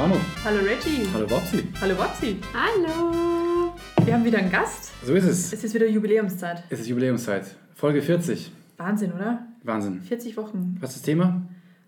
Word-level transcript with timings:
Manu. 0.00 0.14
Hallo 0.42 0.60
Reggie. 0.60 1.06
Hallo 1.12 1.26
Bobsi. 1.26 1.62
Hallo 1.78 1.94
Bobsi. 1.94 2.38
Hallo. 2.54 3.74
Wir 4.02 4.14
haben 4.14 4.24
wieder 4.24 4.38
einen 4.38 4.50
Gast. 4.50 4.92
So 5.04 5.12
ist 5.12 5.24
es. 5.24 5.52
Es 5.52 5.62
ist 5.62 5.74
wieder 5.74 5.86
Jubiläumszeit. 5.86 6.62
Es 6.70 6.80
ist 6.80 6.86
Jubiläumszeit. 6.88 7.54
Folge 7.74 8.00
40. 8.00 8.50
Wahnsinn, 8.78 9.12
oder? 9.12 9.46
Wahnsinn. 9.62 10.00
40 10.00 10.38
Wochen. 10.38 10.78
Was 10.80 10.92
ist 10.92 11.00
das 11.00 11.02
Thema? 11.02 11.42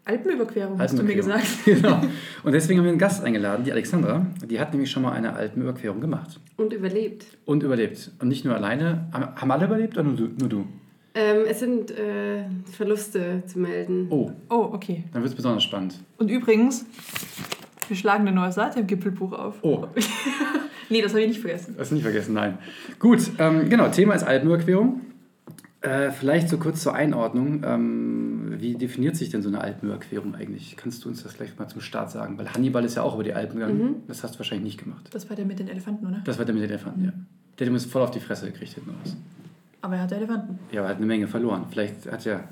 Alpenüberquerung, 0.04 0.78
hast 0.78 0.92
du 0.98 1.02
mir 1.02 1.14
Alpenüberquerung. 1.14 1.40
gesagt. 1.40 1.64
genau. 1.64 2.02
Und 2.44 2.52
deswegen 2.52 2.80
haben 2.80 2.84
wir 2.84 2.90
einen 2.90 2.98
Gast 2.98 3.24
eingeladen, 3.24 3.64
die 3.64 3.72
Alexandra. 3.72 4.26
Die 4.44 4.60
hat 4.60 4.72
nämlich 4.74 4.90
schon 4.90 5.04
mal 5.04 5.12
eine 5.12 5.32
Alpenüberquerung 5.32 6.02
gemacht. 6.02 6.38
Und 6.58 6.74
überlebt. 6.74 7.24
Und 7.46 7.62
überlebt. 7.62 8.10
Und 8.20 8.28
nicht 8.28 8.44
nur 8.44 8.54
alleine. 8.54 9.08
Haben 9.12 9.40
haben 9.40 9.50
alle 9.50 9.64
überlebt 9.64 9.94
oder 9.94 10.02
nur 10.04 10.16
du? 10.16 10.28
Nur 10.38 10.48
du? 10.50 10.66
Ähm, 11.14 11.44
es 11.48 11.60
sind 11.60 11.90
äh, 11.90 12.44
Verluste 12.72 13.42
zu 13.46 13.58
melden. 13.58 14.08
Oh, 14.10 14.32
Oh, 14.50 14.68
okay. 14.72 15.04
dann 15.14 15.22
wird 15.22 15.30
es 15.30 15.36
besonders 15.36 15.62
spannend. 15.62 15.94
Und 16.18 16.30
übrigens, 16.30 16.84
wir 17.92 17.96
schlagen 17.96 18.26
eine 18.26 18.34
neue 18.34 18.52
Seite 18.52 18.80
im 18.80 18.86
Gipfelbuch 18.86 19.32
auf. 19.32 19.56
Oh, 19.62 19.86
Nee, 20.88 21.02
das 21.02 21.12
habe 21.12 21.22
ich 21.22 21.28
nicht 21.28 21.40
vergessen. 21.40 21.74
das 21.76 21.90
nicht 21.90 22.02
vergessen, 22.02 22.34
nein. 22.34 22.58
Gut, 22.98 23.30
ähm, 23.38 23.68
genau, 23.68 23.88
Thema 23.88 24.14
ist 24.14 24.24
Alpenüberquerung. 24.24 25.00
Äh, 25.82 26.10
vielleicht 26.10 26.48
so 26.48 26.58
kurz 26.58 26.82
zur 26.82 26.94
Einordnung. 26.94 27.62
Ähm, 27.64 28.54
wie 28.58 28.74
definiert 28.74 29.16
sich 29.16 29.30
denn 29.30 29.42
so 29.42 29.48
eine 29.48 29.60
Alpenüberquerung 29.60 30.34
eigentlich? 30.34 30.76
Kannst 30.76 31.04
du 31.04 31.08
uns 31.08 31.22
das 31.22 31.34
gleich 31.34 31.58
mal 31.58 31.68
zum 31.68 31.80
Start 31.80 32.10
sagen? 32.10 32.38
Weil 32.38 32.52
Hannibal 32.52 32.84
ist 32.84 32.94
ja 32.96 33.02
auch 33.02 33.14
über 33.14 33.24
die 33.24 33.34
Alpen 33.34 33.58
gegangen. 33.58 34.02
Das 34.06 34.22
hast 34.22 34.34
du 34.34 34.38
wahrscheinlich 34.38 34.64
nicht 34.64 34.84
gemacht. 34.84 35.08
Das 35.12 35.28
war 35.28 35.36
der 35.36 35.44
mit 35.44 35.58
den 35.58 35.68
Elefanten, 35.68 36.06
oder? 36.06 36.20
Das 36.24 36.38
war 36.38 36.44
der 36.44 36.54
mit 36.54 36.62
den 36.62 36.70
Elefanten, 36.70 37.04
ja. 37.04 37.12
Der 37.58 37.66
hat 37.66 37.72
ihm 37.74 37.80
voll 37.80 38.02
auf 38.02 38.10
die 38.10 38.20
Fresse 38.20 38.46
gekriegt 38.46 38.74
hinten 38.74 38.90
raus. 38.90 39.16
Aber 39.82 39.96
er 39.96 40.02
hatte 40.02 40.14
Elefanten. 40.14 40.58
Ja, 40.70 40.80
aber 40.80 40.88
er 40.88 40.90
hat 40.90 40.96
eine 40.98 41.06
Menge 41.06 41.26
verloren. 41.26 41.66
Vielleicht 41.70 42.10
hat 42.10 42.24
ja 42.24 42.44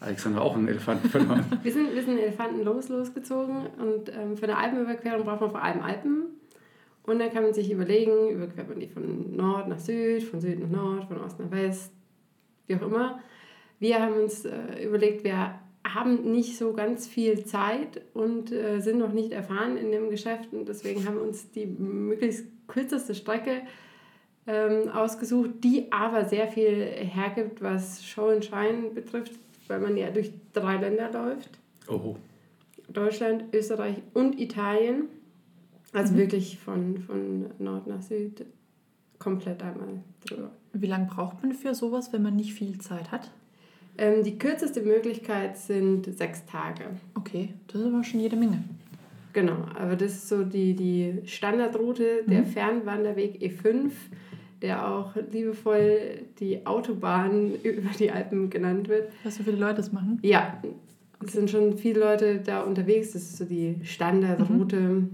Alexandra 0.00 0.40
auch 0.40 0.56
einen 0.56 0.68
Elefanten 0.68 1.08
verloren. 1.08 1.44
Wir 1.62 1.72
sind, 1.72 1.94
wir 1.94 2.02
sind 2.02 2.18
Elefanten 2.18 2.62
los, 2.64 2.88
losgezogen 2.88 3.66
und 3.78 4.10
ähm, 4.10 4.36
für 4.36 4.44
eine 4.44 4.56
Alpenüberquerung 4.56 5.24
braucht 5.24 5.40
man 5.40 5.50
vor 5.50 5.62
allem 5.62 5.82
Alpen. 5.82 6.24
Und 7.02 7.20
dann 7.20 7.32
kann 7.32 7.42
man 7.42 7.54
sich 7.54 7.70
überlegen, 7.70 8.28
überquert 8.30 8.68
man 8.68 8.78
die 8.78 8.86
von 8.86 9.34
Nord 9.34 9.66
nach 9.66 9.78
Süd, 9.78 10.22
von 10.22 10.40
Süd 10.40 10.60
nach 10.60 10.68
Nord, 10.68 11.08
von 11.08 11.20
Ost 11.20 11.40
nach 11.40 11.50
West, 11.50 11.92
wie 12.66 12.76
auch 12.76 12.82
immer. 12.82 13.18
Wir 13.80 14.00
haben 14.00 14.14
uns 14.14 14.44
äh, 14.44 14.84
überlegt, 14.84 15.24
wir 15.24 15.54
haben 15.86 16.30
nicht 16.30 16.58
so 16.58 16.72
ganz 16.72 17.06
viel 17.06 17.44
Zeit 17.44 18.02
und 18.12 18.52
äh, 18.52 18.80
sind 18.80 18.98
noch 18.98 19.12
nicht 19.12 19.32
erfahren 19.32 19.76
in 19.76 19.90
dem 19.90 20.10
Geschäft 20.10 20.52
und 20.52 20.68
deswegen 20.68 21.06
haben 21.06 21.16
wir 21.16 21.22
uns 21.22 21.50
die 21.50 21.66
möglichst 21.66 22.46
kürzeste 22.66 23.14
Strecke 23.14 23.62
ähm, 24.46 24.88
ausgesucht, 24.90 25.50
die 25.62 25.90
aber 25.90 26.24
sehr 26.24 26.48
viel 26.48 26.82
hergibt, 26.82 27.62
was 27.62 28.04
Show 28.04 28.28
and 28.28 28.44
Shine 28.44 28.90
betrifft, 28.94 29.32
weil 29.68 29.80
man 29.80 29.96
ja 29.96 30.10
durch 30.10 30.32
drei 30.52 30.76
Länder 30.76 31.10
läuft. 31.12 31.58
Oh, 31.88 32.16
Deutschland, 32.88 33.44
Österreich 33.52 33.96
und 34.14 34.40
Italien. 34.40 35.04
Also 35.92 36.16
wirklich 36.16 36.58
von, 36.58 36.98
von 36.98 37.46
Nord 37.58 37.86
nach 37.86 38.02
Süd 38.02 38.44
komplett 39.18 39.62
einmal 39.62 39.88
drüber. 40.26 40.50
Wie 40.72 40.86
lange 40.86 41.06
braucht 41.06 41.42
man 41.42 41.52
für 41.52 41.74
sowas, 41.74 42.12
wenn 42.12 42.22
man 42.22 42.36
nicht 42.36 42.52
viel 42.54 42.78
Zeit 42.78 43.10
hat? 43.10 43.30
Ähm, 43.96 44.22
die 44.22 44.38
kürzeste 44.38 44.82
Möglichkeit 44.82 45.56
sind 45.56 46.04
sechs 46.16 46.44
Tage. 46.46 46.84
Okay, 47.14 47.54
das 47.66 47.80
ist 47.80 47.86
aber 47.88 48.04
schon 48.04 48.20
jede 48.20 48.36
Menge. 48.36 48.62
Genau, 49.32 49.56
aber 49.78 49.96
das 49.96 50.12
ist 50.12 50.28
so 50.28 50.44
die, 50.44 50.74
die 50.74 51.20
Standardroute, 51.26 52.22
der 52.26 52.40
Mhm. 52.42 52.46
Fernwanderweg 52.46 53.40
E5, 53.42 53.90
der 54.62 54.88
auch 54.88 55.14
liebevoll 55.30 56.20
die 56.40 56.66
Autobahn 56.66 57.52
über 57.62 57.90
die 57.98 58.10
Alpen 58.10 58.50
genannt 58.50 58.88
wird. 58.88 59.10
Du, 59.24 59.28
wie 59.30 59.42
viele 59.42 59.56
Leute 59.56 59.76
das 59.76 59.92
machen? 59.92 60.18
Ja, 60.22 60.60
es 61.24 61.32
sind 61.32 61.50
schon 61.50 61.76
viele 61.78 62.00
Leute 62.00 62.38
da 62.44 62.62
unterwegs, 62.62 63.12
das 63.12 63.22
ist 63.22 63.36
so 63.38 63.44
die 63.44 63.76
Standardroute. 63.82 65.08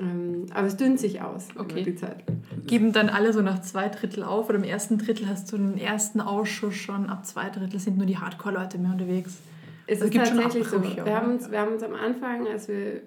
Ähm, 0.00 0.46
aber 0.52 0.66
es 0.66 0.76
dünnt 0.76 0.98
sich 0.98 1.20
aus 1.22 1.48
Okay. 1.56 1.72
über 1.82 1.90
die 1.90 1.94
Zeit. 1.94 2.24
Geben 2.66 2.92
dann 2.92 3.08
alle 3.08 3.32
so 3.32 3.42
nach 3.42 3.60
zwei 3.60 3.88
Drittel 3.88 4.24
auf 4.24 4.48
oder 4.48 4.58
im 4.58 4.64
ersten 4.64 4.98
Drittel 4.98 5.28
hast 5.28 5.52
du 5.52 5.56
den 5.56 5.78
ersten 5.78 6.20
Ausschuss 6.20 6.74
schon, 6.74 7.06
ab 7.08 7.24
zwei 7.24 7.48
Drittel 7.48 7.78
sind 7.78 7.96
nur 7.96 8.06
die 8.06 8.16
Hardcore-Leute 8.18 8.78
mehr 8.78 8.90
unterwegs. 8.92 9.38
Es 9.86 9.98
Es 9.98 10.06
ist 10.06 10.10
gibt 10.12 10.26
schon 10.26 10.38
tatsächlich 10.38 10.66
so. 10.68 10.76
Abbrüche, 10.78 11.04
Wir 11.04 11.14
haben, 11.14 11.32
uns, 11.34 11.50
wir 11.50 11.60
haben 11.60 11.74
uns 11.74 11.82
am 11.84 11.94
Anfang, 11.94 12.46
als 12.48 12.66
wir 12.68 13.02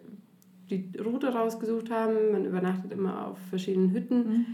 die 0.69 0.91
Route 1.03 1.27
rausgesucht 1.33 1.89
haben, 1.91 2.13
man 2.31 2.45
übernachtet 2.45 2.91
immer 2.93 3.27
auf 3.27 3.37
verschiedenen 3.49 3.91
Hütten. 3.91 4.17
Mhm. 4.17 4.45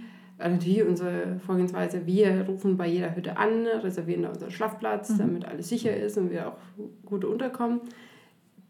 Natürlich 0.50 0.84
unsere 0.84 1.40
Vorgehensweise, 1.46 2.06
wir 2.06 2.46
rufen 2.48 2.76
bei 2.78 2.88
jeder 2.88 3.16
Hütte 3.16 3.38
an, 3.38 3.66
reservieren 3.66 4.24
da 4.24 4.30
unseren 4.30 4.52
Schlafplatz, 4.52 5.10
Mhm. 5.12 5.18
damit 5.18 5.46
alles 5.46 5.70
sicher 5.70 5.96
ist 5.96 6.18
und 6.18 6.32
wir 6.32 6.48
auch 6.50 6.58
gut 7.06 7.24
unterkommen. 7.26 7.82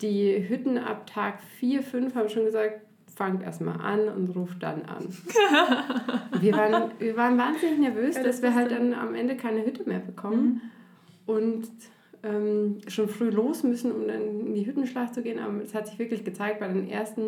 Die 0.01 0.47
Hütten 0.49 0.77
ab 0.77 1.05
Tag 1.07 1.41
4, 1.59 1.81
5 1.81 2.15
haben 2.15 2.29
schon 2.29 2.45
gesagt, 2.45 2.81
fangt 3.15 3.43
erstmal 3.43 3.79
an 3.79 4.07
und 4.09 4.35
ruft 4.35 4.61
dann 4.63 4.81
an. 4.83 5.07
wir, 6.41 6.53
waren, 6.53 6.91
wir 6.99 7.15
waren 7.15 7.37
wahnsinnig 7.37 7.79
nervös, 7.79 8.15
Ja, 8.15 8.23
das 8.23 8.41
dass 8.41 8.41
wir 8.41 8.55
halt 8.55 8.71
dann- 8.71 8.93
am 8.93 9.13
Ende 9.15 9.35
keine 9.37 9.65
Hütte 9.65 9.87
mehr 9.87 9.99
bekommen 9.99 10.61
und 11.25 11.67
ähm, 12.23 12.77
schon 12.87 13.07
früh 13.09 13.29
los 13.29 13.63
müssen, 13.63 13.91
um 13.91 14.07
dann 14.07 14.21
in 14.47 14.53
die 14.55 14.65
Hüttenschlacht 14.65 15.13
zu 15.13 15.21
gehen. 15.21 15.39
Aber 15.39 15.61
es 15.61 15.73
hat 15.75 15.87
sich 15.87 15.99
wirklich 15.99 16.23
gezeigt, 16.23 16.59
bei 16.59 16.67
den 16.67 16.87
ersten 16.87 17.23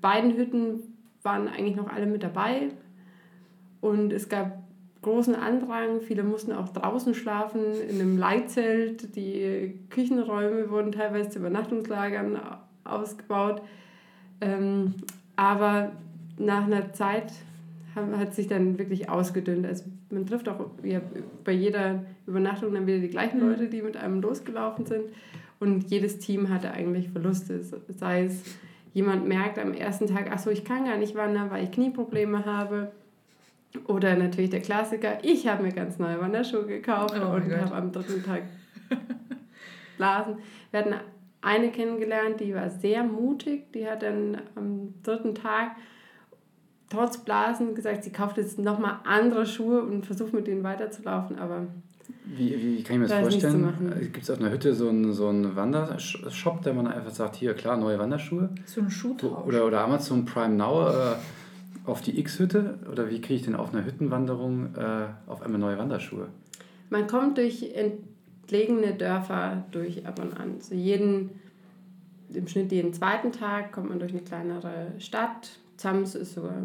beiden 0.00 0.36
Hütten 0.36 0.96
waren 1.22 1.46
eigentlich 1.48 1.76
noch 1.76 1.88
alle 1.90 2.06
mit 2.06 2.22
dabei. 2.22 2.70
Und 3.80 4.12
es 4.12 4.28
gab 4.28 4.62
großen 5.02 5.34
Andrang. 5.34 6.00
Viele 6.00 6.22
mussten 6.22 6.52
auch 6.52 6.68
draußen 6.68 7.14
schlafen, 7.14 7.60
in 7.88 8.00
einem 8.00 8.18
Leitzelt. 8.18 9.16
Die 9.16 9.78
Küchenräume 9.88 10.70
wurden 10.70 10.92
teilweise 10.92 11.30
zu 11.30 11.38
Übernachtungslagern 11.38 12.38
ausgebaut. 12.84 13.62
Ähm, 14.40 14.94
aber 15.36 15.92
nach 16.38 16.64
einer 16.64 16.92
Zeit 16.92 17.32
haben, 17.94 18.16
hat 18.18 18.34
sich 18.34 18.46
dann 18.46 18.78
wirklich 18.78 19.08
ausgedünnt. 19.08 19.66
Also 19.66 19.84
man 20.10 20.26
trifft 20.26 20.48
auch 20.48 20.70
ja, 20.82 21.00
bei 21.44 21.52
jeder 21.52 22.04
Übernachtung 22.26 22.74
dann 22.74 22.86
wieder 22.86 22.98
die 22.98 23.08
gleichen 23.08 23.40
Leute, 23.40 23.68
die 23.68 23.82
mit 23.82 23.96
einem 23.96 24.20
losgelaufen 24.20 24.86
sind. 24.86 25.04
Und 25.58 25.90
jedes 25.90 26.18
Team 26.18 26.48
hatte 26.48 26.70
eigentlich 26.70 27.10
Verluste. 27.10 27.60
Sei 27.88 28.24
es, 28.24 28.42
jemand 28.94 29.28
merkt 29.28 29.58
am 29.58 29.74
ersten 29.74 30.06
Tag, 30.06 30.30
ach 30.32 30.38
so, 30.38 30.50
ich 30.50 30.64
kann 30.64 30.86
gar 30.86 30.96
nicht 30.96 31.14
wandern, 31.14 31.50
weil 31.50 31.64
ich 31.64 31.70
Knieprobleme 31.70 32.44
habe. 32.44 32.92
Oder 33.86 34.16
natürlich 34.16 34.50
der 34.50 34.60
Klassiker, 34.60 35.18
ich 35.22 35.46
habe 35.46 35.62
mir 35.62 35.72
ganz 35.72 35.98
neue 35.98 36.20
Wanderschuhe 36.20 36.66
gekauft 36.66 37.14
Oh 37.16 37.34
und 37.34 37.52
habe 37.52 37.74
am 37.74 37.92
dritten 37.92 38.24
Tag 38.24 38.42
Blasen. 39.96 40.38
Wir 40.70 40.80
hatten 40.80 40.94
eine 41.42 41.70
kennengelernt, 41.70 42.40
die 42.40 42.54
war 42.54 42.68
sehr 42.70 43.04
mutig. 43.04 43.72
Die 43.72 43.86
hat 43.86 44.02
dann 44.02 44.40
am 44.56 44.94
dritten 45.02 45.34
Tag 45.34 45.76
trotz 46.90 47.18
Blasen 47.18 47.74
gesagt, 47.74 48.04
sie 48.04 48.10
kauft 48.10 48.36
jetzt 48.36 48.58
nochmal 48.58 48.98
andere 49.04 49.46
Schuhe 49.46 49.82
und 49.82 50.04
versucht 50.04 50.32
mit 50.32 50.46
denen 50.46 50.64
weiterzulaufen. 50.64 51.38
Aber 51.38 51.66
Wie, 52.24 52.50
wie, 52.60 52.82
kann 52.82 52.96
ich 52.96 53.02
mir 53.02 53.08
das 53.08 53.20
vorstellen? 53.20 53.62
machen. 53.62 53.94
Gibt 54.00 54.22
es 54.22 54.30
auf 54.30 54.40
einer 54.40 54.50
Hütte 54.50 54.74
so 54.74 54.88
einen, 54.88 55.12
so 55.12 55.28
einen 55.28 55.54
Wandershop, 55.56 56.62
der 56.62 56.74
man 56.74 56.88
einfach 56.88 57.12
sagt, 57.12 57.36
hier, 57.36 57.54
klar, 57.54 57.76
neue 57.76 57.98
Wanderschuhe? 57.98 58.50
So 58.66 58.80
ein 58.80 58.90
Schuhtausch. 58.90 59.46
Oder, 59.46 59.64
oder 59.64 59.82
Amazon 59.82 60.24
Prime 60.24 60.54
Now 60.56 60.88
äh, 60.88 61.14
auf 61.90 62.00
die 62.02 62.18
X-Hütte? 62.18 62.78
Oder 62.90 63.10
wie 63.10 63.20
kriege 63.20 63.34
ich 63.34 63.42
denn 63.42 63.54
auf 63.56 63.72
einer 63.74 63.84
Hüttenwanderung 63.84 64.74
äh, 64.76 65.06
auf 65.26 65.42
einmal 65.42 65.60
neue 65.60 65.78
Wanderschuhe? 65.78 66.28
man 66.92 67.06
kommt 67.06 67.38
durch 67.38 67.72
entlegene 67.72 68.94
Dörfer 68.94 69.64
durch 69.70 70.06
ab 70.06 70.18
und 70.18 70.36
an. 70.36 70.60
So 70.60 70.74
jeden, 70.74 71.30
im 72.34 72.48
Schnitt 72.48 72.72
jeden 72.72 72.92
zweiten 72.92 73.30
Tag 73.30 73.70
kommt 73.70 73.90
man 73.90 74.00
durch 74.00 74.10
eine 74.10 74.22
kleinere 74.22 74.88
Stadt. 74.98 75.50
Zams 75.76 76.16
ist 76.16 76.34
sogar 76.34 76.56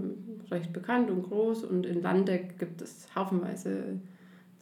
recht 0.49 0.73
bekannt 0.73 1.11
und 1.11 1.21
groß 1.23 1.63
und 1.65 1.85
in 1.85 2.01
Landeck 2.01 2.57
gibt 2.57 2.81
es 2.81 3.07
haufenweise 3.15 3.99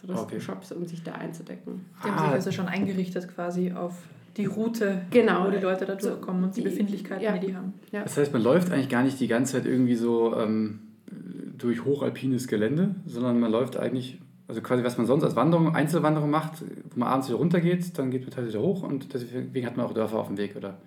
Touristenshops, 0.06 0.74
um 0.74 0.86
sich 0.86 1.02
da 1.02 1.14
einzudecken. 1.14 1.86
Die 2.04 2.10
haben 2.10 2.18
sich 2.20 2.28
Ah. 2.28 2.32
also 2.34 2.52
schon 2.52 2.68
eingerichtet 2.68 3.34
quasi 3.34 3.72
auf 3.72 3.96
die 4.38 4.46
Route, 4.46 5.02
Genau. 5.12 5.46
wo 5.48 5.52
die 5.52 5.58
Leute 5.58 5.86
da 5.86 6.00
So, 6.00 6.10
durchkommen 6.10 6.44
und 6.46 6.56
die, 6.56 6.62
die- 6.62 6.70
Befindlichkeiten, 6.70 7.24
ja. 7.24 7.38
die 7.38 7.48
die 7.48 7.56
haben. 7.56 7.74
Ja. 7.92 8.04
Das 8.04 8.18
heißt, 8.18 8.34
man 8.34 8.42
läuft 8.42 8.72
eigentlich 8.72 8.90
gar 8.90 9.04
nicht 9.04 9.20
die 9.20 9.28
ganze 9.28 9.54
Zeit 9.54 9.66
irgendwie 9.66 9.96
so 9.96 10.36
ähm, 10.36 10.80
durch 11.58 11.86
hochalpines 11.86 12.48
Gelände, 12.48 12.96
sondern 13.06 13.40
man 13.40 13.52
läuft 13.52 13.78
eigentlich, 13.78 14.20
also 14.48 14.62
quasi 14.62 14.84
was 14.84 14.98
man 14.98 15.06
sonst 15.06 15.24
als 15.24 15.36
Wanderung, 15.36 15.76
Einzelwanderung 15.76 16.30
macht, 16.30 16.64
wo 16.94 17.00
man 17.00 17.10
abends 17.10 17.28
wieder 17.30 17.38
runtergeht, 17.38 17.98
dann 17.98 18.10
geht 18.12 18.22
man 18.24 18.32
teilweise 18.32 18.54
wieder 18.54 18.64
hoch 18.64 18.84
und 18.84 19.14
deswegen 19.14 19.66
hat 19.66 19.78
man 19.78 19.86
auch 19.86 19.94
Dörfer 19.94 20.18
auf 20.20 20.28
dem 20.28 20.38
Weg, 20.38 20.56
oder? 20.56 20.78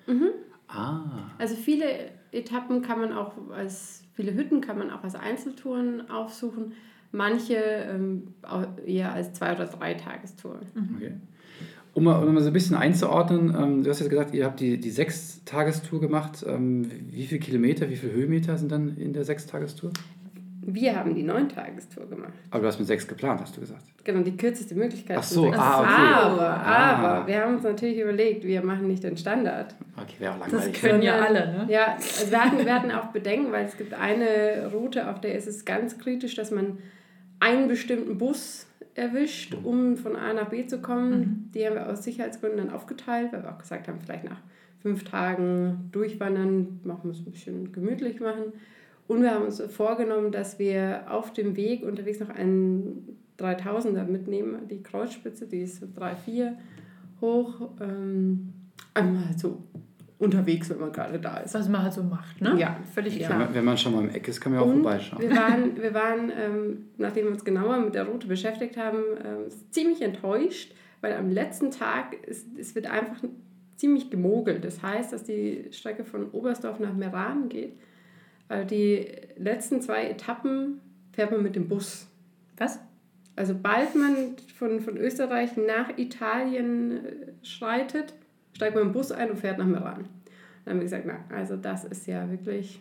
Ah. 0.68 1.00
Also 1.38 1.54
viele 1.54 1.84
Etappen 2.32 2.82
kann 2.82 2.98
man 3.00 3.12
auch 3.12 3.32
als, 3.54 4.02
viele 4.14 4.34
Hütten 4.34 4.60
kann 4.60 4.76
man 4.78 4.90
auch 4.90 5.04
als 5.04 5.14
Einzeltouren 5.14 6.10
aufsuchen. 6.10 6.72
Manche 7.12 7.54
ähm, 7.54 8.34
auch 8.42 8.64
eher 8.84 9.12
als 9.12 9.32
Zwei- 9.32 9.54
oder 9.54 9.66
Drei-Tagestouren. 9.66 10.58
Okay. 10.96 11.12
Um 11.96 12.04
mal, 12.04 12.22
um 12.22 12.34
mal 12.34 12.42
so 12.42 12.48
ein 12.48 12.52
bisschen 12.52 12.76
einzuordnen, 12.76 13.54
ähm, 13.58 13.82
du 13.82 13.88
hast 13.88 14.00
jetzt 14.00 14.10
gesagt, 14.10 14.34
ihr 14.34 14.44
habt 14.44 14.60
die, 14.60 14.78
die 14.78 14.90
Sechstagestour 14.90 15.98
gemacht. 15.98 16.44
Ähm, 16.46 16.90
wie 17.10 17.24
viele 17.26 17.40
Kilometer, 17.40 17.88
wie 17.88 17.96
viele 17.96 18.12
Höhenmeter 18.12 18.58
sind 18.58 18.70
dann 18.70 18.98
in 18.98 19.14
der 19.14 19.24
Sechstagestour? 19.24 19.92
Wir 20.60 20.94
haben 20.94 21.14
die 21.14 21.22
Neuntagestour 21.22 22.06
gemacht. 22.06 22.34
Aber 22.50 22.60
du 22.60 22.66
hast 22.68 22.78
mit 22.78 22.86
sechs 22.86 23.08
geplant, 23.08 23.40
hast 23.40 23.56
du 23.56 23.60
gesagt. 23.60 23.82
Genau, 24.04 24.20
die 24.20 24.36
kürzeste 24.36 24.74
Möglichkeit. 24.74 25.16
Ach 25.18 25.22
so, 25.22 25.46
ah, 25.52 25.80
okay. 25.80 25.90
Aber, 26.12 26.50
Ah. 26.50 26.96
aber, 27.16 27.26
wir 27.28 27.40
haben 27.40 27.54
uns 27.54 27.62
natürlich 27.62 27.98
überlegt, 27.98 28.44
wir 28.44 28.62
machen 28.62 28.88
nicht 28.88 29.02
den 29.02 29.16
Standard. 29.16 29.74
Okay, 29.96 30.16
wäre 30.18 30.34
auch 30.34 30.40
Das 30.40 30.52
langweilig. 30.52 30.80
können 30.80 31.02
ja 31.02 31.14
alle, 31.20 31.46
ne? 31.46 31.66
Ja, 31.70 31.94
also 31.94 32.30
wir 32.30 32.44
hatten, 32.44 32.66
wir 32.66 32.74
hatten 32.74 32.90
auch 32.90 33.06
Bedenken, 33.06 33.52
weil 33.52 33.64
es 33.64 33.76
gibt 33.78 33.94
eine 33.94 34.70
Route, 34.70 35.08
auf 35.08 35.22
der 35.22 35.34
ist 35.34 35.46
es 35.46 35.64
ganz 35.64 35.96
kritisch, 35.98 36.34
dass 36.34 36.50
man 36.50 36.76
einen 37.40 37.68
bestimmten 37.68 38.18
Bus 38.18 38.66
erwischt, 38.96 39.54
um 39.62 39.96
von 39.96 40.16
A 40.16 40.32
nach 40.32 40.48
B 40.48 40.66
zu 40.66 40.80
kommen. 40.80 41.50
Die 41.54 41.66
haben 41.66 41.74
wir 41.74 41.88
aus 41.88 42.02
Sicherheitsgründen 42.02 42.58
dann 42.58 42.70
aufgeteilt, 42.70 43.32
weil 43.32 43.42
wir 43.42 43.52
auch 43.52 43.58
gesagt 43.58 43.88
haben, 43.88 44.00
vielleicht 44.00 44.24
nach 44.24 44.40
fünf 44.80 45.04
Tagen 45.04 45.88
durchwandern, 45.92 46.80
machen 46.82 47.04
wir 47.04 47.10
es 47.10 47.18
ein 47.18 47.30
bisschen 47.30 47.72
gemütlich 47.72 48.20
machen. 48.20 48.52
Und 49.06 49.22
wir 49.22 49.32
haben 49.32 49.44
uns 49.44 49.60
vorgenommen, 49.60 50.32
dass 50.32 50.58
wir 50.58 51.04
auf 51.08 51.32
dem 51.32 51.56
Weg 51.56 51.84
unterwegs 51.84 52.20
noch 52.20 52.30
einen 52.30 53.18
3000er 53.38 54.04
mitnehmen, 54.04 54.66
die 54.68 54.82
Kreuzspitze, 54.82 55.46
die 55.46 55.60
ist 55.60 55.80
so 55.80 55.86
3,4 55.86 56.52
hoch. 57.20 57.70
Ähm, 57.80 58.52
einmal 58.94 59.36
so 59.36 59.62
unterwegs, 60.18 60.70
wenn 60.70 60.78
man 60.80 60.92
gerade 60.92 61.18
da 61.18 61.38
ist. 61.38 61.54
Was 61.54 61.68
man 61.68 61.82
halt 61.82 61.92
so 61.92 62.02
macht, 62.02 62.40
ne? 62.40 62.54
Ja, 62.58 62.78
völlig 62.94 63.18
ja. 63.18 63.26
klar. 63.26 63.38
Wenn 63.40 63.46
man- 63.46 63.54
Wenn 63.54 63.64
man 63.64 63.78
schon 63.78 63.92
mal 63.94 64.04
im 64.04 64.10
Eck 64.10 64.28
ist, 64.28 64.40
kann 64.40 64.52
man 64.52 64.60
ja 64.62 64.66
auch 64.66 64.70
Und 64.72 64.82
vorbeischauen. 64.82 65.20
wir 65.22 65.30
waren, 65.36 65.76
wir 65.82 65.94
waren 65.94 66.32
ähm, 66.38 66.86
nachdem 66.96 67.24
wir 67.26 67.32
uns 67.32 67.44
genauer 67.44 67.78
mit 67.80 67.94
der 67.94 68.04
Route 68.04 68.26
beschäftigt 68.26 68.76
haben, 68.76 68.98
ähm, 69.24 69.50
ziemlich 69.70 70.00
enttäuscht, 70.02 70.72
weil 71.02 71.12
am 71.14 71.30
letzten 71.30 71.70
Tag 71.70 72.14
ist, 72.26 72.46
es 72.58 72.74
wird 72.74 72.86
einfach 72.90 73.16
ziemlich 73.76 74.08
gemogelt. 74.08 74.64
Das 74.64 74.82
heißt, 74.82 75.12
dass 75.12 75.24
die 75.24 75.66
Strecke 75.70 76.04
von 76.04 76.30
Oberstdorf 76.30 76.80
nach 76.80 76.94
Meran 76.94 77.50
geht. 77.50 77.74
Also 78.48 78.66
die 78.66 79.06
letzten 79.36 79.82
zwei 79.82 80.06
Etappen 80.08 80.80
fährt 81.12 81.30
man 81.30 81.42
mit 81.42 81.56
dem 81.56 81.68
Bus. 81.68 82.06
Was? 82.56 82.78
Also 83.34 83.54
bald 83.54 83.94
man 83.94 84.36
von, 84.56 84.80
von 84.80 84.96
Österreich 84.96 85.58
nach 85.58 85.98
Italien 85.98 87.04
äh, 87.04 87.10
schreitet, 87.42 88.14
steigt 88.56 88.74
man 88.74 88.84
im 88.84 88.92
Bus 88.92 89.12
ein 89.12 89.30
und 89.30 89.36
fährt 89.36 89.58
nach 89.58 89.66
Meran. 89.66 90.06
Dann 90.64 90.72
haben 90.72 90.78
wir 90.80 90.84
gesagt, 90.84 91.04
na, 91.06 91.18
also 91.34 91.56
das 91.56 91.84
ist 91.84 92.06
ja 92.06 92.28
wirklich, 92.30 92.80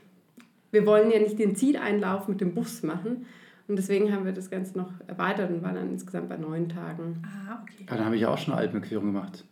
wir 0.72 0.86
wollen 0.86 1.12
ja 1.12 1.20
nicht 1.20 1.38
den 1.38 1.56
Zieleinlauf 1.56 2.28
mit 2.28 2.42
dem 2.42 2.54
Bus 2.56 2.82
machen. 2.82 3.26
Und 3.68 3.76
deswegen 3.78 4.12
haben 4.12 4.26
wir 4.26 4.32
das 4.32 4.50
Ganze 4.50 4.78
noch 4.78 4.92
erweitert 5.08 5.50
und 5.52 5.64
waren 5.64 5.76
dann 5.76 5.92
insgesamt 5.92 6.30
bei 6.30 6.38
neun 6.38 6.70
Tagen. 6.70 7.24
Ah, 7.24 7.62
okay. 7.62 7.86
Ja, 7.90 7.98
dann 7.98 8.06
habe 8.06 8.16
ich 8.16 8.22
ja 8.22 8.30
auch 8.30 8.38
schon 8.38 8.54
eine 8.54 8.62
Alpenquerung 8.62 9.08
gemacht. 9.08 9.44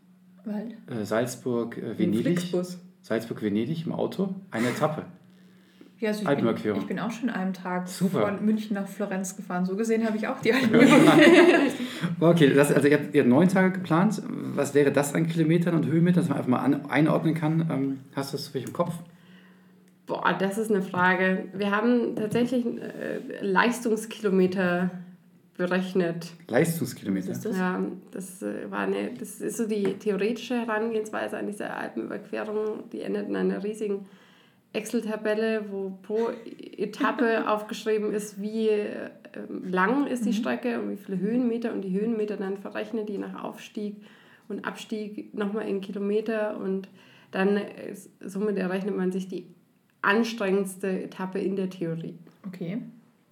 Weil? 0.46 0.78
Äh, 0.88 1.04
Salzburg, 1.04 1.78
äh, 1.78 1.98
Venedig. 1.98 2.40
Flixbus. 2.40 2.80
Salzburg, 3.02 3.42
Venedig 3.42 3.86
im 3.86 3.92
Auto. 3.92 4.34
Eine 4.52 4.70
Etappe. 4.70 5.06
Ja, 6.04 6.10
also 6.10 6.20
ich, 6.20 6.28
bin, 6.28 6.36
Alpenüberquerung. 6.36 6.82
ich 6.82 6.88
bin 6.88 7.00
auch 7.00 7.12
schon 7.12 7.30
einen 7.30 7.54
Tag 7.54 7.88
Super. 7.88 8.28
von 8.28 8.46
München 8.46 8.74
nach 8.74 8.90
Florenz 8.90 9.38
gefahren. 9.38 9.66
So 9.66 9.78
gesehen 9.78 10.06
habe 10.06 10.18
ich 10.18 10.28
auch 10.28 10.38
die 10.42 10.52
Alpenüberquerung. 10.54 11.08
Okay, 12.20 12.54
das, 12.54 12.74
also 12.74 12.90
ihr 12.90 12.98
habt, 12.98 13.16
ihr 13.16 13.22
habt 13.22 13.30
neun 13.30 13.48
Tage 13.48 13.72
geplant. 13.72 14.22
Was 14.28 14.74
wäre 14.74 14.92
das 14.92 15.16
an 15.16 15.28
Kilometern 15.28 15.76
und 15.76 15.86
Höhenmetern, 15.86 16.24
dass 16.24 16.28
man 16.28 16.38
einfach 16.40 16.50
mal 16.50 16.60
an, 16.60 16.86
einordnen 16.88 17.36
kann? 17.36 17.70
Ähm, 17.72 18.00
hast 18.18 18.34
du 18.34 18.38
das 18.38 18.50
für 18.50 18.58
dich 18.58 18.68
im 18.68 18.74
Kopf? 18.74 18.94
Boah, 20.06 20.36
das 20.38 20.58
ist 20.58 20.72
eine 20.72 20.82
Frage. 20.82 21.46
Wir 21.54 21.72
haben 21.72 22.18
tatsächlich 22.18 22.66
äh, 22.66 23.40
Leistungskilometer 23.40 24.92
berechnet. 25.56 26.34
Leistungskilometer. 26.50 27.30
Das? 27.30 27.46
Ja, 27.46 27.82
das 28.12 28.42
äh, 28.42 28.70
war 28.70 28.80
eine, 28.80 29.12
das 29.18 29.40
ist 29.40 29.56
so 29.56 29.68
die 29.68 29.94
theoretische 29.94 30.56
Herangehensweise 30.56 31.38
an 31.38 31.48
diese 31.48 31.74
Alpenüberquerung. 31.74 32.90
Die 32.92 33.04
endet 33.04 33.30
in 33.30 33.38
einer 33.38 33.64
riesigen 33.64 34.06
Excel-Tabelle, 34.74 35.66
wo 35.70 35.98
pro 36.02 36.30
Etappe 36.78 37.48
aufgeschrieben 37.50 38.12
ist, 38.12 38.42
wie 38.42 38.70
äh, 38.70 39.10
lang 39.64 40.08
ist 40.08 40.26
die 40.26 40.34
Strecke 40.34 40.80
und 40.80 40.92
wie 40.92 40.98
viele 40.98 41.20
Höhenmeter 41.20 41.74
und 41.74 41.82
die 41.82 41.98
Höhenmeter 41.98 42.38
dann 42.38 42.58
verrechnet, 42.58 43.10
je 43.10 43.20
nach 43.20 43.44
Aufstieg 43.44 43.98
und 44.50 44.66
Abstieg 44.66 45.34
nochmal 45.34 45.68
in 45.68 45.82
Kilometer 45.82 46.58
und 46.58 46.90
dann 47.32 47.58
äh, 47.58 47.96
somit 48.22 48.58
errechnet 48.58 48.98
man 48.98 49.12
sich 49.12 49.28
die 49.28 49.48
anstrengendste 50.02 51.04
Etappe 51.04 51.40
in 51.40 51.56
der 51.56 51.70
Theorie. 51.70 52.18
Okay. 52.46 52.80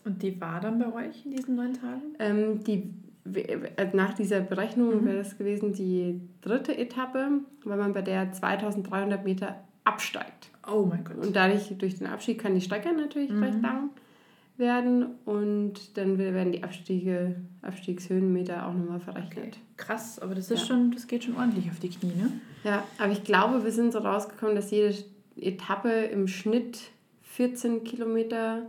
Und 0.06 0.24
die 0.24 0.40
war 0.40 0.60
dann 0.60 0.80
bei 0.80 0.92
euch 0.94 1.26
in 1.26 1.32
diesen 1.32 1.56
neun 1.56 1.74
Tagen? 1.74 2.02
Ähm, 2.20 2.64
die, 2.64 2.94
äh, 3.34 3.88
nach 3.94 4.14
dieser 4.14 4.40
Berechnung 4.40 5.06
wäre 5.06 5.18
das 5.18 5.38
gewesen 5.38 5.74
die 5.74 6.22
dritte 6.42 6.76
Etappe, 6.78 7.42
weil 7.64 7.78
man 7.78 7.94
bei 7.94 8.02
der 8.02 8.32
2300 8.32 9.24
Meter 9.24 9.64
absteigt. 9.84 10.51
Oh 10.68 10.86
mein 10.86 11.04
Gott. 11.04 11.18
Und 11.18 11.36
dadurch, 11.36 11.74
durch 11.78 11.98
den 11.98 12.08
Abstieg 12.08 12.40
kann 12.40 12.54
die 12.56 12.62
Strecke 12.62 12.94
natürlich 12.94 13.32
recht 13.32 13.62
lang 13.62 13.90
werden 14.58 15.16
und 15.26 15.98
dann 15.98 16.18
werden 16.20 16.52
die 16.52 16.64
Abstiege, 16.64 17.36
Abstiegshöhenmeter 17.64 18.68
auch 18.68 18.74
nochmal 18.74 19.00
verrechnet. 19.00 19.46
okay. 19.48 19.52
Krass, 19.78 20.20
aber 20.20 20.36
das 20.36 20.52
ist 20.52 20.60
Ja. 20.62 20.66
schon, 20.68 20.92
das 20.92 21.08
geht 21.08 21.24
schon 21.24 21.36
ordentlich 21.36 21.70
auf 21.72 21.80
die 21.80 21.90
Knie, 21.90 22.14
ne? 22.14 22.32
Ja, 22.64 22.84
aber 23.00 23.12
ich 23.12 23.24
glaube, 23.24 23.64
wir 23.64 23.72
sind 23.72 23.92
so 23.92 24.00
rausgekommen, 24.00 24.56
dass 24.56 24.70
jede 24.70 24.94
Etappe 25.36 25.90
im 25.90 26.28
Schnitt 26.28 26.80
14 27.24 27.84
Kilometer 27.84 28.68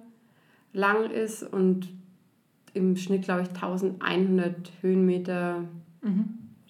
lang 0.73 1.11
ist 1.11 1.43
und 1.43 1.89
im 2.73 2.97
Schnitt, 2.97 3.25
glaube 3.25 3.43
ich, 3.43 3.49
1100 3.51 4.73
Höhenmeter 4.81 5.65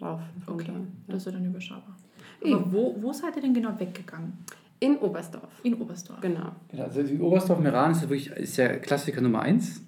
rauf 0.01 0.21
und 0.47 0.55
Okay. 0.55 0.71
runter. 0.73 0.87
Das 1.07 1.19
ist 1.19 1.27
ja 1.27 1.33
dann 1.33 1.47
überschaubar. 1.47 1.97
Eben. 2.41 2.55
Aber 2.55 2.73
wo, 2.73 2.97
wo 3.01 3.13
seid 3.13 3.37
ihr 3.37 3.43
denn 3.43 3.55
genau 3.55 3.79
weggegangen? 3.79 4.33
In 4.83 4.97
Oberstdorf, 4.99 5.61
In 5.63 5.75
Oberstdorf. 5.75 6.21
genau. 6.21 6.57
Genau, 6.69 6.83
also 6.83 7.05
die 7.05 7.19
Oberstdorf-Meran 7.21 7.93
ist 7.93 8.03
ja 8.03 8.09
wirklich 8.11 8.31
ist 8.33 8.57
ja 8.57 8.69
Klassiker 8.79 9.21
Nummer 9.21 9.43
1. 9.43 9.81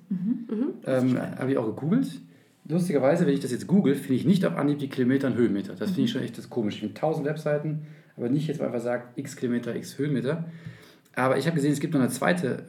Ähm, 0.87 1.19
Habe 1.38 1.50
ich 1.50 1.58
auch 1.58 1.67
gegoogelt. 1.67 2.20
Lustigerweise, 2.69 3.26
wenn 3.26 3.35
ich 3.35 3.41
das 3.41 3.50
jetzt 3.50 3.67
google, 3.67 3.96
finde 3.96 4.14
ich 4.14 4.25
nicht 4.25 4.44
auf 4.46 4.55
Anhieb 4.56 4.79
die 4.79 4.88
Kilometer 4.88 5.26
und 5.26 5.35
Höhenmeter. 5.35 5.75
Das 5.75 5.91
finde 5.91 6.02
ich 6.02 6.12
schon 6.12 6.23
echt 6.23 6.38
das 6.38 6.49
komisch. 6.49 6.75
Ich 6.75 6.81
finde 6.81 6.94
1000 6.94 7.26
Webseiten, 7.26 7.87
aber 8.17 8.29
nicht 8.29 8.46
jetzt, 8.46 8.61
weil 8.61 8.69
einfach 8.69 8.81
sagt, 8.81 9.19
x 9.19 9.35
Kilometer, 9.35 9.75
x 9.75 9.99
Höhenmeter. 9.99 10.44
Aber 11.17 11.38
ich 11.38 11.47
habe 11.47 11.56
gesehen, 11.56 11.73
es 11.73 11.81
gibt 11.81 11.93
noch 11.93 12.00
eine 12.00 12.11
zweite, 12.11 12.62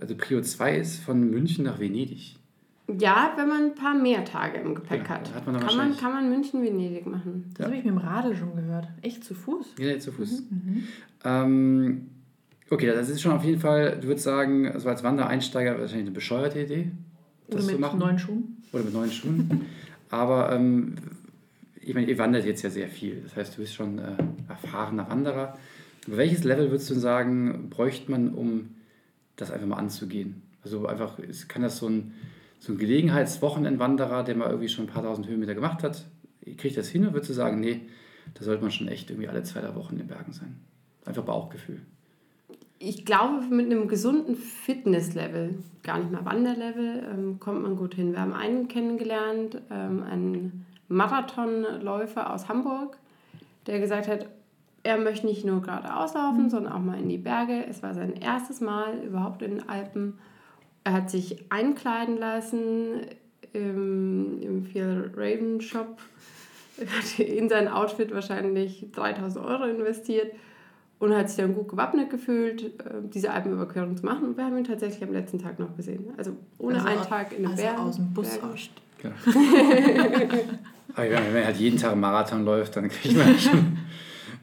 also 0.00 0.16
Prio 0.16 0.40
2 0.40 0.76
ist 0.78 1.00
von 1.00 1.30
München 1.30 1.64
nach 1.64 1.78
Venedig. 1.78 2.39
Ja, 2.98 3.32
wenn 3.36 3.48
man 3.48 3.64
ein 3.66 3.74
paar 3.74 3.94
mehr 3.94 4.24
Tage 4.24 4.58
im 4.58 4.74
Gepäck 4.74 5.02
Ja, 5.04 5.08
hat, 5.10 5.34
hat 5.34 5.46
man 5.46 5.60
kann, 5.60 5.76
man, 5.76 5.96
kann 5.96 6.12
man 6.12 6.30
München-Venedig 6.30 7.06
machen. 7.06 7.52
Das 7.56 7.66
habe 7.66 7.76
ich 7.76 7.84
mit 7.84 7.92
dem 7.94 7.98
Radl 7.98 8.34
schon 8.36 8.54
gehört. 8.56 8.88
Echt 9.02 9.24
zu 9.24 9.34
Fuß? 9.34 9.74
Ja, 9.78 9.98
zu 9.98 10.12
Fuß. 10.12 10.42
Ähm, 11.24 12.06
okay, 12.70 12.86
das 12.86 13.08
ist 13.08 13.20
schon 13.20 13.32
auf 13.32 13.44
jeden 13.44 13.60
Fall, 13.60 13.98
du 14.00 14.08
würdest 14.08 14.24
sagen, 14.24 14.68
also 14.68 14.88
als 14.88 15.02
Wandereinsteiger 15.02 15.78
wahrscheinlich 15.78 16.06
eine 16.06 16.14
bescheuerte 16.14 16.60
Idee, 16.60 16.90
das 17.48 17.56
Oder 17.56 17.64
zu 17.64 17.70
mit 17.72 17.80
machen. 17.80 17.98
neuen 17.98 18.18
Schuhen? 18.18 18.62
Oder 18.72 18.84
mit 18.84 18.94
neuen 18.94 19.10
Schuhen. 19.10 19.66
Aber 20.10 20.52
ähm, 20.52 20.96
ich 21.80 21.94
meine, 21.94 22.08
ihr 22.08 22.18
wandert 22.18 22.44
jetzt 22.44 22.62
ja 22.62 22.70
sehr 22.70 22.88
viel. 22.88 23.20
Das 23.22 23.36
heißt, 23.36 23.56
du 23.56 23.60
bist 23.62 23.74
schon 23.74 23.98
äh, 23.98 24.16
erfahrener 24.48 25.08
Wanderer. 25.08 25.56
Aber 26.06 26.16
welches 26.16 26.44
Level 26.44 26.70
würdest 26.70 26.90
du 26.90 26.94
sagen, 26.94 27.68
bräuchte 27.70 28.10
man, 28.10 28.30
um 28.34 28.70
das 29.36 29.50
einfach 29.50 29.66
mal 29.66 29.76
anzugehen? 29.76 30.42
Also 30.62 30.86
einfach, 30.86 31.18
ist, 31.18 31.48
kann 31.48 31.62
das 31.62 31.78
so 31.78 31.88
ein, 31.88 32.12
so 32.60 32.72
ein 32.72 32.78
Gelegenheitswochenendwanderer, 32.78 34.22
der 34.22 34.36
mal 34.36 34.48
irgendwie 34.48 34.68
schon 34.68 34.84
ein 34.84 34.92
paar 34.92 35.02
tausend 35.02 35.26
Höhenmeter 35.26 35.54
gemacht 35.54 35.82
hat, 35.82 36.06
kriegt 36.56 36.76
das 36.76 36.88
hin 36.88 37.02
oder 37.02 37.14
würdest 37.14 37.30
du 37.30 37.34
sagen, 37.34 37.58
nee, 37.60 37.80
da 38.34 38.44
sollte 38.44 38.62
man 38.62 38.70
schon 38.70 38.88
echt 38.88 39.10
irgendwie 39.10 39.28
alle 39.28 39.42
zwei, 39.42 39.60
drei 39.60 39.74
Wochen 39.74 39.94
in 39.94 40.00
den 40.00 40.08
Bergen 40.08 40.32
sein? 40.32 40.60
Einfach 41.04 41.24
Bauchgefühl. 41.24 41.80
Ich 42.78 43.04
glaube, 43.04 43.44
mit 43.46 43.66
einem 43.66 43.88
gesunden 43.88 44.36
Fitnesslevel, 44.36 45.58
gar 45.82 45.98
nicht 45.98 46.12
mal 46.12 46.24
Wanderlevel, 46.24 47.06
ähm, 47.12 47.40
kommt 47.40 47.62
man 47.62 47.76
gut 47.76 47.94
hin. 47.94 48.12
Wir 48.12 48.20
haben 48.20 48.32
einen 48.32 48.68
kennengelernt, 48.68 49.60
ähm, 49.70 50.02
einen 50.02 50.66
Marathonläufer 50.88 52.32
aus 52.32 52.48
Hamburg, 52.48 52.98
der 53.66 53.80
gesagt 53.80 54.08
hat, 54.08 54.26
er 54.82 54.96
möchte 54.96 55.26
nicht 55.26 55.44
nur 55.44 55.60
geradeaus 55.60 56.14
laufen, 56.14 56.48
sondern 56.48 56.72
auch 56.72 56.80
mal 56.80 56.98
in 56.98 57.08
die 57.08 57.18
Berge. 57.18 57.66
Es 57.68 57.82
war 57.82 57.92
sein 57.94 58.14
erstes 58.14 58.62
Mal 58.62 58.98
überhaupt 59.04 59.42
in 59.42 59.56
den 59.56 59.68
Alpen. 59.68 60.18
Er 60.84 60.92
hat 60.92 61.10
sich 61.10 61.44
einkleiden 61.50 62.18
lassen 62.18 63.02
im, 63.52 64.40
im 64.40 64.64
Phil 64.64 65.10
Raven 65.14 65.60
Shop. 65.60 65.98
Er 66.78 66.86
hat 66.86 67.18
in 67.18 67.48
sein 67.48 67.68
Outfit 67.68 68.14
wahrscheinlich 68.14 68.86
3000 68.92 69.44
Euro 69.44 69.64
investiert 69.64 70.32
und 70.98 71.14
hat 71.16 71.28
sich 71.28 71.38
dann 71.38 71.54
gut 71.54 71.68
gewappnet 71.68 72.10
gefühlt, 72.10 72.62
äh, 72.62 73.00
diese 73.02 73.32
Alpenüberquerung 73.32 73.96
zu 73.96 74.04
machen. 74.04 74.28
Und 74.28 74.36
wir 74.36 74.44
haben 74.44 74.56
ihn 74.56 74.64
tatsächlich 74.64 75.02
am 75.02 75.12
letzten 75.12 75.38
Tag 75.38 75.58
noch 75.58 75.76
gesehen. 75.76 76.12
Also 76.16 76.36
ohne 76.58 76.76
Also 76.76 76.88
einen 76.88 77.02
Tag 77.02 77.32
in 77.32 77.42
den 77.42 77.50
also 77.50 77.62
Bergen. 77.62 77.80
aus 77.80 77.96
dem 77.96 78.14
Bus. 78.14 78.38
Genau. 79.02 79.14
wenn 80.96 81.32
man 81.32 81.44
halt 81.44 81.56
jeden 81.56 81.78
Tag 81.78 81.92
einen 81.92 82.00
Marathon 82.00 82.44
läuft, 82.44 82.76
dann 82.76 82.88
kriegt 82.88 83.16
man 83.16 83.38
schon. 83.38 83.78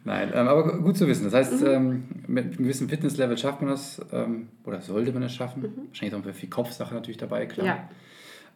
Nein, 0.08 0.32
ähm, 0.34 0.48
aber 0.48 0.80
gut 0.80 0.96
zu 0.96 1.06
wissen. 1.06 1.26
Das 1.26 1.34
heißt, 1.34 1.62
ähm, 1.64 2.06
mit 2.28 2.46
einem 2.46 2.58
gewissen 2.60 2.88
Fitnesslevel 2.88 3.38
schafft 3.38 3.62
man 3.62 3.72
das 3.72 4.00
ähm, 4.14 4.48
oder 4.64 4.80
sollte 4.80 5.12
man 5.12 5.22
es 5.24 5.34
schaffen. 5.34 5.66
Wahrscheinlich 5.90 6.16
auch 6.16 6.34
viel 6.34 6.50
Kopfsache 6.50 6.94
natürlich 6.96 7.18
dabei, 7.18 7.46
klar. 7.46 7.68
Ja, 7.68 7.90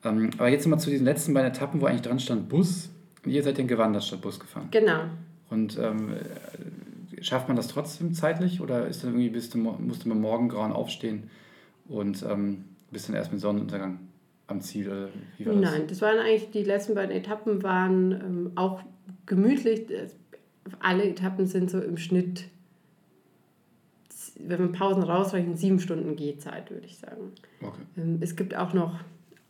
Ähm, 0.05 0.29
aber 0.37 0.47
jetzt 0.47 0.63
nochmal 0.65 0.79
zu 0.79 0.89
diesen 0.89 1.03
letzten 1.03 1.33
beiden 1.33 1.51
Etappen, 1.51 1.81
wo 1.81 1.87
eigentlich 1.87 2.03
dran 2.03 2.21
stand 2.21 2.47
Bus. 2.47 2.89
Und 3.25 3.31
ihr 3.31 3.43
seid 3.43 3.57
den 3.57 3.67
gewandert 3.67 4.05
statt 4.05 4.21
Bus 4.21 4.39
gefahren. 4.39 4.69
genau. 4.71 5.01
Und 5.49 5.77
ähm, 5.77 6.13
äh, 6.13 7.21
schafft 7.21 7.49
man 7.49 7.57
das 7.57 7.67
trotzdem 7.67 8.13
zeitlich 8.13 8.61
oder 8.61 8.87
ist 8.87 9.03
dann 9.03 9.09
irgendwie, 9.11 9.29
bist 9.29 9.53
du, 9.53 9.57
musste 9.57 10.07
man 10.07 10.21
morgen 10.21 10.47
grauen 10.47 10.71
aufstehen 10.71 11.29
und 11.89 12.23
ähm, 12.23 12.63
bist 12.91 13.09
dann 13.09 13.15
erst 13.17 13.33
mit 13.33 13.41
Sonnenuntergang 13.41 13.99
am 14.47 14.61
Ziel 14.61 14.87
oder 14.87 15.09
wie 15.37 15.45
war 15.45 15.53
das? 15.55 15.71
Nein, 15.73 15.81
das 15.89 16.01
waren 16.01 16.17
eigentlich 16.17 16.49
die 16.51 16.63
letzten 16.63 16.95
beiden 16.95 17.11
Etappen 17.13 17.61
waren 17.61 18.53
auch 18.55 18.79
gemütlich. 19.25 19.85
Alle 20.79 21.05
Etappen 21.09 21.47
sind 21.47 21.69
so 21.69 21.79
im 21.79 21.97
Schnitt, 21.97 22.45
wenn 24.39 24.61
man 24.61 24.71
Pausen 24.71 25.03
rausrechnet, 25.03 25.57
sieben 25.57 25.79
Stunden 25.79 26.15
Gehzeit, 26.15 26.69
würde 26.71 26.85
ich 26.85 26.97
sagen. 26.97 27.31
Okay. 27.61 27.81
Ähm, 27.97 28.17
es 28.21 28.35
gibt 28.35 28.55
auch 28.55 28.73
noch 28.73 28.99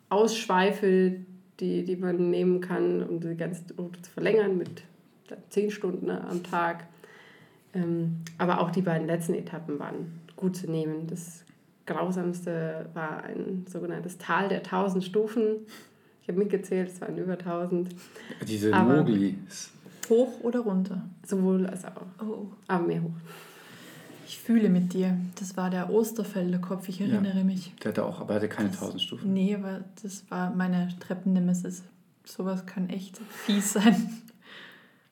Ausschweife, 0.10 1.18
die, 1.60 1.84
die 1.84 1.96
man 1.96 2.30
nehmen 2.30 2.60
kann, 2.62 3.04
um 3.04 3.20
die 3.20 3.36
ganze 3.36 3.64
Route 3.78 4.02
zu 4.02 4.12
verlängern 4.12 4.58
mit 4.58 4.84
zehn 5.50 5.72
Stunden 5.72 6.10
am 6.10 6.44
Tag. 6.44 6.88
Ähm, 7.74 8.18
aber 8.38 8.60
auch 8.60 8.72
die 8.72 8.82
beiden 8.82 9.08
letzten 9.08 9.34
Etappen 9.34 9.80
waren 9.80 10.20
gut 10.36 10.58
zu 10.58 10.70
nehmen. 10.70 11.08
Das 11.08 11.46
grausamste 11.86 12.90
war 12.94 13.24
ein 13.24 13.66
sogenanntes 13.70 14.18
Tal 14.18 14.50
der 14.50 14.60
1000 14.60 15.04
Stufen. 15.04 15.66
Ich 16.22 16.28
habe 16.28 16.40
mitgezählt, 16.40 16.90
es 16.90 17.02
waren 17.02 17.18
über 17.18 17.34
1000. 17.34 17.90
Diese 18.48 18.72
Mogli. 18.72 19.36
Hoch 20.12 20.42
oder 20.42 20.60
runter? 20.60 21.02
Sowohl 21.26 21.66
als 21.66 21.86
auch. 21.86 22.24
Oh. 22.24 22.48
Aber 22.68 22.86
mehr 22.86 23.02
hoch. 23.02 23.16
Ich 24.28 24.38
fühle 24.38 24.70
mit 24.70 24.94
dir. 24.94 25.18
Das 25.40 25.58
war 25.58 25.70
der 25.70 25.90
Osterfelder 25.90 26.60
Kopf, 26.60 26.88
ich 26.90 27.02
erinnere 27.02 27.40
ja, 27.40 27.44
mich. 27.44 27.74
Der 27.84 27.90
hatte 27.90 28.06
auch, 28.06 28.22
aber 28.22 28.34
er 28.34 28.36
hatte 28.36 28.50
keine 28.50 28.70
das, 28.70 28.78
1000 28.78 29.02
Stufen. 29.02 29.34
Nee, 29.34 29.56
aber 29.56 29.86
das 30.04 30.30
war 30.30 30.54
meine 30.54 30.90
Treppennemesis. 31.00 31.84
Sowas 32.26 32.66
kann 32.66 32.90
echt 32.90 33.18
fies 33.18 33.74
sein. 33.74 33.96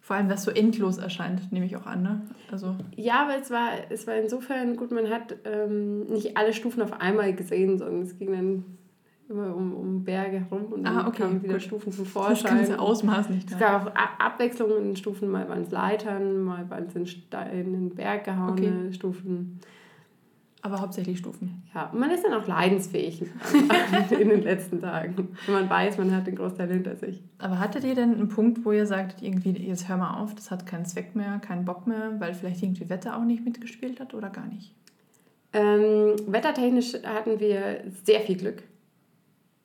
Vor 0.01 0.15
allem, 0.15 0.29
was 0.29 0.43
so 0.43 0.51
endlos 0.51 0.97
erscheint, 0.97 1.51
nehme 1.51 1.65
ich 1.65 1.75
auch 1.75 1.85
an. 1.85 2.01
Ne? 2.01 2.21
Also 2.51 2.75
ja, 2.95 3.23
aber 3.23 3.37
es 3.39 3.51
war, 3.51 3.69
es 3.89 4.07
war 4.07 4.15
insofern 4.15 4.75
gut, 4.75 4.91
man 4.91 5.09
hat 5.09 5.35
ähm, 5.45 6.07
nicht 6.07 6.35
alle 6.35 6.51
Stufen 6.53 6.81
auf 6.81 6.93
einmal 6.99 7.33
gesehen, 7.33 7.77
sondern 7.77 8.01
es 8.01 8.17
ging 8.17 8.31
dann 8.31 8.65
immer 9.29 9.55
um, 9.55 9.73
um 9.73 10.03
Berge 10.03 10.39
herum 10.39 10.73
und 10.73 10.83
dann 10.83 10.97
ah, 10.97 11.07
okay, 11.07 11.23
kamen 11.23 11.43
wieder 11.43 11.53
gut. 11.53 11.61
Stufen 11.61 11.91
zum 11.91 12.05
Vorschein. 12.05 12.57
Das 12.57 12.67
ganze 12.67 12.79
Ausmaß 12.79 13.29
nicht. 13.29 13.51
Es 13.51 13.59
gab 13.59 13.87
auch 13.87 13.95
Abwechslungen 13.95 14.77
in 14.77 14.83
den 14.85 14.95
Stufen, 14.95 15.29
mal 15.29 15.47
waren 15.47 15.61
es 15.61 15.71
Leitern, 15.71 16.41
mal 16.41 16.69
waren 16.69 16.87
es 16.87 16.95
in, 16.95 17.05
in 17.51 17.73
den 17.73 17.95
Berg 17.95 18.23
gehauene 18.25 18.51
okay. 18.51 18.93
Stufen. 18.93 19.59
Aber 20.61 20.81
hauptsächlich 20.81 21.19
Stufen. 21.19 21.63
Ja, 21.73 21.89
man 21.93 22.11
ist 22.11 22.25
dann 22.25 22.33
auch 22.33 22.45
leidensfähig 22.45 23.21
in 24.09 24.27
den 24.27 24.43
letzten 24.43 24.81
Tagen, 24.81 25.29
wenn 25.45 25.53
man 25.53 25.69
weiß, 25.69 25.97
man 25.97 26.13
hat 26.13 26.27
den 26.27 26.35
Großteil 26.35 26.67
hinter 26.67 26.97
sich. 26.97 27.23
Aber 27.37 27.59
hattet 27.59 27.85
ihr 27.85 27.95
denn 27.95 28.15
einen 28.15 28.27
Punkt, 28.27 28.65
wo 28.65 28.73
ihr 28.73 28.85
sagt, 28.85 29.21
irgendwie, 29.21 29.51
jetzt 29.51 29.87
hör 29.87 29.95
mal 29.95 30.19
auf, 30.19 30.35
das 30.35 30.51
hat 30.51 30.65
keinen 30.65 30.83
Zweck 30.83 31.15
mehr, 31.15 31.39
keinen 31.39 31.63
Bock 31.63 31.87
mehr, 31.87 32.19
weil 32.19 32.33
vielleicht 32.33 32.61
irgendwie 32.61 32.89
Wetter 32.89 33.15
auch 33.17 33.23
nicht 33.23 33.45
mitgespielt 33.45 34.01
hat 34.01 34.13
oder 34.13 34.29
gar 34.29 34.47
nicht? 34.47 34.75
Ähm, 35.53 36.15
wettertechnisch 36.27 36.95
hatten 37.05 37.39
wir 37.39 37.83
sehr 38.03 38.19
viel 38.19 38.35
Glück 38.35 38.63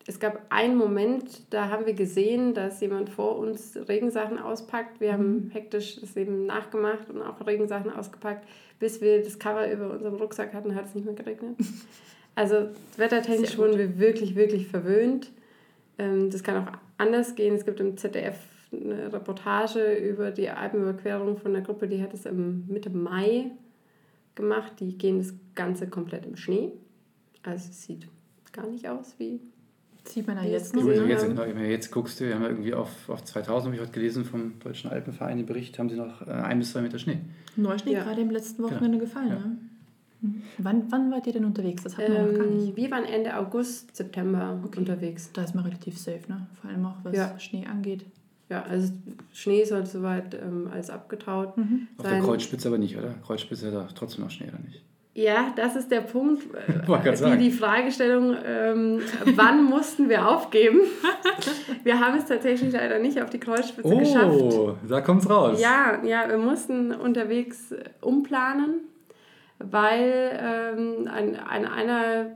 es 0.06 0.20
gab 0.20 0.42
einen 0.50 0.76
Moment, 0.76 1.52
da 1.52 1.70
haben 1.70 1.86
wir 1.86 1.94
gesehen, 1.94 2.52
dass 2.52 2.80
jemand 2.80 3.08
vor 3.08 3.38
uns 3.38 3.76
Regensachen 3.88 4.38
auspackt. 4.38 5.00
Wir 5.00 5.14
haben 5.14 5.46
mhm. 5.46 5.50
hektisch 5.50 5.98
das 6.00 6.16
eben 6.16 6.44
nachgemacht 6.44 7.08
und 7.08 7.22
auch 7.22 7.44
Regensachen 7.46 7.90
ausgepackt. 7.90 8.46
Bis 8.78 9.00
wir 9.00 9.22
das 9.22 9.38
Cover 9.38 9.70
über 9.70 9.90
unserem 9.90 10.16
Rucksack 10.16 10.52
hatten, 10.52 10.74
hat 10.74 10.86
es 10.86 10.94
nicht 10.94 11.04
mehr 11.04 11.14
geregnet. 11.14 11.56
Also 12.36 12.70
wettertechnisch 12.96 13.56
wurden 13.58 13.78
wir 13.78 14.00
wirklich, 14.00 14.34
wirklich 14.34 14.66
verwöhnt. 14.66 15.30
Ähm, 15.98 16.30
das 16.30 16.42
kann 16.42 16.66
auch 16.66 16.72
anders 16.98 17.36
gehen. 17.36 17.54
Es 17.54 17.64
gibt 17.64 17.78
im 17.78 17.96
ZDF 17.96 18.36
eine 18.72 19.12
Reportage 19.12 19.94
über 19.94 20.32
die 20.32 20.48
Alpenüberquerung 20.48 21.36
von 21.36 21.54
einer 21.54 21.64
Gruppe, 21.64 21.86
die 21.86 22.02
hat 22.02 22.12
es 22.12 22.26
im 22.26 22.66
Mitte 22.66 22.90
Mai 22.90 23.52
gemacht. 24.34 24.72
Die 24.80 24.98
gehen 24.98 25.18
das 25.18 25.32
Ganze 25.54 25.86
komplett 25.86 26.26
im 26.26 26.34
Schnee. 26.34 26.72
Also 27.44 27.68
es 27.70 27.84
sieht 27.84 28.08
gar 28.52 28.66
nicht 28.66 28.88
aus 28.88 29.14
wie 29.18 29.38
Sieht 30.06 30.26
man 30.26 30.36
ja 30.36 30.44
jetzt 30.44 30.74
noch. 30.74 30.86
Jetzt, 30.86 31.26
jetzt 31.66 31.90
guckst 31.90 32.20
du, 32.20 32.26
wir 32.26 32.34
haben 32.34 32.42
ja 32.42 32.48
irgendwie 32.48 32.74
auf, 32.74 33.08
auf 33.08 33.24
2000, 33.24 33.66
habe 33.66 33.76
ich 33.76 33.80
heute 33.80 33.92
gelesen, 33.92 34.24
vom 34.24 34.58
Deutschen 34.58 34.90
Alpenverein 34.90 35.38
den 35.38 35.46
Bericht, 35.46 35.78
haben 35.78 35.88
sie 35.88 35.96
noch 35.96 36.26
äh, 36.26 36.30
ein 36.30 36.58
bis 36.58 36.72
zwei 36.72 36.82
Meter 36.82 36.98
Schnee. 36.98 37.18
Neuschnee 37.56 37.92
ja. 37.92 38.04
gerade 38.04 38.20
im 38.20 38.30
letzten 38.30 38.62
genau. 38.62 38.74
Wochenende 38.74 38.98
genau. 38.98 39.08
gefallen, 39.08 39.28
ja. 39.28 39.34
ne? 39.34 39.58
Mhm. 40.20 40.42
Wann, 40.58 40.90
wann 40.90 41.10
wart 41.10 41.26
ihr 41.26 41.32
denn 41.32 41.44
unterwegs? 41.44 41.82
Das 41.82 41.96
hatten 41.96 42.12
wir 42.12 42.20
ähm, 42.20 42.32
noch 42.32 42.38
gar 42.38 42.46
nicht. 42.46 42.76
Wir 42.76 42.90
waren 42.90 43.04
Ende 43.04 43.36
August, 43.36 43.96
September 43.96 44.60
okay. 44.64 44.78
unterwegs. 44.78 45.30
Da 45.32 45.44
ist 45.44 45.54
man 45.54 45.64
relativ 45.64 45.98
safe, 45.98 46.22
ne? 46.28 46.46
Vor 46.60 46.70
allem 46.70 46.84
auch 46.86 46.96
was 47.02 47.16
ja. 47.16 47.38
Schnee 47.38 47.66
angeht. 47.66 48.04
Ja, 48.50 48.62
also 48.62 48.92
Schnee 49.32 49.64
sollte 49.64 49.88
soweit 49.88 50.34
ähm, 50.34 50.68
als 50.70 50.90
abgetaut 50.90 51.56
mhm. 51.56 51.88
Auf 51.96 52.06
der 52.06 52.20
Kreuzspitze 52.20 52.68
aber 52.68 52.78
nicht, 52.78 52.96
oder? 52.96 53.14
Kreuzspitze 53.26 53.66
hat 53.66 53.74
da 53.74 53.88
trotzdem 53.94 54.24
noch 54.24 54.30
Schnee, 54.30 54.48
oder 54.48 54.58
nicht? 54.58 54.82
Ja, 55.16 55.52
das 55.54 55.76
ist 55.76 55.92
der 55.92 56.00
Punkt, 56.00 56.42
äh, 56.54 57.12
die, 57.14 57.38
die 57.38 57.50
Fragestellung, 57.52 58.36
ähm, 58.44 59.00
wann 59.36 59.64
mussten 59.70 60.08
wir 60.08 60.28
aufgeben? 60.28 60.80
wir 61.84 62.00
haben 62.00 62.18
es 62.18 62.26
tatsächlich 62.26 62.72
leider 62.72 62.98
nicht 62.98 63.22
auf 63.22 63.30
die 63.30 63.38
Kreuzspitze 63.38 63.88
oh, 63.88 63.98
geschafft. 63.98 64.36
Oh, 64.36 64.74
da 64.88 65.00
kommt 65.00 65.22
es 65.22 65.30
raus. 65.30 65.60
Ja, 65.60 66.02
ja, 66.04 66.28
wir 66.28 66.38
mussten 66.38 66.92
unterwegs 66.92 67.72
umplanen, 68.00 68.80
weil 69.60 70.32
ähm, 70.36 71.08
an, 71.08 71.36
an 71.36 71.64
einer 71.64 72.26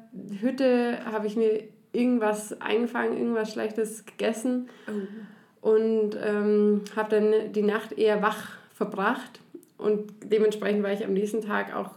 Hütte 0.40 0.98
habe 1.04 1.26
ich 1.26 1.34
mir 1.34 1.64
irgendwas 1.92 2.60
eingefangen, 2.60 3.18
irgendwas 3.18 3.52
Schlechtes 3.52 4.06
gegessen 4.06 4.68
oh. 4.86 5.72
und 5.72 6.16
ähm, 6.24 6.82
habe 6.94 7.10
dann 7.10 7.52
die 7.52 7.62
Nacht 7.62 7.90
eher 7.98 8.22
wach 8.22 8.50
verbracht. 8.72 9.40
Und 9.78 10.12
dementsprechend 10.24 10.84
war 10.84 10.92
ich 10.92 11.04
am 11.04 11.12
nächsten 11.12 11.40
Tag 11.40 11.74
auch 11.74 11.90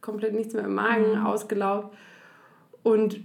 komplett 0.00 0.34
nichts 0.34 0.54
mehr 0.54 0.64
im 0.64 0.74
Magen, 0.74 1.20
mhm. 1.20 1.26
ausgelaugt. 1.26 1.96
Und 2.82 3.20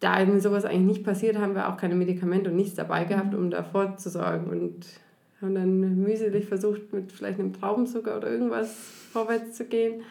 da 0.00 0.24
mir 0.24 0.40
sowas 0.40 0.64
eigentlich 0.64 0.98
nicht 0.98 1.04
passiert, 1.04 1.38
haben 1.38 1.54
wir 1.54 1.68
auch 1.68 1.76
keine 1.76 1.94
Medikamente 1.94 2.50
und 2.50 2.56
nichts 2.56 2.74
dabei 2.74 3.04
gehabt, 3.04 3.34
um 3.34 3.50
da 3.50 3.62
vorzusorgen. 3.62 4.48
Und 4.48 4.86
haben 5.40 5.54
dann 5.54 6.02
mühselig 6.02 6.46
versucht, 6.46 6.92
mit 6.92 7.12
vielleicht 7.12 7.38
einem 7.38 7.52
Traubenzucker 7.52 8.16
oder 8.16 8.30
irgendwas 8.30 8.74
vorwärts 9.12 9.56
zu 9.56 9.64
gehen. 9.64 10.02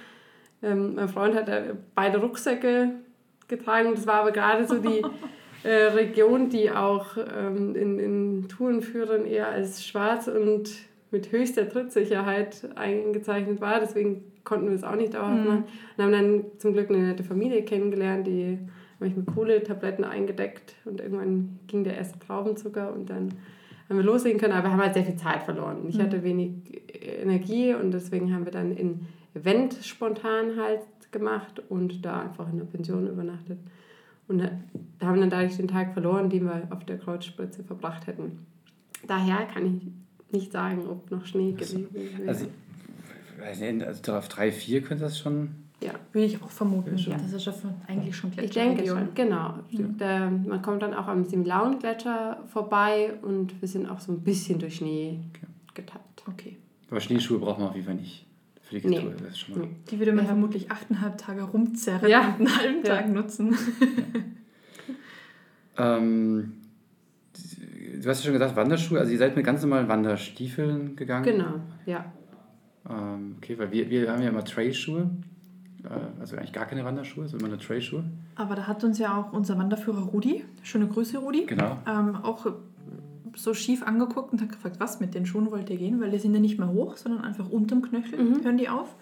Ähm, 0.62 0.96
mein 0.96 1.08
Freund 1.08 1.36
hat 1.36 1.50
beide 1.96 2.20
Rucksäcke 2.20 2.92
getragen. 3.48 3.92
Das 3.96 4.08
war 4.08 4.22
aber 4.22 4.32
gerade 4.32 4.68
so 4.68 4.78
die 4.80 5.04
äh, 5.64 5.86
Region, 5.88 6.50
die 6.50 6.72
auch 6.72 7.18
ähm, 7.18 7.76
in, 7.76 8.00
in 8.00 8.50
Tourenführern 8.50 9.26
eher 9.26 9.50
als 9.50 9.86
schwarz 9.86 10.28
und 10.28 10.70
mit 11.12 11.32
höchster 11.32 11.68
Trittsicherheit 11.70 12.70
eingezeichnet 12.76 13.62
war. 13.62 13.80
Deswegen 13.80 14.24
konnten 14.50 14.68
wir 14.68 14.76
es 14.76 14.84
auch 14.84 14.96
nicht 14.96 15.14
dauerhaft 15.14 15.42
mhm. 15.42 15.48
machen. 15.48 15.64
Und 15.96 16.04
haben 16.04 16.12
dann 16.12 16.44
zum 16.58 16.74
Glück 16.74 16.90
eine 16.90 17.00
nette 17.00 17.24
Familie 17.24 17.62
kennengelernt, 17.64 18.26
die 18.26 18.58
habe 18.96 19.08
ich 19.08 19.16
mit 19.16 19.28
Kohletabletten 19.28 20.04
eingedeckt 20.04 20.76
und 20.84 21.00
irgendwann 21.00 21.60
ging 21.68 21.86
der 21.86 21.96
erste 21.96 22.20
Traubenzucker 22.20 22.92
und 22.94 23.10
dann 23.10 23.30
haben 23.88 23.98
wir 23.98 24.04
loslegen 24.04 24.40
können, 24.40 24.54
aber 24.54 24.68
wir 24.68 24.72
haben 24.72 24.82
halt 24.82 24.94
sehr 24.94 25.06
viel 25.06 25.16
Zeit 25.16 25.44
verloren. 25.44 25.86
Ich 25.88 25.98
mhm. 25.98 26.02
hatte 26.02 26.24
wenig 26.24 26.52
Energie 27.22 27.74
und 27.74 27.92
deswegen 27.92 28.34
haben 28.34 28.44
wir 28.44 28.52
dann 28.52 28.76
in 28.76 29.06
Event 29.36 29.76
spontan 29.84 30.58
halt 30.58 30.82
gemacht 31.12 31.62
und 31.70 32.04
da 32.04 32.22
einfach 32.24 32.52
in 32.52 32.58
der 32.58 32.66
Pension 32.66 33.08
übernachtet. 33.08 33.60
Und 34.28 34.44
haben 35.02 35.20
dann 35.20 35.30
dadurch 35.30 35.58
den 35.58 35.68
Tag 35.68 35.94
verloren, 35.94 36.30
den 36.30 36.44
wir 36.44 36.68
auf 36.70 36.86
der 36.86 36.98
Kreuzspritze 37.00 37.64
verbracht 37.64 38.06
hätten. 38.06 38.46
Daher 39.08 39.48
kann 39.52 39.66
ich 39.66 40.34
nicht 40.34 40.52
sagen, 40.52 40.86
ob 40.88 41.10
noch 41.10 41.26
Schnee 41.26 41.54
gewesen 41.54 41.88
wäre. 41.92 42.28
Also, 42.28 42.46
also 43.42 44.14
auf 44.14 44.28
3, 44.28 44.52
4 44.52 44.82
könnte 44.82 45.04
das 45.04 45.18
schon. 45.18 45.50
Ja, 45.82 45.92
würde 46.12 46.28
ich 46.28 46.42
auch 46.42 46.50
vermuten. 46.50 46.98
Ja. 46.98 47.18
Das 47.18 47.32
ist 47.32 47.46
ja 47.46 47.54
eigentlich 47.88 48.16
schon 48.16 48.32
Gletscher. 48.32 48.46
Ich 48.46 48.76
denke 48.76 48.86
schon, 48.86 49.10
genau. 49.16 49.60
Mhm. 49.72 49.98
Der, 49.98 50.30
man 50.30 50.62
kommt 50.62 50.82
dann 50.82 50.94
auch 50.94 51.08
am 51.08 51.24
Simlauen 51.24 51.80
Gletscher 51.80 52.44
vorbei 52.52 53.14
und 53.22 53.62
wir 53.62 53.68
sind 53.68 53.88
auch 53.88 54.00
so 54.00 54.12
ein 54.12 54.22
bisschen 54.22 54.60
durch 54.60 54.76
Schnee 54.76 55.20
okay. 55.30 55.48
getappt. 55.74 56.24
Okay. 56.28 56.58
Aber 56.90 57.00
Schneeschuhe 57.00 57.40
braucht 57.40 57.60
man 57.60 57.70
auf 57.70 57.76
jeden 57.76 57.88
Fall 57.88 57.96
nicht. 57.96 58.26
Für 58.62 58.80
die 58.80 58.88
nee. 58.88 59.08
das 59.20 59.30
ist 59.30 59.40
schon 59.40 59.58
mal. 59.58 59.68
Die 59.90 59.98
würde 59.98 60.12
man 60.12 60.26
ja. 60.26 60.30
vermutlich 60.30 60.70
8,5 60.70 61.18
Tage 61.18 61.44
rumzerren 61.44 62.10
ja. 62.10 62.36
und 62.38 62.48
einen 62.48 62.58
halben 62.58 62.84
Tag 62.84 63.06
ja. 63.06 63.12
nutzen. 63.12 63.58
ähm, 65.78 66.54
du 68.02 68.10
hast 68.10 68.20
ja 68.20 68.26
schon 68.26 68.34
gesagt, 68.34 68.56
Wanderschuhe, 68.56 69.00
also 69.00 69.12
ihr 69.12 69.18
seid 69.18 69.36
mit 69.36 69.46
ganz 69.46 69.62
normalen 69.62 69.88
Wanderstiefeln 69.88 70.96
gegangen. 70.96 71.24
Genau, 71.24 71.54
ja. 71.86 72.06
Ähm, 72.88 73.36
okay, 73.38 73.58
weil 73.58 73.72
wir, 73.72 73.90
wir 73.90 74.12
haben 74.12 74.22
ja 74.22 74.30
immer 74.30 74.46
Trailschuhe, 74.46 75.10
äh, 75.84 76.20
also 76.20 76.38
eigentlich 76.38 76.54
gar 76.54 76.66
keine 76.66 76.86
Wanderschuhe, 76.86 77.28
sondern 77.28 77.48
immer 77.50 77.58
nur 77.58 77.66
Trailschuhe. 77.66 78.04
Aber 78.36 78.56
da 78.56 78.68
hat 78.68 78.84
uns 78.84 79.00
ja 79.00 79.18
auch 79.18 79.34
unser 79.34 79.58
Wanderführer 79.58 80.02
Rudi, 80.02 80.46
schöne 80.64 80.88
Grüße 80.88 81.18
Rudi, 81.18 81.46
genau. 81.46 81.78
Ähm, 81.88 82.16
auch 82.16 82.46
so 83.36 83.54
schief 83.54 83.84
angeguckt 83.84 84.34
und 84.34 84.42
hat 84.42 84.50
gefragt, 84.50 84.80
was 84.80 85.00
mit 85.00 85.14
den 85.14 85.26
Schuhen 85.26 85.52
wollt 85.52 85.70
ihr 85.70 85.78
gehen, 85.78 86.02
weil 86.02 86.12
die 86.12 86.20
sind 86.20 86.34
ja 86.34 86.40
nicht 86.40 86.60
mehr 86.60 86.70
hoch, 86.70 86.98
sondern 86.98 87.24
einfach 87.24 87.50
unterm 87.50 87.82
Knöchel 87.82 88.22
mhm. 88.22 88.44
hören 88.44 88.58
die 88.58 88.70
auf. 88.70 88.96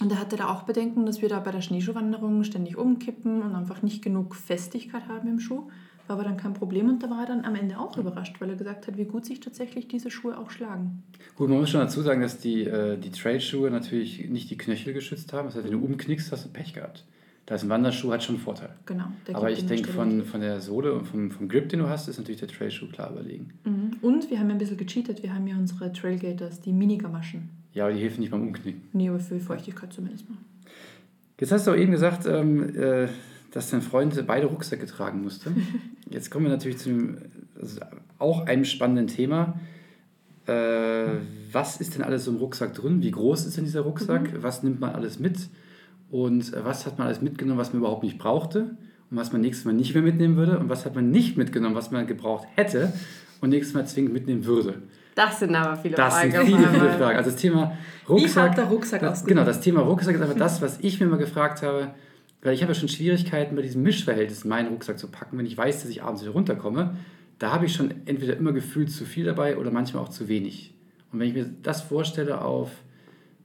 Und 0.00 0.12
er 0.12 0.20
hatte 0.20 0.36
da 0.36 0.48
auch 0.48 0.62
Bedenken, 0.62 1.06
dass 1.06 1.22
wir 1.22 1.28
da 1.28 1.40
bei 1.40 1.50
der 1.50 1.60
Schneeschuhwanderung 1.60 2.44
ständig 2.44 2.76
umkippen 2.76 3.42
und 3.42 3.54
einfach 3.54 3.82
nicht 3.82 4.02
genug 4.02 4.36
Festigkeit 4.36 5.08
haben 5.08 5.28
im 5.28 5.40
Schuh. 5.40 5.68
War 6.08 6.16
aber 6.16 6.24
dann 6.24 6.38
kein 6.38 6.54
Problem 6.54 6.88
und 6.88 7.02
da 7.02 7.10
war 7.10 7.20
er 7.20 7.26
dann 7.26 7.44
am 7.44 7.54
Ende 7.54 7.78
auch 7.78 7.96
überrascht, 7.98 8.40
weil 8.40 8.48
er 8.48 8.56
gesagt 8.56 8.86
hat, 8.86 8.96
wie 8.96 9.04
gut 9.04 9.26
sich 9.26 9.40
tatsächlich 9.40 9.88
diese 9.88 10.10
Schuhe 10.10 10.38
auch 10.38 10.50
schlagen. 10.50 11.02
Gut, 11.36 11.50
man 11.50 11.58
muss 11.58 11.68
schon 11.68 11.80
dazu 11.80 12.00
sagen, 12.00 12.22
dass 12.22 12.38
die, 12.38 12.64
äh, 12.64 12.96
die 12.96 13.10
Trail-Schuhe 13.10 13.70
natürlich 13.70 14.28
nicht 14.30 14.50
die 14.50 14.56
Knöchel 14.56 14.94
geschützt 14.94 15.32
haben. 15.34 15.46
Das 15.46 15.54
heißt, 15.54 15.66
wenn 15.66 15.72
du 15.72 15.84
umknickst, 15.84 16.32
hast 16.32 16.46
du 16.46 16.48
Pech 16.48 16.72
gehabt. 16.72 17.04
Da 17.44 17.54
ist 17.54 17.62
ein 17.62 17.68
Wanderschuh, 17.68 18.10
hat 18.12 18.22
schon 18.22 18.36
einen 18.36 18.44
Vorteil. 18.44 18.70
Genau. 18.86 19.04
Aber 19.32 19.50
ich 19.50 19.64
denke, 19.66 19.90
von, 19.90 20.22
von 20.24 20.40
der 20.40 20.60
Sohle 20.60 20.92
und 20.94 21.06
vom, 21.06 21.30
vom 21.30 21.48
Grip, 21.48 21.68
den 21.68 21.80
du 21.80 21.88
hast, 21.88 22.08
ist 22.08 22.18
natürlich 22.18 22.40
der 22.40 22.48
Trailschuh 22.48 22.88
klar 22.88 23.10
überlegen. 23.10 23.52
Mhm. 23.64 23.92
Und 24.00 24.30
wir 24.30 24.38
haben 24.38 24.48
ja 24.48 24.54
ein 24.54 24.58
bisschen 24.58 24.76
gecheatet. 24.76 25.22
Wir 25.22 25.34
haben 25.34 25.46
ja 25.46 25.56
unsere 25.56 25.92
Trailgaters, 25.92 26.60
die 26.62 26.72
Minigamaschen. 26.72 27.50
Ja, 27.74 27.84
aber 27.84 27.92
die 27.92 28.00
helfen 28.00 28.20
nicht 28.20 28.30
beim 28.30 28.42
Umknicken. 28.42 28.82
Nee, 28.92 29.08
aber 29.10 29.18
für 29.18 29.40
Feuchtigkeit 29.40 29.92
zumindest 29.92 30.28
mal. 30.28 30.38
Jetzt 31.38 31.52
hast 31.52 31.66
du 31.66 31.70
auch 31.70 31.76
eben 31.76 31.92
gesagt, 31.92 32.26
ähm, 32.26 32.74
äh, 32.76 33.08
dass 33.50 33.70
dein 33.70 33.82
Freund 33.82 34.14
beide 34.26 34.46
Rucksäcke 34.46 34.86
tragen 34.86 35.22
musste. 35.22 35.52
Jetzt 36.10 36.30
kommen 36.30 36.46
wir 36.46 36.52
natürlich 36.52 36.78
zu 36.78 36.90
einem, 36.90 37.18
also 37.60 37.80
auch 38.18 38.46
einem 38.46 38.64
spannenden 38.64 39.06
Thema. 39.06 39.58
Äh, 40.46 41.18
was 41.52 41.80
ist 41.80 41.94
denn 41.94 42.02
alles 42.02 42.24
so 42.24 42.30
im 42.30 42.38
Rucksack 42.38 42.74
drin? 42.74 43.02
Wie 43.02 43.10
groß 43.10 43.46
ist 43.46 43.56
denn 43.56 43.64
dieser 43.64 43.80
Rucksack? 43.82 44.30
Was 44.42 44.62
nimmt 44.62 44.80
man 44.80 44.94
alles 44.94 45.18
mit? 45.18 45.48
Und 46.10 46.52
äh, 46.54 46.64
was 46.64 46.86
hat 46.86 46.98
man 46.98 47.06
alles 47.06 47.20
mitgenommen, 47.20 47.58
was 47.58 47.72
man 47.72 47.80
überhaupt 47.80 48.02
nicht 48.02 48.18
brauchte? 48.18 48.76
Und 49.10 49.16
was 49.16 49.32
man 49.32 49.40
nächstes 49.40 49.64
Mal 49.64 49.72
nicht 49.74 49.94
mehr 49.94 50.02
mitnehmen 50.02 50.36
würde? 50.36 50.58
Und 50.58 50.68
was 50.68 50.84
hat 50.84 50.94
man 50.94 51.10
nicht 51.10 51.36
mitgenommen, 51.36 51.74
was 51.74 51.90
man 51.90 52.06
gebraucht 52.06 52.46
hätte 52.56 52.92
und 53.40 53.50
nächstes 53.50 53.74
Mal 53.74 53.86
zwingend 53.86 54.12
mitnehmen 54.12 54.44
würde? 54.44 54.82
Das 55.14 55.40
sind 55.40 55.54
aber 55.54 55.76
viele 55.76 55.96
Das 55.96 56.20
sind 56.20 56.32
Fragen. 56.32 56.46
viele, 56.46 56.58
auf 56.58 56.70
viele 56.70 56.82
einmal. 56.82 56.98
Fragen. 56.98 57.18
Also 57.18 57.30
das 57.30 57.40
Thema 57.40 57.72
Wie 58.06 58.12
Rucksack. 58.12 58.50
hat 58.50 58.58
der 58.58 58.64
Rucksack 58.66 59.00
das? 59.00 59.24
Genau, 59.24 59.44
das 59.44 59.60
Thema 59.60 59.80
Rucksack 59.80 60.14
ist 60.14 60.22
einfach 60.22 60.36
das, 60.36 60.62
was 60.62 60.78
ich 60.80 61.00
mir 61.00 61.06
mal 61.06 61.16
gefragt 61.18 61.62
habe, 61.62 61.90
weil 62.42 62.54
ich 62.54 62.62
habe 62.62 62.72
ja 62.72 62.78
schon 62.78 62.88
Schwierigkeiten 62.88 63.56
bei 63.56 63.62
diesem 63.62 63.82
Mischverhältnis, 63.82 64.44
meinen 64.44 64.68
Rucksack 64.68 64.98
zu 64.98 65.08
packen, 65.08 65.38
wenn 65.38 65.46
ich 65.46 65.56
weiß, 65.56 65.82
dass 65.82 65.90
ich 65.90 66.02
abends 66.02 66.22
wieder 66.22 66.32
runterkomme. 66.32 66.96
Da 67.38 67.52
habe 67.52 67.66
ich 67.66 67.74
schon 67.74 67.92
entweder 68.06 68.36
immer 68.36 68.52
gefühlt 68.52 68.90
zu 68.90 69.04
viel 69.04 69.24
dabei 69.24 69.56
oder 69.56 69.70
manchmal 69.70 70.02
auch 70.02 70.08
zu 70.08 70.28
wenig. 70.28 70.74
Und 71.12 71.20
wenn 71.20 71.28
ich 71.28 71.34
mir 71.34 71.50
das 71.62 71.82
vorstelle 71.82 72.42
auf 72.42 72.70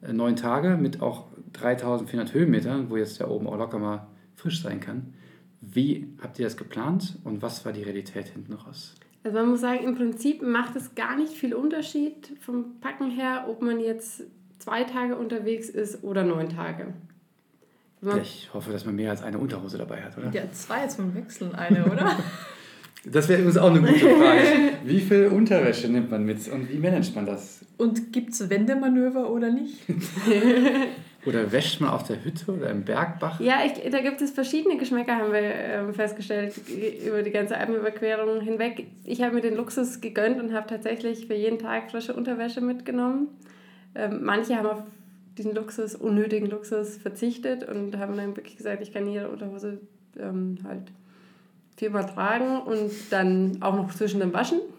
äh, 0.02 0.14
neun 0.14 0.36
Tage 0.36 0.78
mit 0.78 1.02
auch 1.02 1.28
3400 1.54 2.34
Höhenmetern, 2.34 2.90
wo 2.90 2.98
jetzt 2.98 3.20
ja 3.20 3.28
oben 3.28 3.48
auch 3.48 3.58
locker 3.58 3.80
mal 3.80 4.08
frisch 4.36 4.62
sein 4.62 4.80
kann, 4.80 5.14
wie 5.62 6.08
habt 6.22 6.40
ihr 6.40 6.46
das 6.46 6.58
geplant 6.58 7.18
und 7.24 7.42
was 7.42 7.66
war 7.66 7.72
die 7.72 7.84
Realität 7.84 8.28
hinten 8.28 8.54
raus? 8.54 8.96
Also 9.24 9.38
man 9.38 9.50
muss 9.50 9.62
sagen, 9.62 9.86
im 9.86 9.96
Prinzip 9.96 10.42
macht 10.42 10.76
es 10.76 10.96
gar 10.96 11.16
nicht 11.16 11.32
viel 11.32 11.54
Unterschied 11.54 12.34
vom 12.42 12.80
Packen 12.82 13.10
her, 13.10 13.46
ob 13.48 13.62
man 13.62 13.80
jetzt 13.80 14.24
zwei 14.60 14.84
Tage 14.84 15.16
unterwegs 15.16 15.70
ist 15.70 16.04
oder 16.04 16.24
neun 16.24 16.50
Tage. 16.50 16.94
Man, 18.04 18.22
Ich 18.22 18.50
hoffe, 18.54 18.72
dass 18.72 18.86
man 18.86 18.96
mehr 18.96 19.12
als 19.12 19.24
eine 19.24 19.38
Unterhose 19.38 19.78
dabei 19.78 20.02
hat, 20.02 20.18
oder? 20.18 20.32
Ja, 20.32 20.44
zwei 20.52 20.88
zum 20.88 21.16
Wechseln 21.16 21.56
eine, 21.56 21.86
oder? 21.86 22.18
Das 23.06 23.28
wäre 23.28 23.42
übrigens 23.42 23.58
auch 23.58 23.70
eine 23.70 23.82
gute 23.82 24.00
Frage. 24.00 24.42
Wie 24.86 25.02
viel 25.02 25.28
Unterwäsche 25.28 25.90
nimmt 25.90 26.10
man 26.10 26.24
mit 26.24 26.48
und 26.48 26.72
wie 26.72 26.78
managt 26.78 27.14
man 27.14 27.26
das? 27.26 27.66
Und 27.78 28.14
gibt 28.14 28.32
es 28.32 28.50
Wendemanöver 28.50 29.30
oder 29.30 29.52
nicht? 29.52 29.80
Oder 31.26 31.52
wäscht 31.54 31.80
man 31.80 31.90
auf 31.92 32.04
der 32.04 32.24
Hütte 32.24 32.52
oder 32.52 32.70
im 32.70 32.84
Bergbach? 32.84 33.40
ja, 33.40 33.60
ich, 33.66 33.90
da 33.90 34.02
gibt 34.02 34.22
es 34.22 34.32
verschiedene 34.32 34.78
Geschmäcker, 34.78 35.16
haben 35.16 35.32
wir 35.32 35.40
ähm, 35.42 35.94
festgestellt, 35.94 36.54
über 37.06 37.22
die 37.22 37.32
ganze 37.32 37.58
Alpenüberquerung 37.58 38.42
hinweg. 38.42 38.88
Ich 39.06 39.22
habe 39.22 39.36
mir 39.36 39.42
den 39.42 39.56
Luxus 39.56 40.02
gegönnt 40.02 40.42
und 40.42 40.54
habe 40.54 40.68
tatsächlich 40.68 41.28
für 41.28 41.34
jeden 41.34 41.60
Tag 41.60 41.92
frische 41.92 42.14
Unterwäsche 42.14 42.60
mitgenommen. 42.60 43.30
Ähm, 43.96 44.20
manche 44.24 44.58
haben 44.58 44.68
auf 44.68 44.84
diesen 45.38 45.56
Luxus, 45.56 45.96
unnötigen 45.96 46.48
Luxus 46.50 46.98
verzichtet 46.98 47.68
und 47.68 47.98
haben 47.98 48.16
dann 48.18 48.36
wirklich 48.36 48.58
gesagt, 48.58 48.82
ich 48.82 48.94
kann 48.94 49.08
jede 49.08 49.30
Unterhose 49.30 49.80
ähm, 50.20 50.58
halt 50.64 50.92
viermal 51.76 52.06
tragen 52.06 52.62
und 52.62 52.92
dann 53.10 53.62
auch 53.62 53.76
noch 53.76 53.94
zwischendurch 53.94 54.34
waschen. 54.34 54.60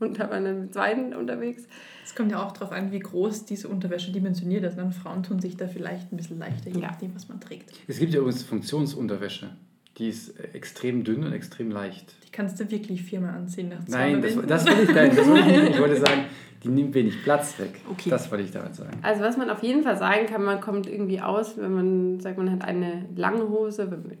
Und 0.00 0.18
da 0.18 0.28
waren 0.28 0.44
dann 0.44 0.60
mit 0.62 0.74
zweiten 0.74 1.14
unterwegs. 1.14 1.62
Es 2.04 2.14
kommt 2.16 2.30
ja 2.32 2.44
auch 2.44 2.50
darauf 2.52 2.72
an, 2.72 2.90
wie 2.90 2.98
groß 2.98 3.44
diese 3.46 3.68
Unterwäsche 3.68 4.10
dimensioniert 4.10 4.64
ist. 4.64 4.76
Ne? 4.76 4.90
Frauen 4.90 5.22
tun 5.22 5.38
sich 5.38 5.56
da 5.56 5.68
vielleicht 5.68 6.12
ein 6.12 6.16
bisschen 6.16 6.38
leichter, 6.40 6.68
je 6.70 6.80
Ja. 6.80 6.88
nachdem, 6.88 7.14
was 7.14 7.28
man 7.28 7.40
trägt. 7.40 7.70
Es 7.86 7.98
gibt 8.00 8.12
ja 8.12 8.18
übrigens 8.18 8.42
Funktionsunterwäsche. 8.42 9.50
Die 9.98 10.08
ist 10.08 10.38
extrem 10.54 11.04
dünn 11.04 11.24
und 11.24 11.32
extrem 11.32 11.70
leicht. 11.70 12.14
Die 12.26 12.30
kannst 12.32 12.58
du 12.58 12.70
wirklich 12.70 13.02
viermal 13.02 13.34
anziehen 13.34 13.68
nach 13.68 13.84
zwei 13.84 14.12
Nein, 14.12 14.22
das, 14.22 14.34
das 14.46 14.66
wollte 14.66 14.82
ich, 14.82 14.94
nein, 14.94 15.16
das 15.16 15.28
wollte 15.28 15.50
ich 15.50 15.56
nicht. 15.62 15.70
Ich 15.70 15.80
wollte 15.80 15.96
sagen, 15.96 16.24
die 16.64 16.68
nimmt 16.68 16.94
wenig 16.94 17.22
Platz 17.22 17.58
weg. 17.58 17.80
Okay. 17.90 18.10
Das 18.10 18.30
wollte 18.30 18.44
ich 18.44 18.50
damit 18.50 18.74
sagen. 18.74 18.98
Also 19.02 19.22
was 19.22 19.36
man 19.36 19.50
auf 19.50 19.62
jeden 19.62 19.82
Fall 19.82 19.96
sagen 19.96 20.26
kann, 20.26 20.42
man 20.42 20.60
kommt 20.60 20.88
irgendwie 20.88 21.20
aus, 21.20 21.56
wenn 21.58 21.74
man 21.74 22.20
sagt, 22.20 22.38
man 22.38 22.50
hat 22.50 22.64
eine 22.64 23.06
lange 23.14 23.48
Hose, 23.48 23.90
wenn 23.90 24.02
man 24.02 24.18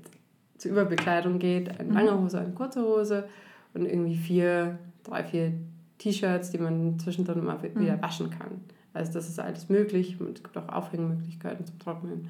zur 0.58 0.70
Überbekleidung 0.70 1.38
geht, 1.38 1.80
eine 1.80 1.92
lange 1.92 2.20
Hose, 2.20 2.38
eine 2.38 2.52
kurze 2.52 2.82
Hose 2.82 3.28
und 3.72 3.86
irgendwie 3.86 4.16
vier, 4.16 4.78
drei, 5.02 5.24
vier 5.24 5.52
T-Shirts, 5.98 6.50
die 6.50 6.58
man 6.58 6.98
zwischendrin 6.98 7.44
mal 7.44 7.58
wieder 7.62 8.00
waschen 8.00 8.30
kann. 8.30 8.60
Also 8.92 9.12
das 9.12 9.28
ist 9.28 9.40
alles 9.40 9.68
möglich 9.68 10.20
und 10.20 10.36
es 10.38 10.44
gibt 10.44 10.56
auch 10.56 10.68
Aufhängmöglichkeiten 10.68 11.64
zum 11.66 11.78
Trocknen 11.78 12.28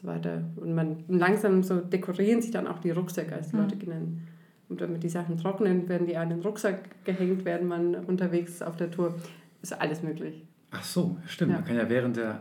so 0.00 0.06
weiter. 0.08 0.42
Und 0.56 0.74
man 0.74 1.04
langsam 1.08 1.62
so 1.62 1.80
dekorieren 1.80 2.40
sich 2.42 2.50
dann 2.50 2.66
auch 2.66 2.78
die 2.78 2.90
Rucksäcke, 2.90 3.34
als 3.34 3.50
die 3.50 3.56
Leute 3.56 3.76
gehen 3.76 4.26
und 4.68 4.80
damit 4.80 5.02
die 5.02 5.08
Sachen 5.08 5.36
trocknen, 5.36 5.88
werden 5.88 6.06
die 6.06 6.16
an 6.16 6.30
den 6.30 6.40
Rucksack 6.40 7.04
gehängt, 7.04 7.44
werden 7.44 7.66
man 7.68 7.94
unterwegs 7.94 8.52
ist 8.52 8.62
auf 8.62 8.76
der 8.76 8.90
Tour. 8.90 9.14
Ist 9.62 9.78
alles 9.78 10.02
möglich. 10.02 10.46
Ach 10.70 10.82
so, 10.82 11.18
stimmt. 11.26 11.50
Ja. 11.52 11.58
Man 11.58 11.66
kann 11.66 11.76
ja 11.76 11.88
während 11.88 12.16
der. 12.16 12.40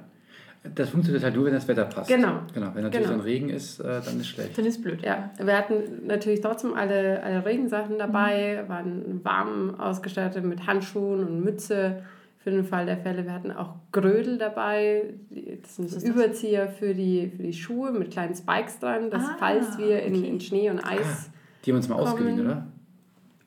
Das 0.76 0.90
funktioniert 0.90 1.24
halt 1.24 1.36
nur, 1.36 1.46
wenn 1.46 1.54
das 1.54 1.68
Wetter 1.70 1.86
passt. 1.86 2.10
Genau. 2.10 2.42
Genau. 2.54 2.72
Wenn 2.74 2.84
natürlich 2.84 3.08
Genau. 3.08 3.18
dann 3.18 3.26
Regen 3.26 3.50
ist, 3.50 3.80
äh, 3.80 4.02
dann 4.06 4.20
ist 4.20 4.28
schlecht. 4.28 4.58
Dann 4.58 4.66
ist 4.66 4.82
blöd. 4.82 5.02
Ja, 5.04 5.32
wir 5.42 5.58
hatten 5.58 6.06
natürlich 6.06 6.42
trotzdem 6.42 6.74
alle, 6.74 7.24
alle 7.24 7.46
Regensachen 7.46 7.98
dabei, 7.98 8.64
waren 8.68 9.24
warm 9.24 9.80
ausgestattet 9.80 10.44
mit 10.44 10.68
Handschuhen 10.68 11.26
und 11.26 11.44
Mütze 11.44 12.04
für 12.40 12.52
den 12.52 12.64
Fall 12.64 12.86
der 12.86 12.98
Fälle. 12.98 13.26
Wir 13.26 13.34
hatten 13.34 13.52
auch 13.52 13.76
Grödel 13.92 14.38
dabei, 14.38 15.14
das 15.62 15.76
sind 15.76 15.90
so 15.90 15.98
ist 15.98 16.08
das? 16.08 16.16
Überzieher 16.16 16.68
für 16.70 16.94
die, 16.94 17.28
für 17.36 17.44
die 17.44 17.54
Schuhe 17.54 17.92
mit 17.92 18.12
kleinen 18.12 18.34
Spikes 18.36 18.80
dran, 18.80 19.10
dass 19.12 19.24
Ah, 19.24 19.36
falls 19.40 19.78
wir 19.78 20.02
in, 20.04 20.16
okay. 20.16 20.28
in 20.30 20.40
Schnee 20.40 20.70
und 20.70 20.80
Eis... 20.80 21.30
Die 21.66 21.72
haben 21.72 21.78
uns 21.78 21.90
mal 21.90 21.96
Kommen. 21.96 22.08
ausgeliehen, 22.08 22.40
oder? 22.42 22.68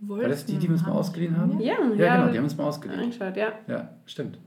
War 0.00 0.28
das 0.28 0.44
die, 0.44 0.56
die 0.58 0.66
wir 0.68 0.72
uns 0.74 0.82
mal 0.84 0.92
ausgeliehen 0.92 1.36
haben? 1.36 1.58
Ja, 1.60 1.74
Ja, 1.96 2.16
genau, 2.18 2.32
die 2.32 2.38
haben 2.38 2.44
uns 2.44 2.56
mal 2.56 2.64
ausgeliehen. 2.64 3.00
angeschaut, 3.00 3.36
ja. 3.36 3.52
Ja, 3.68 3.90
stimmt. 4.04 4.38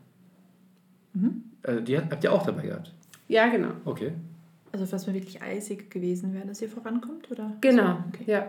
Mhm. 1.13 1.43
Äh, 1.63 1.81
die 1.81 1.97
habt 1.97 2.23
ihr 2.23 2.31
auch 2.31 2.45
dabei 2.45 2.63
gehabt? 2.67 2.93
Ja, 3.27 3.47
genau. 3.47 3.69
Okay. 3.85 4.11
Also 4.71 4.85
falls 4.85 5.07
mir 5.07 5.13
wirklich 5.13 5.41
eisig 5.41 5.89
gewesen 5.89 6.33
wäre, 6.33 6.45
dass 6.45 6.61
ihr 6.61 6.69
vorankommt, 6.69 7.31
oder? 7.31 7.53
Genau, 7.61 7.99
Okay. 8.09 8.23
ja. 8.27 8.47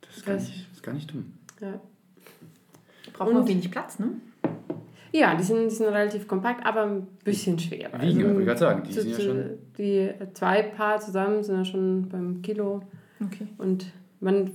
Das 0.00 0.16
ist 0.16 0.26
gar 0.26 0.34
nicht, 0.34 0.48
das 0.70 0.76
ist 0.78 0.82
gar 0.82 0.94
nicht 0.94 1.12
dumm. 1.12 1.32
ja. 1.60 1.78
Braucht 3.12 3.32
man 3.32 3.46
wenig 3.48 3.70
Platz, 3.70 3.98
ne? 3.98 4.08
Ja, 5.18 5.34
die 5.34 5.42
sind, 5.44 5.70
die 5.70 5.74
sind 5.74 5.86
relativ 5.86 6.28
kompakt, 6.28 6.64
aber 6.66 6.82
ein 6.84 7.06
bisschen 7.24 7.58
schwer. 7.58 7.90
Wiegen, 8.00 8.24
wollte 8.24 8.40
ich 8.40 8.46
gerade 8.46 8.58
sagen. 8.60 8.82
Die 8.86 8.92
zu- 8.92 9.00
sind 9.02 9.12
ja 9.12 9.20
schon. 9.24 9.44
die 9.78 10.10
zwei 10.34 10.62
Paar 10.62 11.00
zusammen 11.00 11.42
sind 11.42 11.56
ja 11.56 11.64
schon 11.64 12.08
beim 12.08 12.42
Kilo. 12.42 12.82
Okay. 13.24 13.46
Und 13.56 13.86
man, 14.20 14.50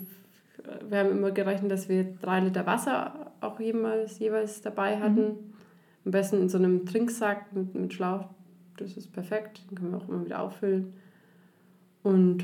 wir 0.87 0.99
haben 0.99 1.11
immer 1.11 1.31
gerechnet, 1.31 1.71
dass 1.71 1.89
wir 1.89 2.03
drei 2.21 2.41
Liter 2.41 2.65
Wasser 2.67 3.31
auch 3.41 3.59
jemals, 3.59 4.19
jeweils 4.19 4.61
dabei 4.61 4.99
hatten. 4.99 5.53
Am 6.05 6.11
besten 6.11 6.41
in 6.41 6.49
so 6.49 6.57
einem 6.57 6.85
Trinksack 6.85 7.53
mit, 7.53 7.73
mit 7.73 7.93
Schlauch. 7.93 8.25
Das 8.77 8.97
ist 8.97 9.11
perfekt. 9.11 9.61
Den 9.71 9.77
können 9.77 9.91
wir 9.91 9.97
auch 9.97 10.09
immer 10.09 10.23
wieder 10.25 10.41
auffüllen. 10.41 10.93
Und 12.03 12.43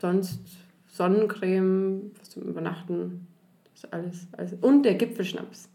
sonst 0.00 0.40
Sonnencreme, 0.88 2.10
was 2.18 2.30
zum 2.30 2.42
Übernachten. 2.44 3.26
Das 3.74 3.84
ist 3.84 3.92
alles, 3.92 4.28
alles. 4.36 4.52
Und 4.60 4.82
der 4.84 4.94
Gipfelschnaps. 4.94 5.68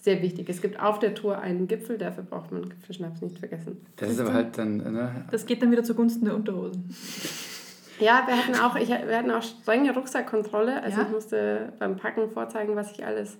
Sehr 0.00 0.22
wichtig. 0.22 0.48
Es 0.48 0.62
gibt 0.62 0.80
auf 0.80 1.00
der 1.00 1.14
Tour 1.14 1.38
einen 1.38 1.66
Gipfel, 1.66 1.98
dafür 1.98 2.22
braucht 2.22 2.52
man 2.52 2.68
Gipfelschnaps 2.68 3.20
nicht 3.20 3.38
vergessen. 3.38 3.84
Das 3.96 4.10
ist 4.10 4.20
aber 4.20 4.32
halt 4.32 4.56
dann. 4.56 4.76
Ne, 4.76 5.24
Das 5.30 5.44
geht 5.44 5.60
dann 5.60 5.70
wieder 5.72 5.82
zugunsten 5.82 6.24
der 6.24 6.34
Unterhosen. 6.36 6.88
Ja, 7.98 8.22
wir 8.26 8.36
hatten 8.36 8.54
auch, 8.54 8.76
ich, 8.76 8.88
wir 8.90 9.16
hatten 9.18 9.30
auch 9.32 9.42
strenge 9.42 9.92
Rucksackkontrolle. 9.92 10.82
Also 10.82 11.00
Ja? 11.00 11.06
ich 11.06 11.12
musste 11.12 11.72
beim 11.80 11.96
Packen 11.96 12.30
vorzeigen, 12.30 12.76
was 12.76 12.92
ich 12.92 13.04
alles 13.04 13.38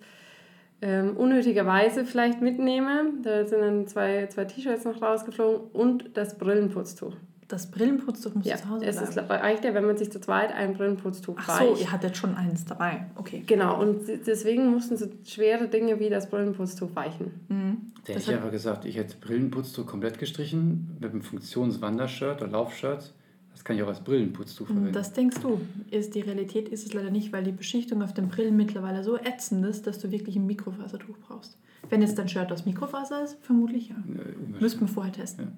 ähm, 0.83 1.17
unnötigerweise 1.17 2.05
vielleicht 2.05 2.41
mitnehme. 2.41 3.05
Da 3.23 3.45
sind 3.47 3.61
dann 3.61 3.87
zwei, 3.87 4.27
zwei 4.27 4.45
T-Shirts 4.45 4.85
noch 4.85 5.01
rausgeflogen 5.01 5.61
und 5.73 6.17
das 6.17 6.39
Brillenputztuch. 6.39 7.15
Das 7.49 7.71
Brillenputztuch 7.71 8.35
muss 8.35 8.45
Ja, 8.45 8.57
zu 8.57 8.69
Hause 8.69 8.85
es 8.85 8.97
bleiben. 8.97 9.11
ist, 9.11 9.31
reicht 9.31 9.65
ja, 9.65 9.73
wenn 9.73 9.87
man 9.87 9.97
sich 9.97 10.13
zu 10.13 10.21
zweit 10.21 10.53
ein 10.53 10.75
Brillenputztuch 10.75 11.35
Ach 11.39 11.59
so, 11.61 11.69
reicht. 11.71 11.81
ihr 11.81 11.91
hattet 11.93 12.17
schon 12.17 12.35
eins 12.35 12.67
dabei. 12.67 13.07
Okay. 13.17 13.43
Genau, 13.47 13.81
und 13.81 14.01
deswegen 14.27 14.69
mussten 14.71 14.99
so 14.99 15.07
schwere 15.25 15.67
Dinge 15.69 15.99
wie 15.99 16.11
das 16.11 16.29
Brillenputztuch 16.29 16.95
weichen. 16.95 17.31
Mhm. 17.49 17.77
der 18.07 18.17
Das 18.17 18.25
hätte 18.25 18.33
ich 18.33 18.37
einfach 18.37 18.51
gesagt, 18.53 18.85
ich 18.85 18.97
hätte 18.99 19.17
Brillenputztuch 19.17 19.87
komplett 19.87 20.19
gestrichen 20.19 20.97
mit 21.01 21.11
einem 21.11 21.23
Funktionswandershirt 21.23 22.43
oder 22.43 22.51
Laufshirt. 22.51 23.15
Das 23.53 23.65
kann 23.65 23.77
ich 23.77 23.83
auch 23.83 23.89
als 23.89 24.01
Brillenputztuch 24.01 24.67
verwenden. 24.67 24.93
Das 24.93 25.15
denkst 25.15 25.39
du. 25.41 25.61
Ist 25.91 26.15
die 26.15 26.21
Realität 26.21 26.69
ist 26.69 26.87
es 26.87 26.93
leider 26.95 27.11
nicht, 27.11 27.33
weil 27.33 27.43
die 27.45 27.51
Beschichtung 27.53 28.03
auf 28.03 28.13
den 28.15 28.29
Brillen 28.29 28.57
mittlerweile 28.57 29.03
so 29.03 29.17
ätzend 29.17 29.65
ist, 29.65 29.87
dass 29.87 29.99
du 29.99 30.11
wirklich 30.13 30.37
ein 30.37 30.47
Mikrofasertuch 30.47 31.17
brauchst. 31.27 31.57
Wenn 31.89 32.03
jetzt 32.03 32.19
dein 32.19 32.29
Shirt 32.29 32.53
aus 32.53 32.67
Mikrofaser 32.67 33.25
ist, 33.25 33.39
vermutlich 33.41 33.89
ja. 33.89 33.97
Unwahrscheinlich. 34.07 34.61
Müssten 34.61 34.81
wir 34.81 34.89
vorher 34.89 35.13
testen. 35.13 35.53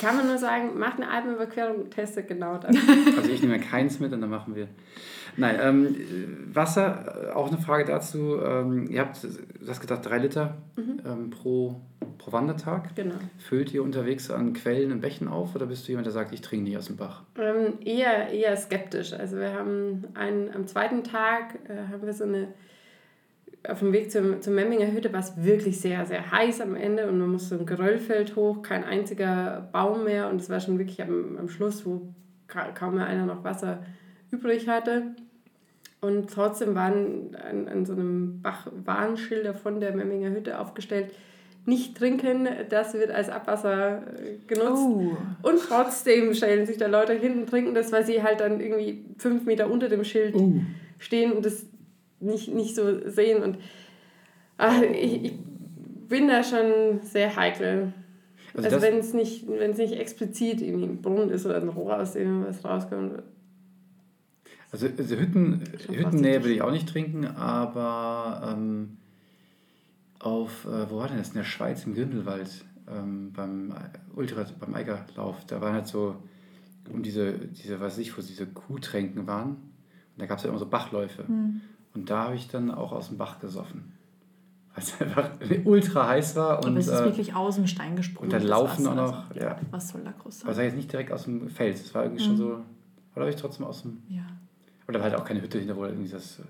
Kann 0.00 0.16
man 0.16 0.26
nur 0.26 0.38
sagen, 0.38 0.78
macht 0.78 1.00
eine 1.00 1.10
Alpenüberquerung, 1.10 1.90
testet 1.90 2.28
genau 2.28 2.58
das. 2.58 2.76
Also 3.16 3.30
ich 3.30 3.42
nehme 3.42 3.58
keins 3.60 3.98
mit 4.00 4.12
und 4.12 4.20
dann 4.20 4.30
machen 4.30 4.54
wir. 4.54 4.68
Nein, 5.38 5.56
ähm, 5.60 5.96
Wasser, 6.52 7.28
äh, 7.28 7.32
auch 7.32 7.48
eine 7.48 7.58
Frage 7.58 7.84
dazu. 7.84 8.38
Ähm, 8.42 8.88
ihr 8.90 9.00
habt, 9.00 9.22
du 9.22 9.68
hast 9.68 9.80
gesagt, 9.80 10.06
drei 10.06 10.18
Liter 10.18 10.56
ähm, 10.78 11.30
pro, 11.30 11.80
pro 12.18 12.32
Wandertag. 12.32 12.94
genau. 12.94 13.16
Füllt 13.38 13.72
ihr 13.72 13.82
unterwegs 13.82 14.30
an 14.30 14.54
Quellen 14.54 14.92
und 14.92 15.00
Bächen 15.00 15.28
auf 15.28 15.54
oder 15.54 15.66
bist 15.66 15.86
du 15.86 15.92
jemand, 15.92 16.06
der 16.06 16.12
sagt, 16.12 16.32
ich 16.32 16.40
trinke 16.40 16.64
nicht 16.64 16.78
aus 16.78 16.86
dem 16.86 16.96
Bach? 16.96 17.22
Ähm, 17.38 17.74
eher, 17.84 18.28
eher 18.30 18.56
skeptisch. 18.56 19.12
Also 19.12 19.36
wir 19.36 19.52
haben 19.52 20.04
einen, 20.14 20.54
am 20.54 20.66
zweiten 20.66 21.04
Tag 21.04 21.58
äh, 21.68 21.92
haben 21.92 22.04
wir 22.04 22.12
so 22.14 22.24
eine, 22.24 22.48
auf 23.68 23.80
dem 23.80 23.92
Weg 23.92 24.10
zum, 24.10 24.40
zur 24.40 24.52
Memminger 24.52 24.92
Hütte 24.92 25.12
war 25.12 25.20
es 25.20 25.32
wirklich 25.36 25.80
sehr, 25.80 26.06
sehr 26.06 26.30
heiß 26.30 26.60
am 26.60 26.74
Ende 26.74 27.06
und 27.08 27.18
man 27.18 27.30
musste 27.30 27.56
ein 27.56 27.66
Geröllfeld 27.66 28.36
hoch, 28.36 28.62
kein 28.62 28.84
einziger 28.84 29.68
Baum 29.72 30.04
mehr 30.04 30.28
und 30.28 30.40
es 30.40 30.50
war 30.50 30.60
schon 30.60 30.78
wirklich 30.78 31.02
am, 31.02 31.36
am 31.38 31.48
Schluss, 31.48 31.84
wo 31.86 32.08
kaum 32.46 32.94
mehr 32.96 33.06
einer 33.06 33.26
noch 33.26 33.44
Wasser 33.44 33.82
übrig 34.30 34.68
hatte. 34.68 35.14
Und 36.00 36.30
trotzdem 36.30 36.74
waren 36.74 37.34
an, 37.34 37.68
an 37.68 37.86
so 37.86 37.94
einem 37.94 38.40
Bach 38.42 38.66
Warnschilder 38.84 39.54
von 39.54 39.80
der 39.80 39.94
Memminger 39.94 40.30
Hütte 40.30 40.58
aufgestellt, 40.58 41.10
nicht 41.64 41.96
trinken, 41.96 42.46
das 42.68 42.94
wird 42.94 43.10
als 43.10 43.28
Abwasser 43.28 44.02
äh, 44.18 44.36
genutzt. 44.46 44.82
Oh. 44.86 45.16
Und 45.42 45.60
trotzdem 45.66 46.32
stellen 46.32 46.64
sich 46.64 46.76
da 46.76 46.86
Leute 46.86 47.12
hin 47.12 47.40
und 47.40 47.48
trinken 47.48 47.74
das, 47.74 47.90
weil 47.90 48.06
sie 48.06 48.22
halt 48.22 48.38
dann 48.38 48.60
irgendwie 48.60 49.04
fünf 49.18 49.46
Meter 49.46 49.68
unter 49.68 49.88
dem 49.88 50.04
Schild 50.04 50.36
oh. 50.36 50.60
stehen 50.98 51.32
und 51.32 51.44
das 51.44 51.66
nicht, 52.20 52.52
nicht 52.52 52.74
so 52.74 53.08
sehen. 53.08 53.42
Und 53.42 53.58
ach, 54.58 54.80
ich, 54.82 55.24
ich 55.24 55.32
bin 56.08 56.28
da 56.28 56.42
schon 56.42 57.00
sehr 57.02 57.34
heikel. 57.36 57.92
Also, 58.54 58.70
also 58.70 58.82
wenn 58.82 58.98
es 58.98 59.12
nicht, 59.12 59.48
nicht 59.48 59.92
explizit 59.92 60.62
irgendwie 60.62 60.86
ein 60.86 61.02
Brunnen 61.02 61.30
ist 61.30 61.44
oder 61.44 61.56
ein 61.56 61.68
Rohr, 61.68 62.00
aus 62.00 62.14
dem 62.14 62.46
was 62.46 62.64
rauskommt. 62.64 63.22
Also, 64.72 64.88
also 64.98 65.16
Hütten, 65.16 65.62
Hüttennähe 65.88 66.42
will 66.42 66.52
ich 66.52 66.62
auch 66.62 66.70
nicht 66.70 66.88
trinken, 66.88 67.26
aber 67.26 68.52
ähm, 68.52 68.96
auf, 70.18 70.64
äh, 70.64 70.90
wo 70.90 70.98
war 70.98 71.08
denn 71.08 71.18
das? 71.18 71.28
In 71.28 71.34
der 71.34 71.44
Schweiz, 71.44 71.84
im 71.84 71.94
Grindelwald, 71.94 72.64
ähm, 72.90 73.32
beim 73.32 73.74
Ultra, 74.14 74.44
beim 74.58 74.74
Eigerlauf. 74.74 75.44
Da 75.46 75.60
waren 75.60 75.74
halt 75.74 75.86
so, 75.86 76.16
um 76.90 77.02
diese, 77.02 77.32
diese, 77.32 77.78
weiß 77.80 77.98
ich, 77.98 78.16
wo 78.16 78.22
diese 78.22 78.46
Kuhtränken 78.46 79.26
waren. 79.26 79.50
Und 79.50 80.18
da 80.18 80.26
gab 80.26 80.38
es 80.38 80.44
ja 80.44 80.50
immer 80.50 80.58
so 80.58 80.66
Bachläufe. 80.66 81.24
Mhm. 81.28 81.60
Und 81.96 82.10
da 82.10 82.24
habe 82.24 82.36
ich 82.36 82.48
dann 82.48 82.70
auch 82.70 82.92
aus 82.92 83.08
dem 83.08 83.16
Bach 83.16 83.40
gesoffen. 83.40 83.94
Weil 84.74 84.84
es 84.84 85.00
einfach 85.00 85.30
ultra 85.64 86.08
heiß 86.08 86.36
war. 86.36 86.58
Und, 86.58 86.66
Aber 86.66 86.78
es 86.78 86.88
ist 86.88 87.00
äh, 87.00 87.04
wirklich 87.04 87.34
aus 87.34 87.54
dem 87.54 87.66
Stein 87.66 87.96
gesprungen. 87.96 88.30
Und 88.30 88.32
dann 88.32 88.46
laufen 88.46 88.86
auch 88.86 88.94
noch. 88.94 89.30
Also, 89.30 89.40
ja. 89.40 89.58
Was 89.70 89.88
soll 89.88 90.02
da 90.04 90.12
groß 90.12 90.40
sein? 90.40 90.44
Aber 90.44 90.52
es 90.52 90.58
war 90.58 90.64
jetzt 90.64 90.76
nicht 90.76 90.92
direkt 90.92 91.10
aus 91.10 91.24
dem 91.24 91.48
Fels. 91.48 91.80
Es 91.80 91.94
war 91.94 92.04
irgendwie 92.04 92.22
mhm. 92.22 92.26
schon 92.26 92.36
so. 92.36 92.46
Oder 93.14 93.22
habe 93.24 93.30
ich 93.30 93.36
trotzdem 93.36 93.64
aus 93.64 93.82
dem. 93.82 94.02
Ja. 94.08 94.26
Oder 94.86 94.98
war 94.98 95.04
halt 95.10 95.14
auch 95.14 95.24
keine 95.24 95.40
Hütte 95.40 95.58
hinter, 95.58 95.74
wo 95.74 95.86
irgendwie 95.86 96.10
das 96.10 96.38
äh, 96.38 96.42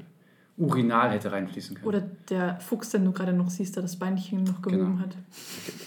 Urinal 0.61 1.11
hätte 1.11 1.31
reinfließen 1.31 1.77
können. 1.77 1.87
Oder 1.87 2.01
der 2.29 2.59
Fuchs, 2.59 2.91
den 2.91 3.05
du 3.05 3.13
gerade 3.13 3.33
noch 3.33 3.49
siehst, 3.49 3.77
der 3.77 3.83
das 3.83 3.97
Beinchen 3.97 4.43
noch 4.43 4.61
gewoben 4.61 4.97
genau. 4.97 4.99
hat. 4.99 5.17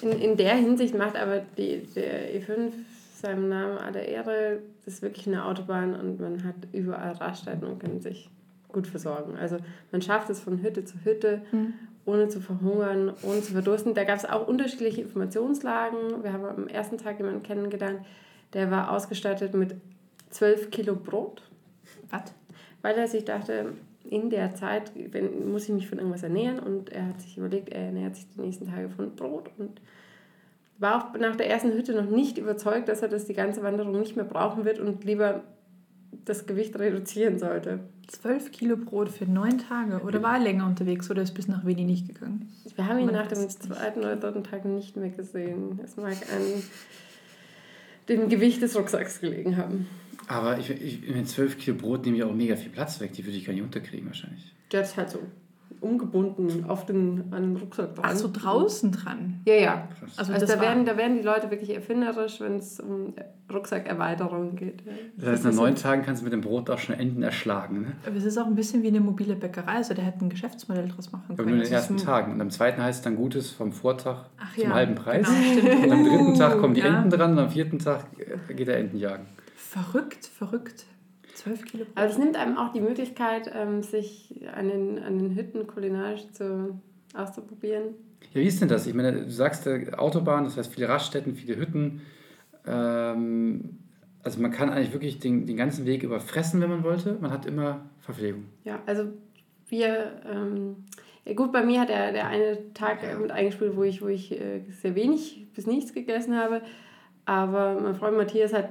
In, 0.02 0.12
in 0.12 0.38
der 0.38 0.56
Hinsicht 0.56 0.98
macht 0.98 1.18
aber 1.18 1.42
die, 1.58 1.86
der 1.96 2.34
E5 2.40 2.72
seinem 3.14 3.50
Namen 3.50 3.78
aller 3.78 4.04
Ehre, 4.04 4.60
das 4.86 4.96
ist 4.96 5.02
wirklich 5.02 5.28
eine 5.28 5.44
Autobahn 5.44 5.94
und 5.94 6.22
man 6.22 6.46
hat 6.46 6.56
überall 6.72 7.12
Raststätten 7.12 7.68
und 7.68 7.80
kann 7.80 8.00
sich 8.00 8.30
gut 8.72 8.88
versorgen. 8.88 9.38
Also 9.38 9.58
man 9.92 10.02
schafft 10.02 10.30
es 10.30 10.40
von 10.40 10.62
Hütte 10.62 10.86
zu 10.86 11.04
Hütte, 11.04 11.42
mhm. 11.52 11.74
ohne 12.06 12.28
zu 12.30 12.40
verhungern, 12.40 13.14
ohne 13.24 13.42
zu 13.42 13.54
verdursten. 13.54 13.94
Da 13.94 14.04
gab 14.04 14.18
es 14.18 14.26
auch 14.26 14.48
unterschiedliche 14.48 15.02
Informationslagen. 15.02 16.24
Wir 16.24 16.34
haben 16.34 16.46
am 16.46 16.68
ersten 16.68 16.98
Tag 16.98 17.20
jemanden 17.20 17.44
kennengelernt, 17.44 18.02
der 18.54 18.72
war 18.72 18.92
ausgestattet 18.92 19.54
mit 19.54 19.76
12 20.30 20.72
Kilo 20.72 20.96
Brot. 20.96 21.42
Was? 22.10 22.34
Weil 22.82 22.98
er 22.98 23.08
sich 23.08 23.26
dachte, 23.26 23.74
in 24.10 24.30
der 24.30 24.56
Zeit 24.56 24.92
wenn, 24.96 25.52
muss 25.52 25.64
ich 25.64 25.70
mich 25.70 25.88
von 25.88 26.00
irgendwas 26.00 26.24
ernähren 26.24 26.60
und 26.60 26.92
er 26.92 27.08
hat 27.08 27.22
sich 27.22 27.38
überlegt, 27.38 27.70
er 27.70 27.88
ernährt 27.88 28.16
sich 28.16 28.28
die 28.30 28.42
nächsten 28.42 28.68
Tage 28.68 28.90
von 28.90 29.16
Brot 29.16 29.52
und 29.58 29.82
war 30.80 30.98
auch 30.98 31.20
nach 31.20 31.36
der 31.36 31.50
ersten 31.50 31.74
Hütte 31.74 31.94
noch 31.94 32.10
nicht 32.10 32.38
überzeugt, 32.38 32.88
dass 32.88 33.02
er 33.02 33.10
das 33.10 33.26
die 33.26 33.34
ganze 33.34 33.62
Wanderung 33.64 34.00
nicht 34.00 34.16
mehr 34.16 34.26
brauchen 34.26 34.66
wird 34.66 34.80
und 34.80 35.04
lieber 35.04 35.44
das 36.26 36.46
Gewicht 36.46 36.78
reduzieren 36.78 37.40
sollte. 37.40 37.80
12 38.08 38.52
Kilo 38.52 38.78
Brot 38.78 39.10
für 39.10 39.26
neun 39.26 39.60
Tage 39.60 40.00
oder 40.04 40.24
war 40.24 40.38
er 40.38 40.44
länger 40.44 40.66
unterwegs 40.66 41.10
oder 41.12 41.22
ist 41.22 41.34
bis 41.34 41.48
nach 41.48 41.66
Veni 41.66 41.84
nicht 41.84 42.08
gegangen? 42.08 42.50
Wir 42.76 42.88
haben 42.88 43.00
ihn 43.00 43.12
nach 43.12 43.28
dem 43.28 43.48
zweiten 43.50 44.00
oder 44.00 44.16
dritten 44.16 44.44
Tag 44.44 44.66
nicht 44.66 44.96
mehr 44.96 45.10
gesehen. 45.10 45.80
Es 45.84 45.96
mag 45.96 46.14
an 46.34 46.64
dem 48.08 48.30
Gewicht 48.30 48.62
des 48.62 48.76
Rucksacks 48.76 49.22
gelegen 49.22 49.58
haben. 49.58 49.88
Aber 50.28 50.58
ich, 50.58 50.70
ich, 50.70 51.08
mit 51.08 51.28
12 51.28 51.58
Kilo 51.58 51.78
Brot 51.78 52.06
nehme 52.06 52.18
ich 52.18 52.24
auch 52.24 52.34
mega 52.34 52.56
viel 52.56 52.72
Platz 52.72 53.00
weg. 53.00 53.14
Die 53.14 53.26
würde 53.26 53.38
ich 53.38 53.46
gar 53.46 53.54
nicht 53.54 53.64
unterkriegen 53.64 54.08
wahrscheinlich. 54.08 54.54
Der 54.72 54.82
ist 54.82 54.98
halt 54.98 55.10
so 55.10 55.20
umgebunden 55.82 56.66
auf 56.68 56.86
den, 56.86 57.26
an 57.32 57.42
den 57.42 57.56
Rucksack 57.58 57.96
dran. 57.96 58.06
Ach 58.08 58.16
so, 58.16 58.30
draußen 58.32 58.92
dran? 58.92 59.42
Ja, 59.46 59.54
ja. 59.56 59.88
Also, 60.18 60.34
also 60.34 60.46
da, 60.46 60.60
werden, 60.62 60.86
da 60.86 60.98
werden 60.98 61.18
die 61.18 61.24
Leute 61.24 61.50
wirklich 61.52 61.74
erfinderisch, 61.74 62.42
wenn 62.42 62.58
es 62.58 62.80
um 62.80 63.14
Rucksackerweiterung 63.52 64.56
geht. 64.56 64.84
Ja. 64.86 64.92
Das 65.18 65.30
heißt, 65.30 65.46
nach 65.46 65.54
neun 65.54 65.76
Tagen 65.76 66.04
kannst 66.04 66.22
du 66.22 66.26
mit 66.26 66.34
dem 66.34 66.42
Brot 66.42 66.70
auch 66.70 66.78
schon 66.78 66.96
Enden 66.96 67.24
erschlagen. 67.24 67.82
Ne? 67.82 67.92
Aber 68.06 68.16
es 68.16 68.26
ist 68.26 68.38
auch 68.38 68.46
ein 68.46 68.56
bisschen 68.56 68.84
wie 68.84 68.88
eine 68.88 69.00
mobile 69.00 69.36
Bäckerei. 69.36 69.74
Also 69.74 69.94
der 69.94 70.06
hätte 70.06 70.26
ein 70.26 70.30
Geschäftsmodell 70.30 70.88
draus 70.88 71.12
machen 71.12 71.28
können. 71.28 71.40
Aber 71.40 71.50
nur 71.50 71.58
in 71.58 71.64
den 71.64 71.74
ersten 71.74 71.98
Tagen. 71.98 72.34
Und 72.34 72.42
am 72.42 72.52
zweiten 72.52 72.82
heißt 72.82 73.00
es 73.00 73.04
dann 73.04 73.16
Gutes 73.16 73.52
vom 73.52 73.72
Vortag 73.72 74.26
Ach, 74.38 74.54
zum 74.54 74.64
ja. 74.64 74.74
halben 74.74 74.96
Preis. 74.96 75.28
Genau, 75.28 75.84
und 75.84 75.92
am 75.92 76.04
dritten 76.06 76.36
Tag 76.36 76.60
kommen 76.60 76.74
die 76.74 76.82
ja. 76.82 76.98
Enten 76.98 77.10
dran 77.10 77.32
und 77.32 77.40
am 77.40 77.50
vierten 77.50 77.80
Tag 77.80 78.06
geht 78.56 78.68
der 78.68 78.78
Enten 78.78 78.98
jagen. 78.98 79.26
Verrückt, 79.56 80.26
verrückt. 80.26 80.86
12 81.40 81.66
Kilo. 81.66 81.86
Aber 81.96 82.08
es 82.08 82.18
nimmt 82.18 82.36
einem 82.36 82.58
auch 82.58 82.72
die 82.72 82.82
Möglichkeit, 82.82 83.52
ähm, 83.54 83.82
sich 83.82 84.36
an 84.54 84.68
den, 84.68 85.00
an 85.00 85.18
den 85.18 85.36
Hütten 85.36 85.68
kulinarisch 85.68 86.30
zu, 86.32 86.80
auszuprobieren. 87.14 87.96
Ja, 88.34 88.42
wie 88.42 88.48
ist 88.48 88.62
denn 88.62 88.68
das? 88.68 88.86
Ich 88.88 88.94
meine, 88.94 89.14
du 89.14 89.32
sagst 89.32 89.66
äh, 89.68 89.92
Autobahn, 89.94 90.44
das 90.44 90.58
heißt 90.58 90.74
viele 90.74 90.90
Raststätten, 90.90 91.36
viele 91.36 91.56
Hütten. 91.56 92.02
Ähm, 92.68 93.80
also 94.24 94.42
man 94.42 94.52
kann 94.52 94.70
eigentlich 94.70 94.94
wirklich 94.94 95.20
den, 95.20 95.46
den 95.46 95.58
ganzen 95.58 95.86
Weg 95.86 96.04
überfressen, 96.04 96.62
wenn 96.62 96.70
man 96.70 96.84
wollte. 96.84 97.18
Man 97.22 97.32
hat 97.32 97.46
immer 97.46 97.86
Verpflegung. 98.00 98.46
Ja, 98.66 98.82
also 98.86 99.06
wir, 99.70 100.22
ähm, 100.30 100.84
ja 101.26 101.34
gut, 101.34 101.52
bei 101.52 101.64
mir 101.64 101.80
hat 101.82 101.90
der, 101.90 102.12
der 102.12 102.28
eine 102.28 102.74
Tag 102.74 103.00
mit 103.20 103.32
eingespielt, 103.32 103.76
wo 103.76 103.84
ich, 103.84 104.02
wo 104.02 104.08
ich 104.08 104.32
äh, 104.32 104.62
sehr 104.82 104.96
wenig 104.96 105.48
bis 105.56 105.68
nichts 105.68 105.94
gegessen 105.94 106.36
habe. 106.36 106.62
Aber 107.26 107.80
mein 107.80 107.96
Freund 107.96 108.18
Matthias 108.18 108.54
hat 108.54 108.70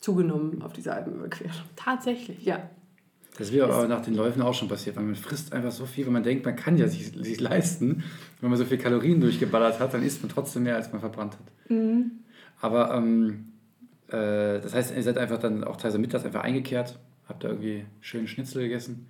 zugenommen 0.00 0.62
auf 0.62 0.72
dieser 0.72 0.94
Alpenüberquerung. 0.94 1.52
Tatsächlich? 1.76 2.44
Ja. 2.44 2.70
Das 3.38 3.52
wäre 3.52 3.72
aber 3.72 3.86
nach 3.86 4.02
den 4.02 4.14
Läufen 4.14 4.42
auch 4.42 4.54
schon 4.54 4.68
passiert, 4.68 4.96
weil 4.96 5.04
man 5.04 5.14
frisst 5.14 5.52
einfach 5.52 5.70
so 5.70 5.86
viel, 5.86 6.06
weil 6.06 6.12
man 6.12 6.24
denkt, 6.24 6.44
man 6.44 6.56
kann 6.56 6.76
ja 6.76 6.88
sich, 6.88 7.12
sich 7.12 7.40
leisten. 7.40 8.02
Wenn 8.40 8.50
man 8.50 8.58
so 8.58 8.64
viel 8.64 8.78
Kalorien 8.78 9.20
durchgeballert 9.20 9.78
hat, 9.78 9.94
dann 9.94 10.02
isst 10.02 10.22
man 10.22 10.30
trotzdem 10.30 10.64
mehr, 10.64 10.74
als 10.74 10.90
man 10.90 11.00
verbrannt 11.00 11.34
hat. 11.34 11.70
Mhm. 11.70 12.10
Aber 12.60 12.92
ähm, 12.94 13.52
äh, 14.08 14.60
das 14.60 14.74
heißt, 14.74 14.96
ihr 14.96 15.02
seid 15.02 15.18
einfach 15.18 15.38
dann 15.38 15.62
auch 15.62 15.76
teilweise 15.76 15.98
mittags 15.98 16.24
einfach 16.24 16.42
eingekehrt, 16.42 16.98
habt 17.28 17.44
da 17.44 17.48
irgendwie 17.48 17.84
schönen 18.00 18.26
Schnitzel 18.26 18.62
gegessen. 18.62 19.06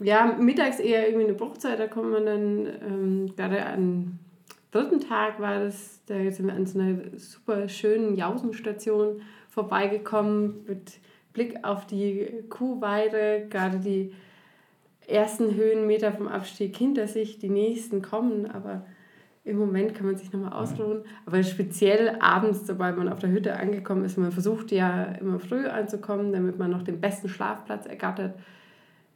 Ja, 0.00 0.36
mittags 0.40 0.80
eher 0.80 1.06
irgendwie 1.06 1.26
eine 1.26 1.34
Bruchzeit, 1.34 1.78
da 1.78 1.86
kommt 1.86 2.10
man 2.10 2.26
dann 2.26 2.66
ähm, 2.66 3.36
gerade 3.36 3.64
am 3.64 4.18
dritten 4.72 5.00
Tag 5.00 5.38
war 5.38 5.60
das, 5.60 6.00
da 6.06 6.14
sind 6.30 6.46
wir 6.46 6.54
an 6.54 6.66
so 6.66 6.80
einer 6.80 6.98
super 7.16 7.68
schönen 7.68 8.16
Jausenstation 8.16 9.20
vorbeigekommen 9.52 10.64
mit 10.66 10.98
Blick 11.34 11.62
auf 11.62 11.86
die 11.86 12.26
Kuhweide, 12.48 13.46
gerade 13.50 13.78
die 13.78 14.12
ersten 15.06 15.54
Höhenmeter 15.54 16.12
vom 16.12 16.26
Abstieg 16.26 16.74
hinter 16.76 17.06
sich, 17.06 17.38
die 17.38 17.50
nächsten 17.50 18.00
kommen, 18.00 18.50
aber 18.50 18.86
im 19.44 19.58
Moment 19.58 19.94
kann 19.94 20.06
man 20.06 20.16
sich 20.16 20.32
nochmal 20.32 20.52
ausruhen. 20.54 21.02
Aber 21.26 21.42
speziell 21.42 22.16
abends, 22.20 22.66
sobald 22.66 22.96
man 22.96 23.08
auf 23.08 23.18
der 23.18 23.30
Hütte 23.30 23.56
angekommen 23.56 24.04
ist, 24.04 24.16
man 24.16 24.32
versucht 24.32 24.72
ja 24.72 25.04
immer 25.04 25.38
früh 25.38 25.66
anzukommen, 25.66 26.32
damit 26.32 26.58
man 26.58 26.70
noch 26.70 26.82
den 26.82 27.00
besten 27.00 27.28
Schlafplatz 27.28 27.84
ergattert, 27.86 28.38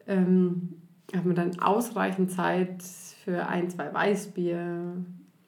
ähm, 0.06 0.74
hat 1.14 1.24
man 1.24 1.36
dann 1.36 1.60
ausreichend 1.60 2.30
Zeit 2.30 2.82
für 3.24 3.46
ein, 3.46 3.70
zwei 3.70 3.94
Weißbier 3.94 4.96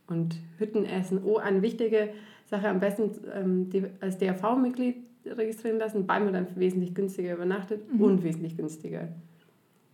und 0.07 0.37
Hüttenessen. 0.57 1.23
Oh, 1.25 1.37
eine 1.37 1.61
wichtige 1.61 2.11
Sache 2.49 2.69
am 2.69 2.81
besten 2.81 3.11
ähm, 3.33 3.71
die, 3.71 3.85
als 4.01 4.19
DRV-Mitglied 4.19 4.97
registrieren 5.27 5.79
lassen, 5.79 6.09
weil 6.09 6.25
man 6.25 6.33
dann 6.33 6.47
wesentlich 6.57 6.95
günstiger 6.95 7.35
übernachtet 7.35 7.93
mhm. 7.93 8.01
und 8.01 8.25
wesentlich 8.25 8.57
günstiger 8.57 9.09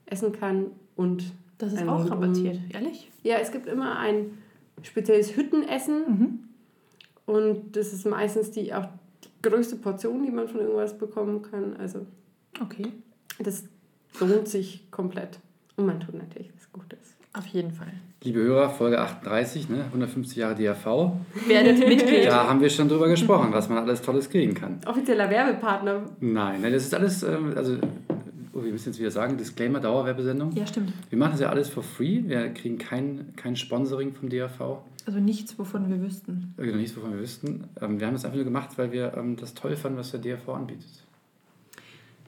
essen 0.06 0.32
kann 0.32 0.66
und 0.96 1.32
das 1.58 1.72
ist 1.72 1.88
auch 1.88 2.10
rabattiert, 2.10 2.60
ehrlich? 2.70 3.10
Ja, 3.22 3.36
es 3.36 3.50
gibt 3.50 3.66
immer 3.66 3.98
ein 3.98 4.38
spezielles 4.82 5.36
Hüttenessen 5.36 6.04
mhm. 6.06 6.38
und 7.26 7.76
das 7.76 7.92
ist 7.92 8.06
meistens 8.06 8.50
die 8.50 8.74
auch 8.74 8.86
die 9.24 9.48
größte 9.48 9.76
Portion, 9.76 10.22
die 10.24 10.30
man 10.30 10.48
von 10.48 10.60
irgendwas 10.60 10.96
bekommen 10.96 11.42
kann. 11.42 11.76
Also 11.76 12.06
okay. 12.60 12.92
das 13.38 13.64
lohnt 14.20 14.48
sich 14.48 14.90
komplett 14.90 15.38
und 15.76 15.86
man 15.86 16.00
tut 16.00 16.14
natürlich 16.14 16.52
was 16.54 16.70
Gutes. 16.72 17.16
Auf 17.32 17.46
jeden 17.46 17.72
Fall. 17.72 17.92
Liebe 18.24 18.40
Hörer, 18.40 18.70
Folge 18.70 18.98
38, 18.98 19.68
ne? 19.68 19.84
150 19.84 20.38
Jahre 20.38 20.54
DAV. 20.54 21.12
Werdet 21.46 21.78
Mitglied. 21.78 22.24
Da 22.24 22.48
haben 22.48 22.58
wir 22.58 22.70
schon 22.70 22.88
drüber 22.88 23.06
gesprochen, 23.06 23.48
was 23.52 23.68
man 23.68 23.76
alles 23.76 24.00
Tolles 24.00 24.30
kriegen 24.30 24.54
kann. 24.54 24.80
Offizieller 24.86 25.28
Werbepartner. 25.28 26.04
Nein, 26.20 26.62
nein 26.62 26.72
das 26.72 26.84
ist 26.84 26.94
alles, 26.94 27.22
ähm, 27.22 27.52
also 27.54 27.76
oh, 28.54 28.64
wir 28.64 28.72
müssen 28.72 28.88
jetzt 28.88 28.98
wieder 28.98 29.10
sagen, 29.10 29.36
Disclaimer, 29.36 29.78
Dauerwerbesendung. 29.78 30.52
Ja, 30.52 30.66
stimmt. 30.66 30.94
Wir 31.10 31.18
machen 31.18 31.32
das 31.32 31.40
ja 31.40 31.50
alles 31.50 31.68
for 31.68 31.82
free. 31.82 32.22
Wir 32.24 32.48
kriegen 32.48 32.78
kein, 32.78 33.34
kein 33.36 33.56
Sponsoring 33.56 34.14
vom 34.14 34.30
DAV. 34.30 34.78
Also 35.04 35.20
nichts, 35.20 35.58
wovon 35.58 35.90
wir 35.90 36.00
wüssten. 36.00 36.54
Genau, 36.56 36.78
nichts, 36.78 36.96
wovon 36.96 37.12
wir 37.12 37.20
wüssten. 37.20 37.64
Ähm, 37.82 38.00
wir 38.00 38.06
haben 38.06 38.14
das 38.14 38.24
einfach 38.24 38.36
nur 38.36 38.46
gemacht, 38.46 38.70
weil 38.76 38.90
wir 38.90 39.12
ähm, 39.18 39.36
das 39.36 39.52
toll 39.52 39.76
fanden, 39.76 39.98
was 39.98 40.12
der 40.12 40.20
DAV 40.20 40.48
anbietet. 40.48 41.03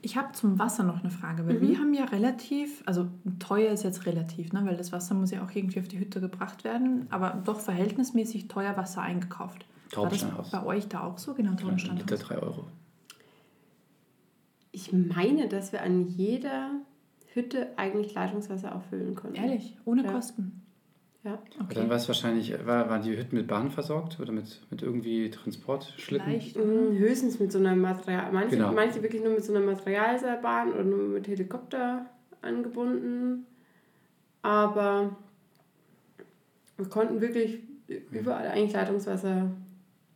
Ich 0.01 0.15
habe 0.15 0.31
zum 0.33 0.59
Wasser 0.59 0.83
noch 0.83 0.99
eine 0.99 1.09
Frage, 1.09 1.47
weil 1.47 1.59
wir 1.59 1.79
haben 1.79 1.93
ja 1.93 2.05
relativ, 2.05 2.83
also 2.85 3.07
teuer 3.39 3.71
ist 3.71 3.83
jetzt 3.83 4.05
relativ, 4.05 4.53
ne, 4.53 4.63
weil 4.63 4.77
das 4.77 4.91
Wasser 4.91 5.15
muss 5.15 5.31
ja 5.31 5.43
auch 5.43 5.51
irgendwie 5.53 5.79
auf 5.79 5.87
die 5.87 5.99
Hütte 5.99 6.21
gebracht 6.21 6.63
werden, 6.63 7.07
aber 7.09 7.41
doch 7.43 7.59
verhältnismäßig 7.59 8.47
teuer 8.47 8.77
Wasser 8.77 9.01
eingekauft. 9.01 9.65
War 9.95 10.07
das 10.07 10.25
bei 10.51 10.65
euch 10.65 10.87
da 10.87 11.01
auch 11.01 11.17
so? 11.17 11.33
Genau, 11.33 11.51
Liter 11.51 11.63
Taubensteinhaus. 11.63 12.19
3 12.19 12.37
Euro. 12.37 12.67
Ich 14.71 14.93
meine, 14.93 15.47
dass 15.47 15.71
wir 15.71 15.81
an 15.81 16.07
jeder 16.07 16.69
Hütte 17.33 17.69
eigentlich 17.77 18.13
Leitungswasser 18.13 18.75
auffüllen 18.75 19.15
konnten. 19.15 19.35
Ehrlich, 19.35 19.77
ohne 19.85 20.03
Ja. 20.03 20.11
Kosten. 20.11 20.61
Ja. 21.27 21.39
Aber 21.59 21.73
dann 21.73 21.89
war 21.89 21.97
es 21.97 22.07
wahrscheinlich, 22.07 22.53
war, 22.65 22.89
waren 22.89 23.01
die 23.01 23.17
Hütten 23.17 23.35
mit 23.35 23.47
Bahn 23.47 23.69
versorgt 23.69 24.19
oder 24.19 24.31
mit, 24.31 24.61
mit 24.71 24.81
irgendwie 24.81 25.29
Transportschlitten? 25.29 26.25
Vielleicht. 26.27 26.55
Mm, 26.57 26.97
Höchstens 26.97 27.39
mit 27.39 27.51
so 27.51 27.59
einer 27.59 27.75
Material. 27.75 28.31
Manche, 28.31 28.55
Genau. 28.55 28.71
manche 28.71 29.01
wirklich 29.03 29.21
nur 29.23 29.33
mit 29.33 29.43
so 29.43 29.53
einer 29.53 29.65
Materialseilbahn 29.65 30.71
oder 30.71 30.83
nur 30.83 30.99
mit 31.09 31.27
Helikopter 31.27 32.05
angebunden. 32.41 33.45
Aber 34.41 35.15
wir 36.77 36.85
konnten 36.87 37.19
wirklich 37.21 37.59
überall 38.11 38.47
eigentlich 38.47 38.73
Leitungswasser 38.73 39.49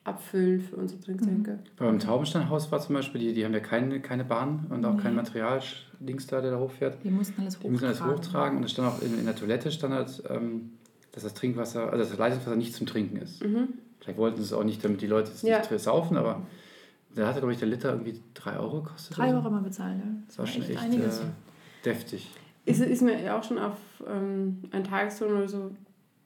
abfüllen 0.04 0.62
für 0.62 0.78
unsere 0.78 1.00
Trinktränke. 1.02 1.60
Aber 1.78 1.88
beim 1.89 2.00
Taubensteinhaus 2.00 2.71
war 2.71 2.80
zum 2.80 2.95
Beispiel, 2.95 3.21
die, 3.21 3.34
die 3.34 3.45
haben 3.45 3.54
ja 3.54 3.60
keine, 3.60 4.00
keine 4.02 4.24
Bahn 4.26 4.65
und 4.69 4.84
auch 4.86 4.97
kein 4.97 5.12
Nee. 5.15 5.21
Material-Dings 5.21 6.26
da, 6.28 6.41
der 6.41 6.52
da 6.52 6.60
hochfährt. 6.60 7.04
Wir 7.04 7.12
mussten 7.12 7.39
alles 7.41 7.60
Die 7.60 7.69
müssen 7.69 7.86
alles 7.86 8.00
hochtragen. 8.02 8.17
hochtragen 8.26 8.58
und 8.58 8.63
es 8.63 8.71
stand 8.71 8.88
auch 8.88 9.02
in, 9.02 9.19
in 9.19 9.26
der 9.26 9.36
Toilette 9.36 9.71
stand 9.71 9.93
halt, 9.93 10.24
ähm, 10.30 10.71
dass 11.12 11.24
das 11.24 11.34
Trinkwasser, 11.34 11.91
also 11.91 12.04
das 12.10 12.17
Leitungswasser 12.17 12.56
nicht 12.56 12.74
zum 12.74 12.88
Trinken 12.88 13.17
ist. 13.17 13.43
Mhm. 13.43 13.69
Vielleicht 14.00 14.17
wollten 14.17 14.38
sie 14.38 14.43
es 14.43 14.54
auch 14.54 14.63
nicht, 14.63 14.84
damit 14.84 15.02
die 15.02 15.08
Leute 15.08 15.32
es 15.32 15.41
Ja. 15.41 15.60
nicht 15.60 15.80
saufen, 15.80 16.17
aber 16.17 16.41
da 17.13 17.28
hatte, 17.28 17.39
glaube 17.39 17.54
ich, 17.54 17.60
der 17.60 17.67
Liter 17.67 17.91
irgendwie 17.91 18.19
3 18.34 18.58
Euro 18.58 18.82
gekostet. 18.82 19.17
Drei 19.17 19.26
oder 19.30 19.36
Euro 19.38 19.43
so. 19.45 19.50
mal 19.52 19.62
bezahlen, 19.62 20.00
ja. 20.04 20.24
Das 20.28 20.39
war 20.39 20.47
schon 20.47 20.63
echt 20.63 20.80
einiges. 20.82 21.19
äh, 21.19 21.24
deftig. 21.86 22.32
Ist, 22.65 22.80
ist 22.82 23.02
mir 23.02 23.36
auch 23.36 23.43
schon 23.43 23.58
auf 23.60 23.78
ähm, 24.08 24.60
ein 24.71 24.84
Tagestouren 24.84 25.36
oder 25.36 25.47
so 25.50 25.71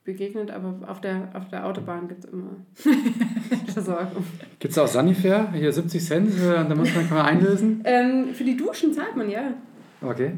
begegnet, 0.04 0.50
aber 0.52 0.88
auf 0.88 1.00
der, 1.00 1.30
auf 1.34 1.48
der 1.48 1.66
Autobahn 1.66 2.06
gibt 2.06 2.24
es 2.24 2.30
immer 2.30 2.50
Versorgung. 3.72 4.24
Gibt 4.58 4.72
es 4.72 4.78
auch 4.78 4.86
Sanifair? 4.86 5.50
Hier 5.52 5.72
70 5.72 6.04
Cent, 6.04 6.34
äh, 6.38 6.52
da 6.68 6.74
muss 6.74 6.94
man, 6.94 7.08
kann 7.08 7.16
man 7.16 7.26
einlösen. 7.26 7.80
Ähm, 7.84 8.28
für 8.34 8.44
die 8.44 8.56
Duschen 8.56 8.92
zahlt 8.92 9.16
man 9.16 9.28
ja. 9.30 9.54
Okay. 10.02 10.32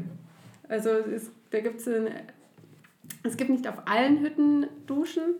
Also 0.67 0.89
es, 0.89 1.29
da 1.51 1.59
gibt's 1.59 1.87
eine, 1.87 2.09
es 3.23 3.37
gibt 3.37 3.49
nicht 3.49 3.67
auf 3.67 3.87
allen 3.87 4.19
Hütten 4.19 4.65
Duschen 4.87 5.35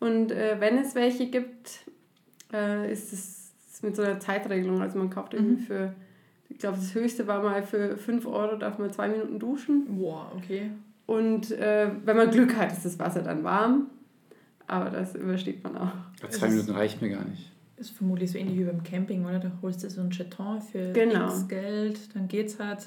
und 0.00 0.32
äh, 0.32 0.56
wenn 0.60 0.78
es 0.78 0.94
welche 0.94 1.26
gibt, 1.26 1.80
äh, 2.52 2.90
ist 2.92 3.12
es 3.12 3.82
mit 3.82 3.96
so 3.96 4.02
einer 4.02 4.20
Zeitregelung. 4.20 4.80
Also 4.80 4.98
man 4.98 5.10
kauft 5.10 5.34
irgendwie 5.34 5.62
für, 5.62 5.94
ich 6.48 6.58
glaube 6.58 6.78
das 6.78 6.94
höchste 6.94 7.26
war 7.26 7.42
mal 7.42 7.62
für 7.62 7.96
5 7.96 8.26
Euro, 8.26 8.56
darf 8.56 8.78
man 8.78 8.92
zwei 8.92 9.08
Minuten 9.08 9.38
duschen. 9.38 9.96
Boah, 9.98 10.32
okay. 10.36 10.70
Und 11.06 11.50
äh, 11.52 11.90
wenn 12.04 12.16
man 12.16 12.30
Glück 12.30 12.56
hat, 12.56 12.72
ist 12.72 12.84
das 12.84 12.98
Wasser 12.98 13.22
dann 13.22 13.42
warm. 13.44 13.86
Aber 14.66 14.90
das 14.90 15.14
übersteht 15.14 15.64
man 15.64 15.76
auch. 15.78 15.92
Ja, 16.22 16.28
zwei 16.28 16.48
Minuten 16.50 16.72
reicht 16.72 17.00
mir 17.00 17.08
gar 17.10 17.24
nicht. 17.24 17.50
Ist 17.78 17.90
vermutlich 17.90 18.30
so 18.32 18.38
ähnlich 18.38 18.58
wie 18.58 18.64
beim 18.64 18.82
Camping, 18.82 19.24
oder? 19.24 19.38
Da 19.38 19.50
holst 19.62 19.82
du 19.84 19.88
so 19.88 20.00
ein 20.02 20.10
Jeton 20.10 20.60
für 20.60 20.92
Genau. 20.92 21.28
X 21.28 21.48
Geld, 21.48 22.14
dann 22.14 22.28
geht's 22.28 22.58
halt 22.58 22.86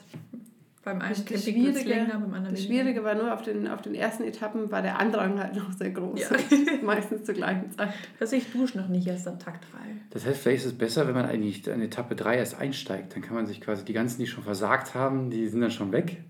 beim 0.83 0.99
einen 1.01 1.13
Das 1.29 1.43
Schwierige- 1.43 1.87
länger, 1.89 2.19
beim 2.19 2.33
anderen 2.33 2.55
Das. 2.55 2.63
Schwierige 2.63 3.03
war 3.03 3.13
nur, 3.15 3.33
auf 3.33 3.41
den, 3.43 3.67
auf 3.67 3.81
den 3.81 3.93
ersten 3.93 4.23
Etappen 4.23 4.71
war 4.71 4.81
der 4.81 4.99
Andrang 4.99 5.39
halt 5.39 5.55
noch 5.55 5.71
sehr 5.73 5.91
groß. 5.91 6.19
Ja. 6.21 6.29
Meistens 6.83 7.23
zur 7.23 7.35
gleichen 7.35 7.71
Zeit. 7.71 7.93
Also 8.19 8.35
ich 8.35 8.51
dusche 8.51 8.77
noch 8.77 8.87
nicht 8.87 9.05
erst 9.07 9.27
am 9.27 9.37
Tag 9.39 9.61
3. 9.71 9.77
Das 10.09 10.25
heißt, 10.25 10.39
vielleicht 10.41 10.65
ist 10.65 10.71
es 10.71 10.77
besser, 10.77 11.07
wenn 11.07 11.13
man 11.13 11.25
eigentlich 11.25 11.71
an 11.71 11.81
Etappe 11.81 12.15
3 12.15 12.37
erst 12.37 12.59
einsteigt. 12.59 13.15
Dann 13.15 13.21
kann 13.21 13.35
man 13.35 13.45
sich 13.45 13.61
quasi 13.61 13.85
die 13.85 13.93
ganzen, 13.93 14.19
die 14.19 14.27
schon 14.27 14.43
versagt 14.43 14.95
haben, 14.95 15.29
die 15.29 15.47
sind 15.49 15.61
dann 15.61 15.71
schon 15.71 15.91
weg. 15.91 16.23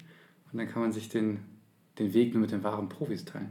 Und 0.51 0.57
dann 0.59 0.67
kann 0.67 0.81
man 0.81 0.91
sich 0.91 1.07
den, 1.07 1.39
den 1.97 2.13
Weg 2.13 2.33
nur 2.33 2.41
mit 2.41 2.51
den 2.51 2.63
wahren 2.63 2.89
Profis 2.89 3.23
teilen. 3.23 3.49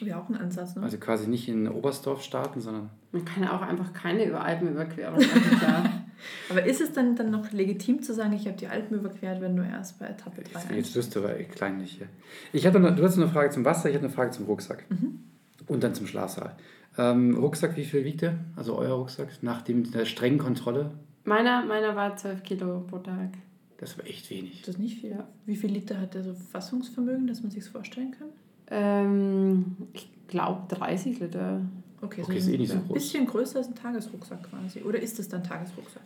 Wäre 0.00 0.18
auch 0.18 0.28
ein 0.30 0.36
Ansatz, 0.36 0.74
ne? 0.74 0.82
Also 0.82 0.96
quasi 0.96 1.28
nicht 1.28 1.48
in 1.48 1.68
Oberstdorf 1.68 2.22
starten, 2.22 2.60
sondern 2.62 2.88
Man 3.12 3.24
kann 3.26 3.42
ja 3.44 3.54
auch 3.56 3.60
einfach 3.62 3.92
keine 3.92 4.24
über 4.24 4.42
Alpenüberquerung 4.42 5.18
machen. 5.18 6.01
Aber 6.48 6.64
ist 6.64 6.80
es 6.80 6.92
dann, 6.92 7.16
dann 7.16 7.30
noch 7.30 7.50
legitim 7.52 8.02
zu 8.02 8.14
sagen, 8.14 8.32
ich 8.32 8.46
habe 8.46 8.56
die 8.56 8.68
Alpen 8.68 8.98
überquert, 8.98 9.40
wenn 9.40 9.56
du 9.56 9.62
erst 9.62 9.98
bei 9.98 10.06
Etappe 10.06 10.42
3 10.42 10.60
jetzt, 10.60 10.70
jetzt 10.70 10.96
wirst 10.96 11.16
du 11.16 11.20
aber 11.20 11.34
kleinlich 11.34 11.92
hier. 11.92 12.06
Ich 12.52 12.66
hatte 12.66 12.80
noch, 12.80 12.94
du 12.94 13.02
hast 13.02 13.16
eine 13.16 13.28
Frage 13.28 13.50
zum 13.50 13.64
Wasser, 13.64 13.88
ich 13.88 13.94
hatte 13.94 14.06
eine 14.06 14.14
Frage 14.14 14.30
zum 14.30 14.46
Rucksack. 14.46 14.84
Und 15.68 15.82
dann 15.82 15.94
zum 15.94 16.06
Schlafsaal. 16.06 16.56
Ähm, 16.98 17.36
Rucksack, 17.36 17.76
wie 17.76 17.84
viel 17.84 18.04
wiegt 18.04 18.22
der? 18.22 18.38
Also 18.56 18.76
euer 18.76 18.94
Rucksack, 18.94 19.42
nach 19.42 19.62
dem, 19.62 19.90
der 19.90 20.04
strengen 20.04 20.38
Kontrolle? 20.38 20.90
Meiner, 21.24 21.64
meiner 21.64 21.94
war 21.96 22.16
12 22.16 22.42
Kilo 22.42 22.80
pro 22.80 22.98
Tag. 22.98 23.30
Das 23.78 23.98
aber 23.98 24.08
echt 24.08 24.30
wenig. 24.30 24.62
Das 24.62 24.76
ist 24.76 24.80
nicht 24.80 25.00
viel. 25.00 25.10
Ja. 25.10 25.26
Wie 25.46 25.56
viel 25.56 25.70
Liter 25.70 26.00
hat 26.00 26.14
der 26.14 26.22
so 26.22 26.34
Fassungsvermögen, 26.34 27.26
dass 27.26 27.42
man 27.42 27.50
sich 27.50 27.64
vorstellen 27.64 28.12
kann? 28.12 28.28
Ähm, 28.70 29.76
ich 29.92 30.08
glaube 30.28 30.62
30 30.74 31.20
Liter. 31.20 31.62
Okay, 32.02 32.22
Okay, 32.22 32.32
so 32.32 32.32
ist 32.38 32.48
eh 32.48 32.54
ein 32.54 32.60
nicht 32.60 32.72
so 32.72 32.78
groß. 32.80 32.92
bisschen 32.94 33.26
größer 33.26 33.58
als 33.58 33.68
ein 33.68 33.74
Tagesrucksack 33.74 34.42
quasi. 34.50 34.80
Oder 34.82 35.00
ist 35.00 35.18
es 35.18 35.28
dann 35.28 35.42
Tagesrucksack? 35.44 36.02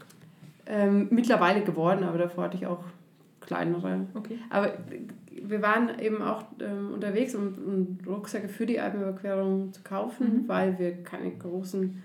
Ähm, 0.67 1.09
mittlerweile 1.11 1.63
geworden, 1.65 2.05
aber 2.05 2.19
davor 2.19 2.45
hatte 2.45 2.57
ich 2.59 2.67
auch 2.67 2.85
kleinere. 3.41 4.07
Okay. 4.15 4.39
Aber 4.51 4.73
wir 5.31 5.63
waren 5.63 5.99
eben 6.01 6.21
auch 6.23 6.45
ähm, 6.61 6.93
unterwegs, 6.93 7.35
um, 7.35 7.55
um 7.67 7.99
Rucksäcke 8.07 8.49
für 8.49 8.67
die 8.67 8.79
Alpenüberquerung 8.81 9.73
zu 9.73 9.83
kaufen, 9.83 10.43
Mhm. 10.45 10.49
weil 10.49 10.79
wir 10.79 11.03
keine 11.03 11.31
großen 11.31 12.03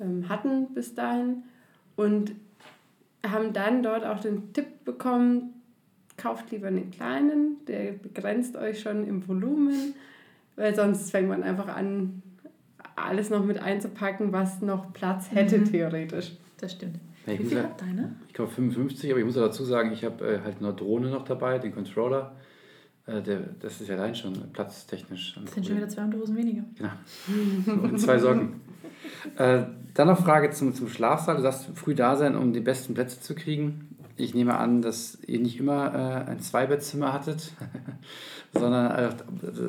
ähm, 0.00 0.28
hatten 0.28 0.72
bis 0.74 0.94
dahin. 0.94 1.42
Und 1.96 2.32
haben 3.26 3.52
dann 3.52 3.82
dort 3.82 4.04
auch 4.04 4.20
den 4.20 4.52
Tipp 4.52 4.84
bekommen, 4.84 5.54
kauft 6.16 6.50
lieber 6.50 6.66
einen 6.68 6.90
kleinen, 6.90 7.56
der 7.66 7.92
begrenzt 7.92 8.56
euch 8.56 8.80
schon 8.80 9.06
im 9.06 9.26
Volumen, 9.26 9.94
weil 10.56 10.74
sonst 10.74 11.10
fängt 11.10 11.28
man 11.28 11.42
einfach 11.42 11.68
an, 11.74 12.22
alles 12.96 13.30
noch 13.30 13.44
mit 13.44 13.58
einzupacken, 13.58 14.32
was 14.32 14.60
noch 14.62 14.92
Platz 14.92 15.30
hätte, 15.30 15.58
Mhm. 15.58 15.64
theoretisch. 15.70 16.32
Das 16.58 16.72
stimmt. 16.72 16.98
Ja, 17.26 17.32
ich 17.32 17.40
Wie 17.40 17.44
viel 17.46 17.56
ja- 17.58 17.64
hat 17.64 17.80
deine? 17.80 18.14
Ich 18.28 18.34
glaube 18.34 18.50
55, 18.52 19.10
aber 19.10 19.18
ich 19.20 19.26
muss 19.26 19.36
ja 19.36 19.42
dazu 19.42 19.64
sagen, 19.64 19.92
ich 19.92 20.04
habe 20.04 20.24
äh, 20.26 20.40
halt 20.44 20.56
eine 20.60 20.72
Drohne 20.74 21.10
noch 21.10 21.24
dabei, 21.24 21.58
den 21.58 21.72
Controller. 21.74 22.34
Äh, 23.06 23.22
der, 23.22 23.40
das 23.60 23.80
ist 23.80 23.88
ja 23.88 23.96
allein 23.96 24.14
schon 24.14 24.32
platztechnisch. 24.52 25.38
Das 25.44 25.54
sind 25.54 25.66
schon 25.66 25.76
wieder 25.76 25.88
200 25.88 26.20
Hosen 26.20 26.36
weniger. 26.36 26.62
Genau. 26.76 27.82
Und 27.82 27.98
zwei 27.98 28.18
Socken. 28.18 28.60
äh, 29.36 29.62
dann 29.94 30.08
noch 30.08 30.22
Frage 30.22 30.50
zum, 30.50 30.74
zum 30.74 30.88
Schlafsaal. 30.88 31.36
Du 31.36 31.42
sagst, 31.42 31.68
früh 31.74 31.94
da 31.94 32.16
sein, 32.16 32.34
um 32.36 32.52
die 32.52 32.60
besten 32.60 32.94
Plätze 32.94 33.20
zu 33.20 33.34
kriegen. 33.34 33.93
Ich 34.16 34.34
nehme 34.34 34.56
an, 34.56 34.80
dass 34.80 35.18
ihr 35.26 35.40
nicht 35.40 35.58
immer 35.58 35.92
äh, 36.26 36.30
ein 36.30 36.40
Zweibettzimmer 36.40 37.12
hattet, 37.12 37.52
sondern 38.52 38.90
äh, 38.92 39.10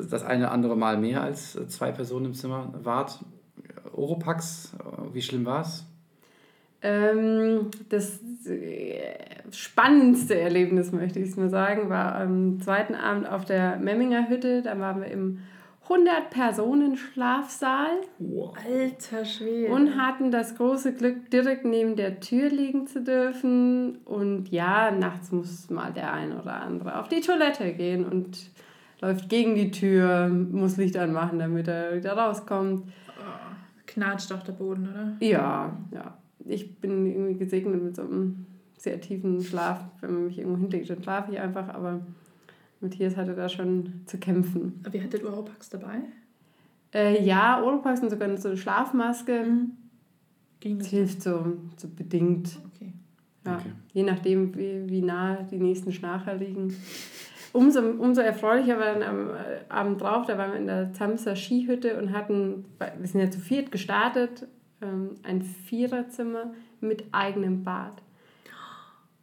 das 0.08 0.22
eine 0.22 0.50
andere 0.50 0.76
Mal 0.76 0.98
mehr 0.98 1.22
als 1.22 1.56
äh, 1.56 1.66
zwei 1.68 1.90
Personen 1.90 2.26
im 2.26 2.34
Zimmer 2.34 2.72
wart. 2.82 3.18
Oropax, 3.92 4.74
wie 5.12 5.22
schlimm 5.22 5.46
war 5.46 5.62
es? 5.62 5.84
Ähm, 6.82 7.70
das 7.88 8.20
äh, 8.46 9.00
spannendste 9.50 10.38
Erlebnis, 10.38 10.92
möchte 10.92 11.18
ich 11.18 11.30
es 11.30 11.36
mal 11.36 11.48
sagen, 11.48 11.88
war 11.88 12.14
am 12.14 12.60
zweiten 12.60 12.94
Abend 12.94 13.28
auf 13.28 13.44
der 13.44 13.76
Memminger 13.76 14.28
Hütte. 14.28 14.62
Da 14.62 14.78
waren 14.78 15.00
wir 15.00 15.08
im 15.08 15.40
100-Personen-Schlafsaal 15.88 18.00
Alter 18.54 19.24
Schwede. 19.24 19.72
und 19.72 19.96
hatten 19.96 20.30
das 20.30 20.56
große 20.56 20.94
Glück, 20.94 21.30
direkt 21.30 21.64
neben 21.64 21.96
der 21.96 22.20
Tür 22.20 22.48
liegen 22.48 22.86
zu 22.86 23.02
dürfen. 23.02 23.98
Und 24.04 24.50
ja, 24.50 24.90
nachts 24.90 25.32
muss 25.32 25.70
mal 25.70 25.92
der 25.92 26.12
ein 26.12 26.38
oder 26.38 26.62
andere 26.62 26.98
auf 26.98 27.08
die 27.08 27.20
Toilette 27.20 27.72
gehen 27.74 28.04
und 28.04 28.50
läuft 29.00 29.28
gegen 29.28 29.54
die 29.54 29.70
Tür, 29.70 30.28
muss 30.28 30.76
Licht 30.76 30.96
anmachen, 30.96 31.38
damit 31.38 31.68
er 31.68 31.96
wieder 31.96 32.14
rauskommt. 32.14 32.84
Knatscht 33.86 34.32
auch 34.32 34.42
der 34.42 34.52
Boden, 34.52 34.88
oder? 34.90 35.16
Ja, 35.20 35.76
ja. 35.92 36.18
Ich 36.44 36.80
bin 36.80 37.06
irgendwie 37.06 37.38
gesegnet 37.38 37.82
mit 37.82 37.96
so 37.96 38.02
einem 38.02 38.46
sehr 38.76 39.00
tiefen 39.00 39.42
Schlaf. 39.42 39.84
Wenn 40.00 40.14
man 40.14 40.26
mich 40.26 40.38
irgendwo 40.38 40.58
hinlegt, 40.58 40.90
dann 40.90 41.02
schlafe 41.02 41.32
ich 41.32 41.40
einfach. 41.40 41.68
Aber 41.68 42.00
Matthias 42.80 43.16
hatte 43.16 43.34
da 43.34 43.48
schon 43.48 44.02
zu 44.06 44.18
kämpfen. 44.18 44.80
Aber 44.84 44.94
ihr 44.94 45.02
hattet 45.04 45.24
Oropax 45.24 45.70
dabei? 45.70 46.00
Äh, 46.94 47.24
ja, 47.24 47.62
Oropax 47.62 48.00
und 48.02 48.10
sogar 48.10 48.36
so 48.36 48.48
eine 48.48 48.56
Schlafmaske. 48.56 49.44
Ging 50.60 50.78
Das 50.78 50.86
das? 50.88 50.94
hilft 50.96 51.22
so, 51.22 51.56
so 51.76 51.88
bedingt. 51.88 52.58
Okay. 52.74 52.92
Mhm. 52.92 53.50
Ja. 53.50 53.56
Okay. 53.56 53.72
Je 53.92 54.02
nachdem, 54.02 54.54
wie, 54.56 54.88
wie 54.88 55.02
nah 55.02 55.42
die 55.42 55.58
nächsten 55.58 55.92
Schnarcher 55.92 56.34
liegen. 56.34 56.74
Umso, 57.52 57.80
umso 57.80 58.20
erfreulicher 58.20 58.78
war 58.78 58.92
dann 58.94 59.02
am 59.02 59.30
äh, 59.30 59.64
Abend 59.70 60.00
drauf, 60.00 60.26
da 60.26 60.36
waren 60.36 60.52
wir 60.52 60.58
in 60.58 60.66
der 60.66 60.92
Zamser 60.92 61.34
Skihütte 61.36 61.98
und 61.98 62.12
hatten, 62.12 62.66
wir 62.98 63.06
sind 63.08 63.20
ja 63.20 63.30
zu 63.30 63.40
viert 63.40 63.72
gestartet, 63.72 64.46
ähm, 64.82 65.12
ein 65.22 65.40
Viererzimmer 65.40 66.52
mit 66.80 67.04
eigenem 67.12 67.64
Bad. 67.64 68.02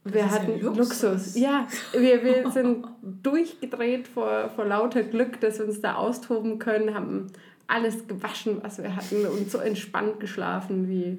Wir 0.06 0.30
hatten 0.30 0.60
Luxus. 0.60 1.02
Luxus. 1.02 1.36
Ja, 1.38 1.68
wir, 1.94 2.24
wir 2.24 2.52
sind 2.52 2.86
durchgedreht 3.02 4.08
vor, 4.08 4.50
vor 4.56 4.66
lauter 4.66 5.04
Glück, 5.04 5.40
dass 5.40 5.60
wir 5.60 5.66
uns 5.66 5.80
da 5.80 5.96
austoben 5.96 6.60
können, 6.60 6.94
haben 6.94 7.28
alles 7.68 8.08
gewaschen, 8.08 8.58
was 8.62 8.82
wir 8.82 8.96
hatten 8.96 9.26
und 9.26 9.50
so 9.50 9.60
entspannt 9.60 10.20
geschlafen 10.20 10.90
wie 10.90 11.18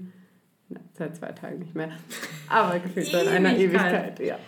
na, 0.69 0.81
seit 0.93 1.17
zwei 1.17 1.33
Tagen 1.33 1.61
nicht 1.61 1.75
mehr. 1.75 1.91
Aber 2.49 2.79
gefühlt 2.79 3.07
seit 3.07 3.29
einer 3.29 3.57
Ewigkeit. 3.57 4.21
Ja. 4.21 4.39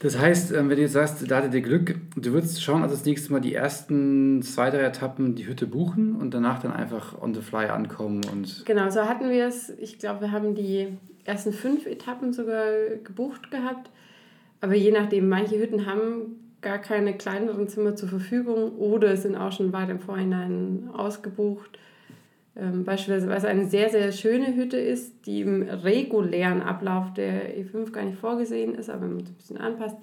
Das 0.00 0.16
heißt, 0.16 0.52
ähm, 0.52 0.68
wenn 0.68 0.76
du 0.76 0.82
jetzt 0.82 0.92
sagst, 0.92 1.28
da 1.28 1.38
hattet 1.38 1.54
ihr 1.54 1.60
Glück, 1.60 1.96
du 2.14 2.32
würdest 2.32 2.62
schauen, 2.62 2.82
also 2.82 2.94
das 2.94 3.04
nächste 3.04 3.32
Mal 3.32 3.40
die 3.40 3.54
ersten 3.54 4.42
zwei, 4.42 4.70
drei 4.70 4.82
Etappen 4.82 5.34
die 5.34 5.46
Hütte 5.46 5.66
buchen 5.66 6.14
und 6.14 6.32
danach 6.32 6.60
dann 6.60 6.72
einfach 6.72 7.20
on 7.20 7.34
the 7.34 7.40
fly 7.40 7.66
ankommen 7.66 8.20
und. 8.32 8.64
Genau, 8.64 8.88
so 8.90 9.00
hatten 9.02 9.28
wir 9.28 9.48
es. 9.48 9.70
Ich 9.70 9.98
glaube, 9.98 10.20
wir 10.20 10.32
haben 10.32 10.54
die 10.54 10.96
ersten 11.28 11.52
fünf 11.52 11.86
Etappen 11.86 12.32
sogar 12.32 12.66
gebucht 13.04 13.50
gehabt. 13.50 13.90
Aber 14.60 14.74
je 14.74 14.90
nachdem, 14.90 15.28
manche 15.28 15.58
Hütten 15.58 15.86
haben 15.86 16.36
gar 16.60 16.78
keine 16.78 17.16
kleineren 17.16 17.68
Zimmer 17.68 17.94
zur 17.94 18.08
Verfügung 18.08 18.72
oder 18.72 19.16
sind 19.16 19.36
auch 19.36 19.52
schon 19.52 19.72
weit 19.72 19.90
im 19.90 20.00
Vorhinein 20.00 20.90
ausgebucht. 20.92 21.78
Ähm, 22.56 22.84
beispielsweise 22.84 23.46
eine 23.46 23.66
sehr, 23.66 23.90
sehr 23.90 24.10
schöne 24.10 24.56
Hütte 24.56 24.78
ist, 24.78 25.26
die 25.26 25.42
im 25.42 25.62
regulären 25.62 26.62
Ablauf 26.62 27.14
der 27.14 27.56
E5 27.56 27.92
gar 27.92 28.04
nicht 28.04 28.18
vorgesehen 28.18 28.74
ist, 28.74 28.90
aber 28.90 29.02
wenn 29.02 29.14
man 29.14 29.24
es 29.24 29.30
ein 29.30 29.34
bisschen 29.34 29.58
anpasst, 29.58 29.96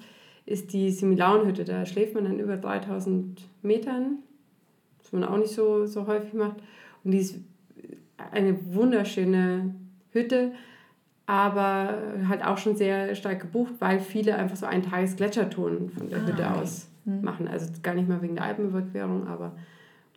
ist 0.46 0.72
die 0.72 0.92
Similauenhütte. 0.92 1.66
Da 1.66 1.86
schläft 1.86 2.14
man 2.14 2.24
dann 2.24 2.40
über 2.40 2.56
3000 2.56 3.42
Metern, 3.62 4.20
was 5.02 5.12
man 5.12 5.26
auch 5.26 5.38
nicht 5.38 5.54
so, 5.54 5.86
so 5.86 6.08
häufig 6.08 6.34
macht. 6.34 6.58
Und 7.04 7.12
die 7.12 7.20
ist 7.20 7.36
eine 8.32 8.58
wunderschöne 8.74 9.76
Hütte, 10.12 10.54
aber 11.28 11.98
halt 12.28 12.46
auch 12.46 12.58
schon 12.58 12.76
sehr 12.76 13.16
stark 13.16 13.42
gebucht, 13.42 13.74
weil 13.80 14.00
viele 14.00 14.36
einfach 14.36 14.56
so 14.56 14.66
einen 14.66 14.84
Tages 14.84 15.16
Gletschertouren 15.16 15.90
von 15.90 16.10
der 16.10 16.20
ah, 16.20 16.22
Hütte 16.22 16.34
okay. 16.34 16.60
aus 16.62 16.88
hm. 17.06 17.22
machen. 17.22 17.48
Also 17.48 17.72
gar 17.82 17.96
nicht 17.96 18.08
mal 18.08 18.22
wegen 18.22 18.36
der 18.36 18.46
Alpenüberquerung, 18.46 19.28
aber 19.28 19.54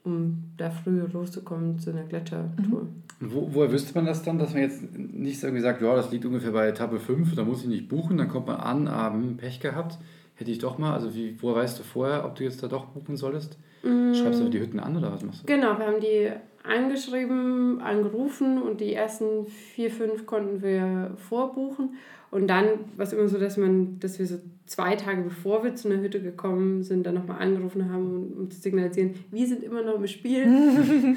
um 0.05 0.45
da 0.57 0.71
früh 0.71 1.01
loszukommen 1.13 1.79
zu 1.79 1.91
einer 1.91 2.05
Gletschertour. 2.05 2.83
Mhm. 2.83 2.89
Wo, 3.21 3.49
woher 3.53 3.73
wüsste 3.73 3.95
man 3.95 4.07
das 4.07 4.23
dann, 4.23 4.39
dass 4.39 4.53
man 4.53 4.63
jetzt 4.63 4.83
nicht 4.97 5.43
irgendwie 5.43 5.63
sagt, 5.63 5.83
ja, 5.83 5.95
das 5.97 6.11
liegt 6.13 6.25
ungefähr 6.25 6.53
bei 6.53 6.69
Etappe 6.69 7.01
5, 7.01 7.35
da 7.35 7.45
muss 7.45 7.63
ich 7.63 7.69
nicht 7.69 7.89
buchen, 7.89 8.17
dann 8.17 8.29
kommt 8.29 8.47
man 8.47 8.57
an, 8.57 8.89
haben 8.89 9.37
Pech 9.37 9.59
gehabt, 9.59 9.99
hätte 10.37 10.51
ich 10.51 10.59
doch 10.59 10.79
mal, 10.79 10.93
also 10.93 11.15
wie, 11.15 11.37
woher 11.41 11.57
weißt 11.57 11.79
du 11.81 11.83
vorher, 11.83 12.25
ob 12.25 12.37
du 12.37 12.45
jetzt 12.45 12.63
da 12.63 12.69
doch 12.69 12.87
buchen 12.87 13.17
solltest? 13.17 13.59
Mhm. 13.83 14.15
Schreibst 14.15 14.41
du 14.41 14.49
die 14.49 14.61
Hütten 14.61 14.79
an 14.79 14.97
oder 14.97 15.13
was 15.13 15.25
machst 15.25 15.43
du? 15.43 15.47
Genau, 15.47 15.79
wir 15.79 15.87
haben 15.87 16.01
die 16.01 16.31
angeschrieben, 16.69 17.81
angerufen 17.81 18.61
und 18.61 18.81
die 18.81 18.95
ersten 18.95 19.47
vier, 19.47 19.91
fünf 19.91 20.27
konnten 20.27 20.63
wir 20.63 21.13
vorbuchen. 21.17 21.97
Und 22.31 22.49
dann 22.49 22.67
war 22.97 23.07
es 23.07 23.13
immer 23.13 23.29
so, 23.29 23.39
dass 23.39 23.57
man, 23.57 23.99
dass 24.01 24.19
wir 24.19 24.27
so 24.27 24.39
zwei 24.67 24.97
Tage 24.97 25.23
bevor 25.23 25.65
wir 25.65 25.75
zu 25.75 25.89
einer 25.89 26.03
Hütte 26.03 26.21
gekommen 26.21 26.83
sind, 26.83 27.07
dann 27.07 27.15
nochmal 27.15 27.41
angerufen 27.41 27.91
haben, 27.91 28.33
um, 28.37 28.51
zu 28.51 28.61
signalisieren, 28.61 29.15
wir 29.31 29.47
sind 29.47 29.63
immer 29.63 29.83
noch 29.83 29.95
im 29.95 30.07
Spiel 30.07 30.47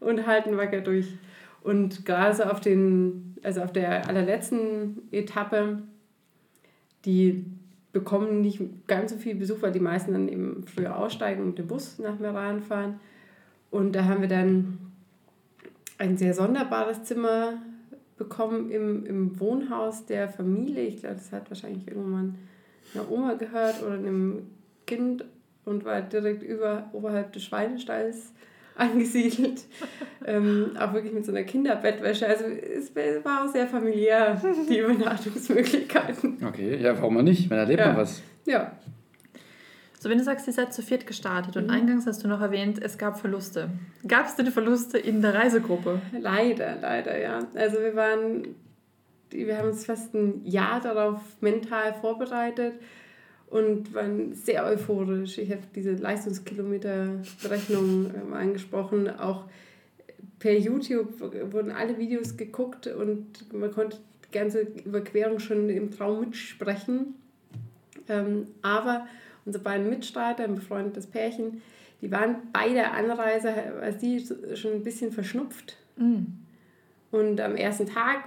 und 0.00 0.26
halten 0.26 0.56
wacker 0.56 0.82
durch. 0.82 1.06
Und 1.62 2.04
gerade 2.04 2.34
so 2.34 2.42
auf 2.42 2.60
den, 2.60 3.36
also 3.42 3.62
auf 3.62 3.72
der 3.72 4.06
allerletzten 4.06 5.02
Etappe, 5.10 5.78
die 7.06 7.46
bekommen 7.94 8.42
nicht 8.42 8.60
ganz 8.86 9.12
so 9.12 9.16
viel 9.16 9.36
Besuch, 9.36 9.62
weil 9.62 9.72
die 9.72 9.80
meisten 9.80 10.12
dann 10.12 10.28
eben 10.28 10.64
früher 10.66 10.98
aussteigen 10.98 11.42
und 11.42 11.58
dem 11.58 11.68
Bus 11.68 11.98
nach 11.98 12.18
Meran 12.18 12.60
fahren. 12.60 13.00
Und 13.74 13.96
da 13.96 14.04
haben 14.04 14.20
wir 14.20 14.28
dann 14.28 14.78
ein 15.98 16.16
sehr 16.16 16.32
sonderbares 16.32 17.02
Zimmer 17.02 17.54
bekommen 18.16 18.70
im, 18.70 19.04
im 19.04 19.40
Wohnhaus 19.40 20.06
der 20.06 20.28
Familie. 20.28 20.84
Ich 20.84 21.00
glaube, 21.00 21.16
das 21.16 21.32
hat 21.32 21.50
wahrscheinlich 21.50 21.88
irgendwann 21.88 22.36
einer 22.94 23.10
Oma 23.10 23.34
gehört 23.34 23.82
oder 23.82 23.94
einem 23.94 24.46
Kind 24.86 25.24
und 25.64 25.84
war 25.84 26.02
direkt 26.02 26.44
über, 26.44 26.88
oberhalb 26.92 27.32
des 27.32 27.42
Schweinestalls 27.42 28.32
angesiedelt. 28.76 29.64
ähm, 30.24 30.76
auch 30.78 30.92
wirklich 30.92 31.12
mit 31.12 31.24
so 31.24 31.32
einer 31.32 31.42
Kinderbettwäsche. 31.42 32.28
Also 32.28 32.44
es 32.44 32.94
war 33.24 33.44
auch 33.44 33.52
sehr 33.52 33.66
familiär, 33.66 34.40
die 34.68 34.78
Übernachtungsmöglichkeiten. 34.82 36.38
Okay, 36.46 36.76
ja, 36.80 36.96
warum 36.96 37.16
auch 37.16 37.22
nicht? 37.22 37.50
Man 37.50 37.58
erlebt 37.58 37.80
ja. 37.80 37.88
man 37.88 37.96
was. 37.96 38.22
Ja. 38.46 38.70
So, 40.04 40.10
wenn 40.10 40.18
du 40.18 40.24
sagst, 40.24 40.46
ihr 40.46 40.52
seid 40.52 40.74
zu 40.74 40.82
viert 40.82 41.06
gestartet 41.06 41.56
und 41.56 41.64
mhm. 41.64 41.70
eingangs 41.70 42.06
hast 42.06 42.22
du 42.22 42.28
noch 42.28 42.42
erwähnt, 42.42 42.78
es 42.78 42.98
gab 42.98 43.18
Verluste. 43.18 43.70
Gab 44.06 44.26
es 44.26 44.36
denn 44.36 44.48
Verluste 44.48 44.98
in 44.98 45.22
der 45.22 45.32
Reisegruppe? 45.32 46.02
Leider, 46.20 46.76
leider, 46.78 47.18
ja. 47.18 47.38
Also 47.54 47.80
wir 47.80 47.96
waren, 47.96 48.48
wir 49.30 49.56
haben 49.56 49.68
uns 49.68 49.86
fast 49.86 50.12
ein 50.12 50.44
Jahr 50.44 50.82
darauf 50.82 51.22
mental 51.40 51.94
vorbereitet 51.94 52.74
und 53.46 53.94
waren 53.94 54.34
sehr 54.34 54.66
euphorisch. 54.66 55.38
Ich 55.38 55.50
habe 55.50 55.62
diese 55.74 55.92
Leistungskilometerberechnung 55.92 58.10
ähm, 58.14 58.34
angesprochen. 58.34 59.08
Auch 59.08 59.46
per 60.38 60.58
YouTube 60.58 61.18
wurden 61.50 61.70
alle 61.70 61.96
Videos 61.96 62.36
geguckt 62.36 62.88
und 62.88 63.50
man 63.54 63.72
konnte 63.72 63.96
die 64.28 64.38
ganze 64.38 64.66
Überquerung 64.84 65.38
schon 65.38 65.70
im 65.70 65.90
Traum 65.90 66.20
mitsprechen. 66.20 67.14
Ähm, 68.06 68.48
aber 68.60 69.06
unsere 69.44 69.62
beiden 69.62 69.88
Mitstreiter, 69.88 70.44
ein 70.44 70.54
befreundetes 70.54 71.06
Pärchen, 71.06 71.62
die 72.00 72.10
waren 72.10 72.36
bei 72.52 72.70
der 72.70 72.92
Anreise, 72.94 73.52
als 73.80 73.98
die 73.98 74.24
schon 74.54 74.72
ein 74.72 74.82
bisschen 74.82 75.12
verschnupft. 75.12 75.76
Mhm. 75.96 76.38
Und 77.10 77.40
am 77.40 77.56
ersten 77.56 77.86
Tag 77.86 78.24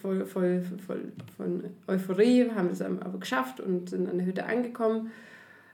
voll, 0.00 0.26
voll, 0.26 0.62
voll 0.86 1.12
von 1.36 1.64
Euphorie, 1.86 2.50
haben 2.54 2.68
es 2.68 2.82
aber 2.82 3.18
geschafft 3.18 3.60
und 3.60 3.90
sind 3.90 4.08
an 4.08 4.18
der 4.18 4.26
Hütte 4.26 4.44
angekommen. 4.44 5.10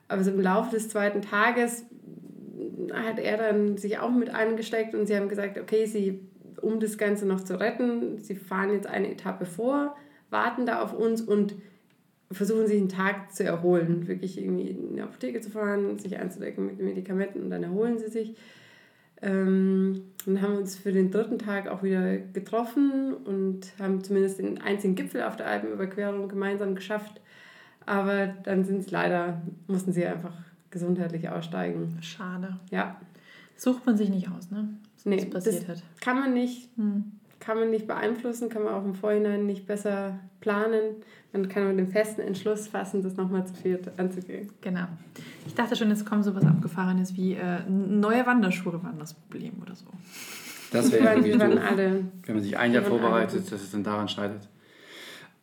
Aber 0.08 0.22
so 0.24 0.30
im 0.30 0.40
Laufe 0.40 0.70
des 0.70 0.88
zweiten 0.88 1.22
Tages 1.22 1.84
hat 2.92 3.18
er 3.18 3.36
dann 3.36 3.76
sich 3.76 3.98
auch 3.98 4.10
mit 4.10 4.30
angesteckt 4.34 4.94
und 4.94 5.06
sie 5.06 5.16
haben 5.16 5.28
gesagt, 5.28 5.58
okay, 5.58 5.86
sie, 5.86 6.20
um 6.60 6.80
das 6.80 6.98
Ganze 6.98 7.26
noch 7.26 7.40
zu 7.40 7.58
retten, 7.58 8.18
sie 8.18 8.36
fahren 8.36 8.72
jetzt 8.72 8.86
eine 8.86 9.10
Etappe 9.10 9.46
vor, 9.46 9.96
warten 10.30 10.66
da 10.66 10.82
auf 10.82 10.92
uns 10.92 11.20
und 11.20 11.54
versuchen 12.32 12.66
sich 12.66 12.78
einen 12.78 12.88
Tag 12.88 13.34
zu 13.34 13.44
erholen, 13.44 14.06
wirklich 14.06 14.38
irgendwie 14.38 14.68
in 14.68 14.94
die 14.94 15.02
Apotheke 15.02 15.40
zu 15.40 15.50
fahren, 15.50 15.98
sich 15.98 16.18
einzudecken 16.18 16.66
mit 16.66 16.80
Medikamenten 16.80 17.42
und 17.42 17.50
dann 17.50 17.64
erholen 17.64 17.98
sie 17.98 18.08
sich. 18.08 18.36
Ähm, 19.22 20.02
dann 20.24 20.40
haben 20.40 20.52
wir 20.52 20.60
uns 20.60 20.76
für 20.76 20.92
den 20.92 21.10
dritten 21.10 21.38
Tag 21.38 21.68
auch 21.68 21.82
wieder 21.82 22.16
getroffen 22.16 23.12
und 23.12 23.72
haben 23.78 24.02
zumindest 24.02 24.38
den 24.38 24.60
einzigen 24.60 24.94
Gipfel 24.94 25.22
auf 25.22 25.36
der 25.36 25.46
Alpenüberquerung 25.46 26.28
gemeinsam 26.28 26.74
geschafft. 26.74 27.20
Aber 27.84 28.28
dann 28.44 28.64
sind 28.64 28.80
es 28.80 28.90
leider, 28.90 29.42
mussten 29.66 29.92
sie 29.92 30.06
einfach 30.06 30.34
gesundheitlich 30.70 31.28
aussteigen. 31.28 31.98
Schade. 32.00 32.60
Ja. 32.70 33.00
Sucht 33.56 33.84
man 33.84 33.96
sich 33.96 34.08
nicht 34.08 34.30
aus, 34.30 34.50
ne? 34.50 34.68
Was 34.94 35.04
nee, 35.04 35.24
passiert 35.26 35.68
das 35.68 35.78
hat. 35.78 35.82
Kann 36.00 36.18
man 36.18 36.32
nicht. 36.32 36.70
Hm 36.76 37.19
kann 37.40 37.58
man 37.58 37.70
nicht 37.70 37.86
beeinflussen, 37.86 38.50
kann 38.50 38.62
man 38.62 38.74
auch 38.74 38.84
im 38.84 38.94
Vorhinein 38.94 39.46
nicht 39.46 39.66
besser 39.66 40.20
planen. 40.40 40.96
Man 41.32 41.48
kann 41.48 41.68
mit 41.68 41.78
dem 41.78 41.88
festen 41.88 42.20
Entschluss 42.20 42.68
fassen, 42.68 43.02
das 43.02 43.16
nochmal 43.16 43.46
zu 43.46 43.54
viert 43.54 43.90
anzugehen. 43.98 44.50
Genau. 44.60 44.86
Ich 45.46 45.54
dachte 45.54 45.74
schon, 45.74 45.88
jetzt 45.88 46.04
kommt 46.04 46.24
sowas 46.24 46.44
Abgefahrenes 46.44 47.16
wie 47.16 47.34
äh, 47.34 47.60
neue 47.68 48.26
Wanderschuhe 48.26 48.82
waren 48.82 48.98
das 48.98 49.14
Problem 49.14 49.54
oder 49.62 49.74
so. 49.74 49.86
Das 50.70 50.92
wäre 50.92 51.14
irgendwie 51.14 51.32
doof, 51.32 51.60
alle, 51.68 52.04
wenn 52.26 52.34
man 52.34 52.44
sich 52.44 52.56
ein 52.58 52.72
Jahr 52.72 52.82
vorbereitet, 52.82 53.50
dass 53.50 53.62
es 53.62 53.70
dann 53.70 53.84
daran 53.84 54.08
scheitert. 54.08 54.48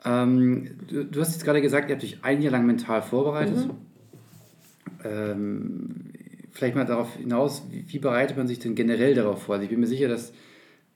Ähm, 0.06 0.70
du, 0.88 1.04
du, 1.04 1.20
hast 1.20 1.34
jetzt 1.34 1.44
gerade 1.44 1.62
gesagt, 1.62 1.90
ihr 1.90 1.96
habt 1.96 2.04
euch 2.04 2.20
ein 2.22 2.42
Jahr 2.42 2.52
lang 2.52 2.66
mental 2.66 3.02
vorbereitet. 3.02 3.68
Mhm. 3.68 3.72
Ähm, 5.04 5.90
vielleicht 6.52 6.76
mal 6.76 6.86
darauf 6.86 7.16
hinaus, 7.16 7.64
wie, 7.72 7.86
wie 7.88 8.00
bereitet 8.00 8.38
man 8.38 8.48
sich 8.48 8.60
denn 8.60 8.76
generell 8.76 9.16
darauf 9.16 9.44
vor? 9.44 9.56
Also 9.56 9.64
ich 9.64 9.70
bin 9.70 9.80
mir 9.80 9.88
sicher, 9.88 10.08
dass 10.08 10.34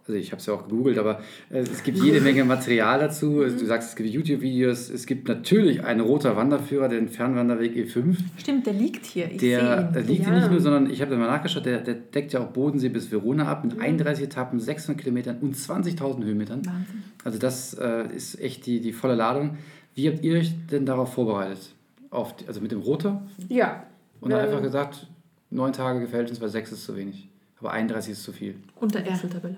also 0.07 0.19
ich 0.19 0.31
habe 0.31 0.39
es 0.39 0.45
ja 0.45 0.53
auch 0.53 0.67
gegoogelt, 0.67 0.97
aber 0.97 1.21
äh, 1.49 1.59
es 1.59 1.83
gibt 1.83 1.99
jede 1.99 2.21
Menge 2.21 2.43
Material 2.43 2.99
dazu. 2.99 3.41
Also 3.41 3.57
du 3.59 3.65
sagst, 3.65 3.89
es 3.89 3.95
gibt 3.95 4.09
YouTube-Videos, 4.09 4.89
es 4.89 5.05
gibt 5.05 5.27
natürlich 5.27 5.83
einen 5.83 6.01
roter 6.01 6.35
Wanderführer, 6.35 6.89
den 6.89 7.07
Fernwanderweg 7.07 7.75
E5. 7.75 8.17
Stimmt, 8.37 8.65
der 8.65 8.73
liegt 8.73 9.05
hier. 9.05 9.31
Ich 9.31 9.37
der 9.37 9.91
liegt 10.01 10.23
ja. 10.23 10.31
hier 10.31 10.39
nicht 10.39 10.51
nur, 10.51 10.59
sondern 10.59 10.89
ich 10.89 11.01
habe 11.01 11.11
da 11.11 11.17
mal 11.17 11.27
nachgeschaut, 11.27 11.65
der, 11.65 11.81
der 11.81 11.95
deckt 11.95 12.33
ja 12.33 12.41
auch 12.41 12.47
Bodensee 12.47 12.89
bis 12.89 13.11
Verona 13.11 13.47
ab 13.47 13.63
mit 13.63 13.75
mhm. 13.75 13.81
31 13.81 14.25
Etappen, 14.25 14.59
600 14.59 15.01
Kilometern 15.01 15.37
und 15.41 15.55
20.000 15.55 16.23
Höhenmetern. 16.23 16.65
Wahnsinn. 16.65 17.03
Also 17.23 17.37
das 17.37 17.73
äh, 17.75 18.07
ist 18.15 18.39
echt 18.39 18.65
die, 18.65 18.81
die 18.81 18.93
volle 18.93 19.15
Ladung. 19.15 19.57
Wie 19.93 20.09
habt 20.09 20.23
ihr 20.23 20.37
euch 20.37 20.53
denn 20.71 20.85
darauf 20.85 21.13
vorbereitet? 21.13 21.73
Auf 22.09 22.35
die, 22.35 22.47
also 22.47 22.61
mit 22.61 22.71
dem 22.71 22.81
Roter? 22.81 23.21
Ja. 23.49 23.83
Und 24.19 24.31
dann 24.31 24.39
einfach 24.39 24.61
gesagt, 24.61 25.07
neun 25.49 25.73
Tage 25.73 25.99
gefällt 25.99 26.30
uns, 26.30 26.41
weil 26.41 26.49
sechs 26.49 26.71
ist 26.71 26.84
zu 26.84 26.95
wenig. 26.95 27.28
Aber 27.59 27.71
31 27.71 28.13
ist 28.13 28.23
zu 28.23 28.32
viel. 28.32 28.55
Und 28.76 28.95
der 28.95 29.05
Excel-Tabelle. 29.05 29.57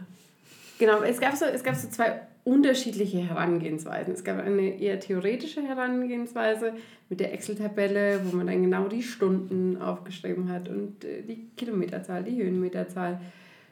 Genau, 0.84 1.01
es 1.01 1.21
gab, 1.21 1.34
so, 1.34 1.45
es 1.45 1.63
gab 1.63 1.75
so 1.75 1.88
zwei 1.88 2.23
unterschiedliche 2.43 3.19
Herangehensweisen. 3.19 4.13
Es 4.13 4.25
gab 4.25 4.38
eine 4.39 4.81
eher 4.81 4.99
theoretische 4.99 5.61
Herangehensweise 5.61 6.73
mit 7.07 7.21
der 7.21 7.34
Excel-Tabelle, 7.34 8.19
wo 8.25 8.36
man 8.36 8.47
dann 8.47 8.61
genau 8.61 8.89
die 8.89 9.01
Stunden 9.01 9.81
aufgeschrieben 9.81 10.51
hat 10.51 10.67
und 10.67 11.05
äh, 11.05 11.21
die 11.21 11.47
Kilometerzahl, 11.55 12.25
die 12.25 12.36
Höhenmeterzahl, 12.36 13.21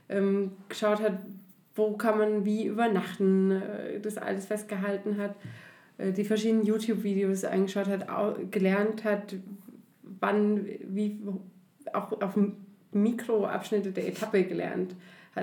ähm, 0.08 0.52
geschaut 0.70 1.02
hat, 1.02 1.20
wo 1.76 1.98
kann 1.98 2.18
man 2.18 2.46
wie 2.46 2.68
übernachten, 2.68 3.52
äh, 3.52 4.00
das 4.00 4.18
alles 4.18 4.46
festgehalten 4.46 5.18
hat, 5.18 5.36
äh, 5.98 6.14
die 6.14 6.24
verschiedenen 6.24 6.66
YouTube-Videos 6.66 7.44
angeschaut 7.44 7.88
hat, 7.88 8.08
gelernt 8.52 9.04
hat, 9.04 9.36
wann, 10.22 10.66
wie, 10.88 11.20
auch 11.92 12.22
auf 12.22 12.40
Mikroabschnitte 12.94 13.92
der 13.92 14.08
Etappe 14.08 14.46
gelernt 14.46 14.92
hat. 14.92 14.98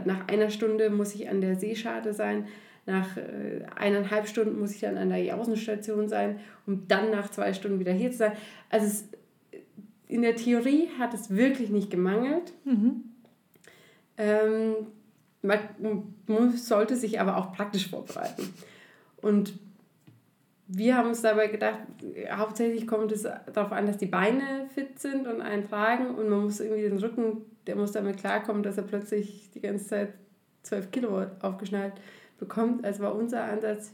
Nach 0.04 0.28
einer 0.28 0.50
Stunde 0.50 0.90
muss 0.90 1.14
ich 1.14 1.28
an 1.28 1.40
der 1.40 1.56
Seescharte 1.56 2.12
sein, 2.12 2.46
nach 2.88 3.18
äh, 3.18 3.66
eineinhalb 3.76 4.26
Stunden 4.26 4.58
muss 4.58 4.72
ich 4.74 4.80
dann 4.80 4.96
an 4.96 5.10
der 5.10 5.38
Außenstation 5.38 6.08
sein, 6.08 6.40
um 6.66 6.88
dann 6.88 7.10
nach 7.10 7.30
zwei 7.30 7.52
Stunden 7.52 7.80
wieder 7.80 7.92
hier 7.92 8.10
zu 8.10 8.16
sein. 8.16 8.32
Also 8.70 8.86
es, 8.86 9.08
in 10.06 10.22
der 10.22 10.36
Theorie 10.36 10.88
hat 10.98 11.12
es 11.12 11.28
wirklich 11.28 11.68
nicht 11.68 11.90
gemangelt. 11.90 12.54
Mhm. 12.64 13.04
Ähm, 14.16 14.74
man 15.42 15.58
muss, 16.26 16.66
sollte 16.66 16.96
sich 16.96 17.20
aber 17.20 17.36
auch 17.36 17.52
praktisch 17.52 17.90
vorbereiten. 17.90 18.54
Und 19.20 19.52
wir 20.66 20.96
haben 20.96 21.08
uns 21.08 21.22
dabei 21.22 21.48
gedacht, 21.48 21.78
hauptsächlich 22.30 22.86
kommt 22.86 23.12
es 23.12 23.22
darauf 23.22 23.72
an, 23.72 23.86
dass 23.86 23.98
die 23.98 24.06
Beine 24.06 24.68
fit 24.74 24.98
sind 24.98 25.26
und 25.26 25.40
einen 25.40 25.68
tragen 25.68 26.14
und 26.14 26.28
man 26.28 26.44
muss 26.44 26.60
irgendwie 26.60 26.82
den 26.82 26.98
Rücken, 26.98 27.42
der 27.68 27.76
muss 27.76 27.92
damit 27.92 28.16
klarkommen, 28.16 28.62
dass 28.62 28.78
er 28.78 28.82
plötzlich 28.82 29.50
die 29.54 29.60
ganze 29.60 29.86
Zeit 29.86 30.14
12 30.62 30.90
Kilowatt 30.90 31.44
aufgeschnallt 31.44 31.92
bekommt. 32.38 32.84
Also 32.84 33.02
war 33.02 33.14
unser 33.14 33.44
Ansatz, 33.44 33.92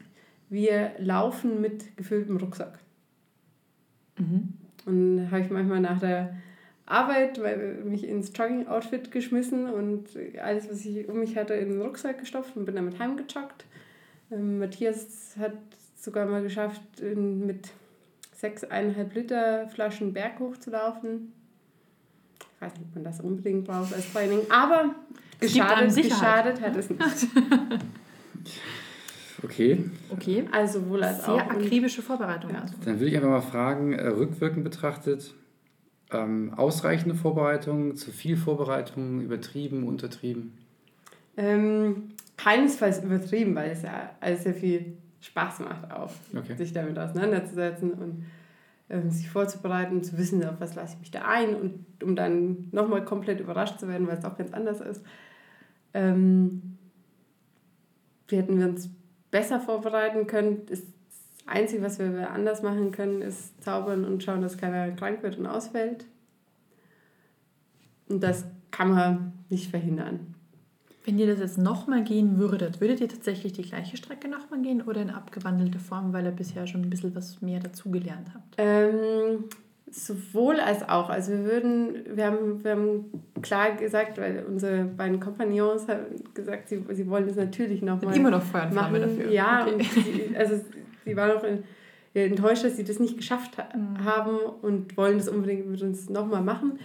wir 0.48 0.92
laufen 0.98 1.60
mit 1.60 1.96
gefülltem 1.96 2.36
Rucksack. 2.36 2.78
Mhm. 4.16 4.54
Und 4.86 5.30
habe 5.30 5.42
ich 5.42 5.50
manchmal 5.50 5.80
nach 5.80 5.98
der 5.98 6.36
Arbeit 6.86 7.40
mich 7.84 8.06
ins 8.06 8.30
Jogging-Outfit 8.34 9.10
geschmissen 9.10 9.68
und 9.68 10.10
alles, 10.40 10.70
was 10.70 10.84
ich 10.84 11.08
um 11.08 11.18
mich 11.18 11.36
hatte, 11.36 11.54
in 11.54 11.70
den 11.70 11.82
Rucksack 11.82 12.20
gestopft 12.20 12.56
und 12.56 12.66
bin 12.66 12.76
damit 12.76 12.98
heimgejoggt. 12.98 13.64
Ähm, 14.30 14.60
Matthias 14.60 15.34
hat 15.38 15.56
sogar 15.96 16.26
mal 16.26 16.42
geschafft, 16.42 17.00
in, 17.00 17.44
mit 17.44 17.70
6,5 18.40 19.14
Liter 19.14 19.68
Flaschen 19.68 20.12
Berg 20.12 20.38
hochzulaufen. 20.38 21.32
Ich 22.66 22.70
weiß 22.72 22.78
nicht, 22.78 22.88
ob 22.88 22.94
man 22.94 23.04
das 23.04 23.20
unbedingt 23.20 23.64
braucht 23.64 23.92
als 23.92 24.12
Training, 24.12 24.40
aber 24.48 24.94
geschadet, 25.40 25.94
geschadet 25.94 26.60
hat 26.60 26.76
es 26.76 26.90
nicht. 26.90 27.00
Okay. 29.42 29.84
Okay. 30.10 30.44
Also 30.52 30.88
wohl 30.88 31.02
als 31.04 31.24
Sehr 31.24 31.34
auch. 31.34 31.38
akribische 31.40 32.00
Vorbereitung. 32.00 32.50
Ja. 32.52 32.62
Also. 32.62 32.74
Dann 32.84 32.94
würde 32.98 33.10
ich 33.10 33.16
einfach 33.16 33.28
mal 33.28 33.40
fragen, 33.42 33.92
äh, 33.92 34.06
rückwirkend 34.06 34.64
betrachtet, 34.64 35.34
ähm, 36.10 36.54
ausreichende 36.56 37.14
Vorbereitung, 37.14 37.94
zu 37.94 38.10
viel 38.10 38.38
Vorbereitung, 38.38 39.20
übertrieben, 39.20 39.84
untertrieben? 39.86 40.54
Ähm, 41.36 42.12
keinesfalls 42.38 43.02
übertrieben, 43.04 43.54
weil 43.54 43.70
es 43.72 43.82
ja 43.82 44.10
alles 44.20 44.44
sehr 44.44 44.54
viel 44.54 44.96
Spaß 45.20 45.60
macht 45.60 45.90
auch, 45.90 46.12
Okay. 46.34 46.56
sich 46.56 46.72
damit 46.72 46.98
auseinanderzusetzen 46.98 47.92
und 47.92 48.24
sich 49.11 49.28
vorzubereiten, 49.28 50.03
zu 50.03 50.18
wissen, 50.18 50.45
auf 50.45 50.61
was 50.61 50.74
lasse 50.74 50.95
ich 50.95 51.01
mich 51.01 51.11
da 51.11 51.22
ein 51.22 51.55
und 51.55 51.84
um 52.03 52.16
dann 52.16 52.68
nochmal 52.72 53.05
komplett 53.05 53.40
überrascht 53.40 53.78
zu 53.78 53.88
werden, 53.88 54.07
weil 54.07 54.18
es 54.18 54.24
auch 54.24 54.36
ganz 54.36 54.53
anders 54.53 54.80
ist. 54.80 55.03
Ähm, 55.92 56.76
wie 58.28 58.36
hätten 58.36 58.59
wir 58.59 58.66
uns 58.66 58.90
besser 59.30 59.61
vorbereiten 59.61 60.26
können? 60.26 60.62
Das 60.66 60.82
Einzige, 61.47 61.82
was 61.82 61.99
wir 61.99 62.30
anders 62.30 62.62
machen 62.62 62.90
können, 62.90 63.22
ist 63.22 63.62
zaubern 63.62 64.05
und 64.05 64.22
schauen, 64.22 64.40
dass 64.40 64.59
keiner 64.59 64.90
krank 64.92 65.22
wird 65.22 65.38
und 65.38 65.47
ausfällt. 65.47 66.07
Und 68.09 68.22
das 68.22 68.45
kann 68.70 68.90
man 68.90 69.32
nicht 69.49 69.70
verhindern. 69.70 70.34
Wenn 71.05 71.18
ihr 71.18 71.26
das 71.26 71.38
jetzt 71.38 71.59
nochmal 71.59 72.02
gehen 72.02 72.38
würdet, 72.38 72.80
würdet 72.80 73.00
ihr 73.00 73.09
tatsächlich 73.09 73.52
die 73.52 73.62
gleiche 73.62 73.96
Strecke 73.96 74.28
nochmal 74.28 74.61
gehen 74.62 74.82
oder 74.82 75.02
in 75.02 75.11
abgewandelte 75.11 75.78
Form, 75.78 76.12
weil 76.12 76.24
ihr 76.24 76.30
bisher 76.32 76.66
schon 76.66 76.82
ein 76.82 76.90
bisschen 76.90 77.14
was 77.14 77.42
mehr 77.42 77.61
dazugelernt 77.61 78.28
habt? 78.32 78.55
Ähm, 78.57 79.44
sowohl 79.90 80.61
als 80.61 80.88
auch. 80.88 81.11
Also 81.11 81.32
wir 81.32 81.44
würden, 81.44 81.94
wir 82.14 82.24
haben, 82.26 82.64
wir 82.64 82.70
haben 82.72 83.05
klar 83.42 83.72
gesagt, 83.72 84.18
weil 84.18 84.44
unsere 84.48 84.84
beiden 84.84 85.20
Kompagnons 85.20 85.86
haben 85.88 86.07
gesagt, 86.32 86.68
sie, 86.70 86.82
sie 86.92 87.07
wollen 87.09 87.26
das 87.26 87.36
natürlich 87.36 87.82
nochmal 87.82 88.16
Immer 88.16 88.30
noch 88.30 88.42
Feuer 88.42 88.64
und 88.64 88.72
Flamme 88.72 88.98
machen. 89.00 89.16
dafür. 89.18 89.30
Ja, 89.32 89.62
Okay. 89.66 89.74
und 89.74 89.82
sie, 89.82 90.36
also 90.36 90.61
sie 91.05 91.16
waren 91.16 91.30
auch 91.38 91.44
in, 91.44 91.64
enttäuscht, 92.14 92.64
dass 92.64 92.76
sie 92.76 92.84
das 92.84 92.98
nicht 92.98 93.16
geschafft 93.18 93.59
ha 93.59 93.68
Mhm. 93.76 94.05
haben 94.05 94.36
und 94.62 94.96
wollen 94.96 95.18
das 95.18 95.28
unbedingt 95.28 95.68
mit 95.68 95.82
uns 95.82 96.09
nochmal 96.09 96.42
machen. 96.42 96.78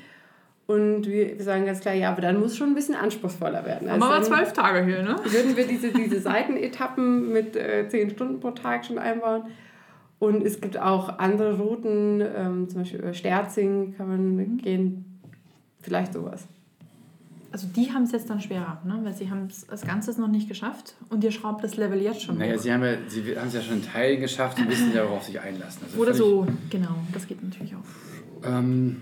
Und 0.70 1.08
wir, 1.08 1.36
wir 1.36 1.44
sagen 1.44 1.66
ganz 1.66 1.80
klar, 1.80 1.96
ja, 1.96 2.12
aber 2.12 2.22
dann 2.22 2.40
muss 2.40 2.56
schon 2.56 2.68
ein 2.70 2.76
bisschen 2.76 2.94
anspruchsvoller 2.94 3.66
werden. 3.66 3.90
Aber 3.90 4.06
Also 4.06 4.08
mal 4.08 4.14
dann- 4.20 4.24
zwölf 4.24 4.54
Tage 4.54 4.86
hier, 4.86 5.02
ne? 5.02 5.16
würden 5.24 5.58
wir 5.58 5.66
diese, 5.66 5.92
diese 5.92 6.20
Seitenetappen 6.20 7.34
mit 7.34 7.56
äh, 7.56 7.88
10 7.90 8.12
Stunden 8.12 8.40
pro 8.40 8.52
Tag 8.52 8.86
schon 8.86 9.00
einbauen. 9.00 9.46
Und 10.20 10.46
es 10.46 10.62
gibt 10.62 10.78
auch 10.78 11.18
andere 11.18 11.58
Routen, 11.58 12.22
ähm, 12.22 12.70
zum 12.70 12.82
Beispiel 12.82 13.00
über 13.00 13.16
Sterzing 13.16 13.96
kann 13.98 14.10
man 14.10 14.58
gehen. 14.60 15.20
Vielleicht 15.82 16.14
sowas. 16.14 16.46
Also 17.52 17.66
die 17.76 17.92
haben 17.92 18.04
es 18.04 18.12
jetzt 18.12 18.30
dann 18.30 18.40
schwerer, 18.40 18.80
ne? 18.86 19.00
weil 19.02 19.14
sie 19.16 19.32
haben 19.32 19.48
es 19.50 19.68
als 19.70 19.82
Ganzes 19.82 20.20
noch 20.20 20.28
nicht 20.28 20.48
geschafft 20.48 20.94
und 21.10 21.24
ihr 21.24 21.32
schraubt 21.32 21.64
das 21.64 21.78
Level 21.78 22.00
jetzt 22.00 22.22
schon 22.22 22.38
Naja, 22.38 22.54
hoch. 22.56 22.60
sie 22.60 22.72
haben 22.72 22.84
ja, 22.84 22.92
sie 23.08 23.24
haben 23.36 23.48
es 23.48 23.56
ja 23.56 23.62
schon 23.62 23.78
in 23.78 23.84
Teilen 23.84 24.20
geschafft 24.22 24.60
und 24.60 24.70
wissen 24.70 24.94
ja, 24.94 25.04
worauf 25.10 25.24
sie 25.24 25.32
sich 25.32 25.42
einlassen. 25.42 25.82
Also 25.86 26.00
Oder 26.00 26.14
so, 26.14 26.46
genau, 26.70 26.94
das 27.12 27.26
geht 27.26 27.42
natürlich 27.42 27.74
auch. 27.76 28.48
Ähm, 28.48 28.98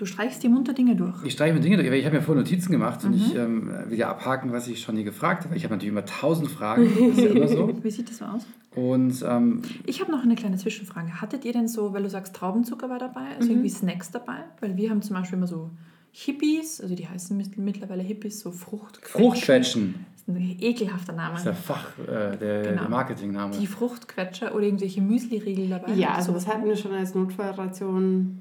Du 0.00 0.06
streichst 0.06 0.42
die 0.42 0.48
munter 0.48 0.72
Dinge 0.72 0.96
durch. 0.96 1.22
ich 1.24 1.34
streiche 1.34 1.52
mir 1.52 1.60
Dinge 1.60 1.76
durch, 1.76 1.86
aber 1.86 1.96
ich 1.96 2.06
habe 2.06 2.16
mir 2.16 2.22
vorher 2.22 2.42
Notizen 2.42 2.72
gemacht 2.72 3.04
und 3.04 3.10
Mhm. 3.10 3.16
ich 3.18 3.34
ähm, 3.36 3.70
will 3.88 3.98
ja 3.98 4.08
abhaken, 4.10 4.50
was 4.50 4.66
ich 4.66 4.80
schon 4.80 4.94
nie 4.94 5.04
gefragt 5.04 5.44
habe. 5.44 5.54
Ich 5.56 5.64
habe 5.64 5.74
natürlich 5.74 5.92
immer 5.92 6.06
tausend 6.06 6.50
Fragen, 6.50 6.88
das 6.98 7.18
ist 7.18 7.24
ja 7.24 7.30
immer 7.30 7.48
so. 7.48 7.70
Wie 7.82 7.90
sieht 7.90 8.08
das 8.08 8.16
so 8.16 8.24
aus? 8.24 8.46
Und 8.74 9.22
ähm, 9.28 9.60
Ich 9.84 10.00
habe 10.00 10.10
noch 10.10 10.22
eine 10.22 10.36
kleine 10.36 10.56
Zwischenfrage. 10.56 11.20
Hattet 11.20 11.44
ihr 11.44 11.52
denn 11.52 11.68
so, 11.68 11.92
weil 11.92 12.02
du 12.02 12.08
sagst, 12.08 12.34
Traubenzucker 12.34 12.88
war 12.88 12.98
dabei, 12.98 13.36
also 13.36 13.50
irgendwie 13.50 13.68
Snacks 13.68 14.10
dabei? 14.10 14.38
Weil 14.60 14.76
wir 14.78 14.88
haben 14.88 15.02
zum 15.02 15.16
Beispiel 15.16 15.36
immer 15.36 15.46
so 15.46 15.70
Hippies, 16.12 16.80
also 16.80 16.94
die 16.94 17.06
heißen 17.06 17.36
mit- 17.36 17.58
mittlerweile 17.58 18.02
Hippies, 18.02 18.40
so 18.40 18.50
Fruchtquetschen. 18.52 19.20
Fruchtquetschen 19.20 19.94
Das 20.14 20.22
ist 20.22 20.28
ein 20.28 20.56
ekelhafter 20.60 21.12
Name. 21.12 21.36
ist 21.36 21.44
der 21.44 21.54
Fach, 21.54 21.98
äh, 21.98 22.36
der, 22.38 22.62
Genau. 22.62 22.80
der 22.80 22.88
Marketingname. 22.88 23.56
Die 23.58 23.66
Fruchtquetscher 23.66 24.54
oder 24.54 24.64
irgendwelche 24.64 25.02
Müsli-Riegel 25.02 25.68
dabei. 25.68 25.92
Ja, 25.92 26.14
also 26.14 26.32
das 26.32 26.44
sowas 26.44 26.54
hatten 26.56 26.66
wir 26.66 26.76
schon 26.76 26.92
als 26.94 27.14
Notfallration 27.14 28.40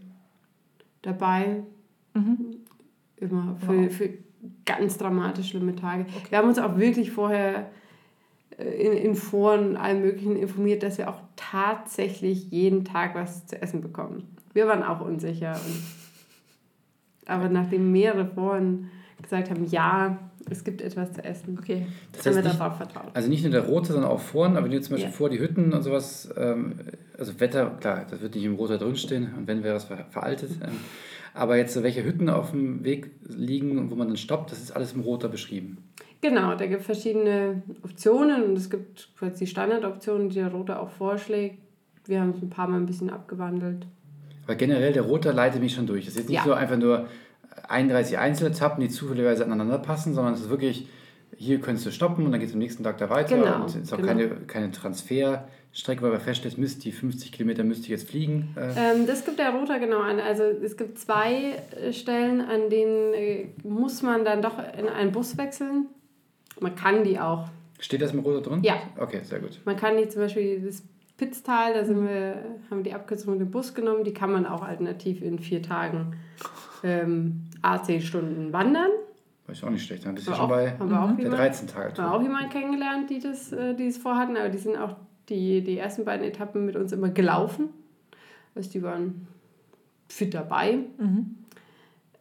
dabei. 1.01 1.63
Mhm. 2.13 2.57
Immer 3.17 3.55
für, 3.59 3.83
Wow. 3.85 3.91
für 3.91 4.09
ganz 4.65 4.97
dramatisch 4.97 5.49
schlimme 5.49 5.75
Tage. 5.75 6.05
Wir 6.29 6.37
haben 6.37 6.47
uns 6.47 6.59
auch 6.59 6.77
wirklich 6.77 7.11
vorher 7.11 7.69
äh, 8.57 8.63
in, 8.63 8.93
in 8.93 9.15
Foren 9.15 9.75
allen 9.75 10.01
möglichen 10.01 10.35
informiert, 10.37 10.83
dass 10.83 10.97
wir 10.97 11.09
auch 11.09 11.19
tatsächlich 11.35 12.49
jeden 12.51 12.85
Tag 12.85 13.15
was 13.15 13.45
zu 13.47 13.61
essen 13.61 13.81
bekommen. 13.81 14.23
Wir 14.53 14.67
waren 14.67 14.83
auch 14.83 15.01
unsicher. 15.01 15.53
Und, 15.53 15.83
aber 17.25 17.49
nachdem 17.49 17.91
mehrere 17.91 18.25
Foren 18.25 18.89
gesagt 19.21 19.49
haben, 19.49 19.65
ja, 19.65 20.17
es 20.51 20.63
gibt 20.63 20.81
etwas 20.81 21.13
zu 21.13 21.23
essen, 21.23 21.57
Okay. 21.59 21.85
Das 22.11 22.25
haben 22.25 22.35
wir 22.35 22.41
darauf 22.43 22.77
vertraut. 22.77 23.11
also 23.13 23.29
nicht 23.29 23.43
nur 23.43 23.51
der 23.51 23.65
rote, 23.65 23.93
sondern 23.93 24.09
auch 24.11 24.19
vorn, 24.19 24.55
aber 24.57 24.65
wenn 24.65 24.71
du 24.71 24.81
zum 24.81 24.95
Beispiel 24.95 25.09
Ja. 25.11 25.15
vor 25.15 25.29
die 25.29 25.39
Hütten 25.39 25.73
und 25.73 25.81
sowas, 25.83 26.29
ähm, 26.37 26.73
also 27.17 27.39
Wetter, 27.39 27.69
klar, 27.79 28.05
das 28.09 28.21
wird 28.21 28.35
nicht 28.35 28.43
im 28.45 28.55
Roter 28.55 28.77
drinstehen 28.77 29.29
und 29.37 29.47
wenn 29.47 29.63
wäre 29.63 29.75
es 29.77 29.85
ver 29.85 30.05
veraltet. 30.09 30.51
Ähm, 30.63 30.77
aber 31.33 31.57
jetzt 31.57 31.73
so 31.73 31.83
welche 31.83 32.03
Hütten 32.03 32.29
auf 32.29 32.51
dem 32.51 32.83
Weg 32.83 33.11
liegen 33.27 33.77
und 33.77 33.91
wo 33.91 33.95
man 33.95 34.07
dann 34.07 34.17
stoppt, 34.17 34.51
das 34.51 34.59
ist 34.61 34.71
alles 34.75 34.93
im 34.93 35.01
Roter 35.01 35.29
beschrieben. 35.29 35.77
Genau, 36.21 36.55
da 36.55 36.65
gibt 36.65 36.81
es 36.81 36.85
verschiedene 36.85 37.61
Optionen 37.83 38.43
und 38.43 38.57
es 38.57 38.69
gibt 38.69 39.09
quasi 39.17 39.39
die 39.45 39.47
Standardoptionen, 39.47 40.29
die 40.29 40.35
der 40.35 40.49
Rote 40.51 40.77
auch 40.79 40.89
vorschlägt. 40.89 41.59
Wir 42.05 42.19
haben 42.21 42.31
es 42.35 42.41
ein 42.41 42.49
paar 42.49 42.67
Mal 42.67 42.77
ein 42.77 42.85
bisschen 42.87 43.09
abgewandelt. 43.09 43.85
Aber 44.45 44.55
generell, 44.55 44.91
der 44.91 45.03
Roter 45.03 45.31
leitet 45.31 45.61
mich 45.61 45.75
schon 45.75 45.85
durch. 45.85 46.05
Das 46.05 46.15
ist 46.15 46.19
jetzt 46.21 46.29
nicht 46.29 46.37
Ja. 46.39 46.43
so 46.43 46.53
einfach 46.53 46.77
nur 46.77 47.05
31 47.67 48.17
Einzeletappen, 48.17 48.81
die 48.81 48.89
zufälligerweise 48.89 49.43
aneinander 49.43 49.79
passen, 49.79 50.13
sondern 50.13 50.33
es 50.33 50.41
ist 50.41 50.49
wirklich, 50.49 50.87
hier 51.37 51.59
könntest 51.59 51.85
du 51.85 51.91
stoppen 51.91 52.25
und 52.25 52.31
dann 52.31 52.39
geht 52.39 52.49
es 52.49 52.53
am 52.53 52.59
nächsten 52.59 52.83
Tag 52.83 52.97
da 52.97 53.09
weiter. 53.09 53.37
Genau, 53.37 53.55
und 53.57 53.65
es 53.65 53.75
ist 53.75 53.93
auch 53.93 53.97
genau. 53.97 54.09
keine, 54.09 54.29
keine 54.47 54.71
Transferstrecke, 54.71 56.01
weil 56.01 56.11
man 56.11 56.19
feststellt, 56.19 56.57
Mist, 56.57 56.83
die 56.83 56.91
50 56.91 57.31
Kilometer 57.31 57.63
müsste 57.63 57.83
ich 57.83 57.89
jetzt 57.89 58.09
fliegen. 58.09 58.55
Äh, 58.55 58.93
Ähm, 58.93 59.07
das 59.07 59.25
gibt 59.25 59.39
der 59.39 59.51
Roter 59.51 59.79
genau 59.79 59.99
an. 59.99 60.19
Also 60.19 60.43
es 60.43 60.77
gibt 60.77 60.99
zwei 60.99 61.61
äh, 61.81 61.93
Stellen, 61.93 62.41
an 62.41 62.69
denen 62.69 63.13
äh, 63.13 63.47
muss 63.63 64.01
man 64.01 64.25
dann 64.25 64.41
doch 64.41 64.57
in 64.77 64.87
einen 64.87 65.11
Bus 65.11 65.37
wechseln. 65.37 65.87
Man 66.59 66.75
kann 66.75 67.03
die 67.03 67.19
auch. 67.19 67.47
Steht 67.79 68.01
das 68.01 68.11
im 68.11 68.19
Roter 68.19 68.41
drin? 68.41 68.63
Ja. 68.63 68.75
Okay, 68.97 69.21
sehr 69.23 69.39
gut. 69.39 69.61
Man 69.63 69.77
kann 69.77 69.95
die 69.97 70.09
zum 70.09 70.21
Beispiel 70.21 70.61
das 70.61 70.83
Pitztal, 71.19 71.73
da 71.73 71.85
sind 71.85 72.07
wir, 72.07 72.35
haben 72.69 72.79
wir 72.79 72.83
die 72.83 72.93
Abkürzung 72.93 73.33
mit 73.33 73.41
dem 73.41 73.51
Bus 73.51 73.73
genommen, 73.73 74.03
die 74.03 74.13
kann 74.13 74.31
man 74.31 74.45
auch 74.45 74.63
alternativ 74.63 75.21
in 75.21 75.37
vier 75.37 75.61
Tagen 75.61 76.13
ähm, 76.83 77.48
AC-Stunden 77.61 78.51
wandern. 78.53 78.89
War 79.45 79.53
ich 79.53 79.63
auch 79.63 79.69
nicht 79.69 79.85
schlecht. 79.85 80.05
Dann 80.05 80.15
bist 80.15 80.27
du 80.27 80.31
Haben 80.31 80.39
schon 80.39 80.49
wir 80.49 80.55
auch- 81.03 81.07
bei 81.07 81.15
der 81.15 81.23
jemand- 81.23 81.39
13 81.39 81.67
Tage. 81.67 81.97
Haben 82.01 82.11
auch 82.13 82.21
jemanden 82.21 82.49
kennengelernt, 82.49 83.09
die 83.09 83.19
das, 83.19 83.51
äh, 83.51 83.73
die 83.75 83.87
das 83.87 83.97
vorhatten, 83.97 84.37
aber 84.37 84.49
die 84.49 84.57
sind 84.57 84.77
auch 84.77 84.95
die, 85.29 85.61
die 85.63 85.77
ersten 85.77 86.05
beiden 86.05 86.25
Etappen 86.25 86.65
mit 86.65 86.75
uns 86.75 86.91
immer 86.91 87.09
gelaufen. 87.09 87.69
Also 88.55 88.69
die 88.71 88.81
waren 88.83 89.27
fit 90.07 90.33
dabei. 90.33 90.79
Mhm. 90.97 91.35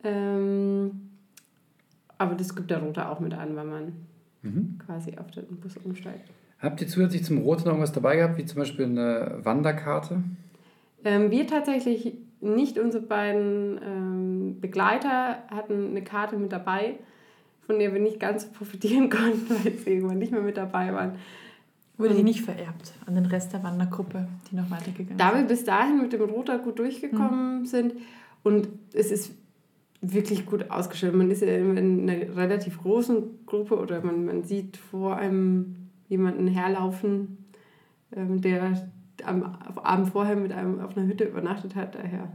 Ähm, 0.04 1.10
aber 2.18 2.34
das 2.34 2.54
gibt 2.54 2.70
der 2.70 2.78
Rote 2.78 3.08
auch 3.08 3.20
mit 3.20 3.34
an, 3.34 3.56
wenn 3.56 3.68
man 3.68 3.92
Mhm. 4.42 4.78
quasi 4.84 5.16
auf 5.18 5.30
den 5.30 5.44
Bus 5.60 5.76
umsteigt. 5.78 6.30
Habt 6.60 6.80
ihr 6.80 6.88
zusätzlich 6.88 7.24
zum 7.24 7.38
Roten 7.38 7.60
noch 7.62 7.68
irgendwas 7.68 7.92
dabei 7.92 8.16
gehabt, 8.16 8.36
wie 8.38 8.44
zum 8.44 8.58
Beispiel 8.58 8.84
eine 8.86 9.38
Wanderkarte? 9.42 10.22
Ähm, 11.04 11.30
wir 11.30 11.46
tatsächlich 11.46 12.14
nicht, 12.40 12.78
unsere 12.78 13.02
beiden 13.02 13.80
ähm, 13.84 14.60
Begleiter 14.60 15.42
hatten 15.48 15.88
eine 15.88 16.02
Karte 16.02 16.36
mit 16.36 16.52
dabei. 16.52 16.98
von 17.66 17.78
der 17.78 17.92
wir 17.92 18.00
nicht 18.00 18.18
ganz 18.18 18.46
profitieren 18.46 19.10
konnten, 19.10 19.50
weil 19.50 19.72
sie 19.72 19.90
irgendwann 19.90 20.18
nicht 20.18 20.32
mehr 20.32 20.40
mit 20.40 20.56
dabei 20.56 20.92
waren. 20.92 21.12
Wurde 21.98 22.14
die 22.14 22.22
nicht 22.22 22.42
vererbt 22.42 22.92
an 23.06 23.16
den 23.16 23.26
Rest 23.26 23.52
der 23.52 23.64
Wandergruppe, 23.64 24.28
die 24.50 24.56
noch 24.56 24.70
weitergegangen 24.70 25.18
Da 25.18 25.34
wir 25.34 25.42
bis 25.42 25.64
dahin 25.64 26.00
mit 26.00 26.12
dem 26.12 26.22
Roter 26.22 26.58
gut 26.58 26.78
durchgekommen 26.78 27.66
sind 27.66 27.94
und 28.44 28.68
es 28.94 29.10
ist 29.10 29.32
wirklich 30.00 30.46
gut 30.46 30.70
ausgestellt. 30.70 31.14
Man 31.14 31.30
ist 31.30 31.42
ja 31.42 31.48
in 31.48 32.08
einer 32.08 32.36
relativ 32.36 32.80
großen 32.80 33.44
Gruppe 33.46 33.76
oder 33.76 34.00
man, 34.00 34.26
man 34.26 34.44
sieht 34.44 34.76
vor 34.76 35.16
einem 35.16 35.88
jemanden 36.08 36.46
herlaufen, 36.46 37.38
ähm, 38.14 38.40
der 38.40 38.90
am 39.24 39.42
Abend 39.82 40.10
vorher 40.10 40.36
mit 40.36 40.52
einem 40.52 40.80
auf 40.80 40.96
einer 40.96 41.06
Hütte 41.06 41.24
übernachtet 41.24 41.74
hat. 41.74 41.94
Daher 41.94 42.32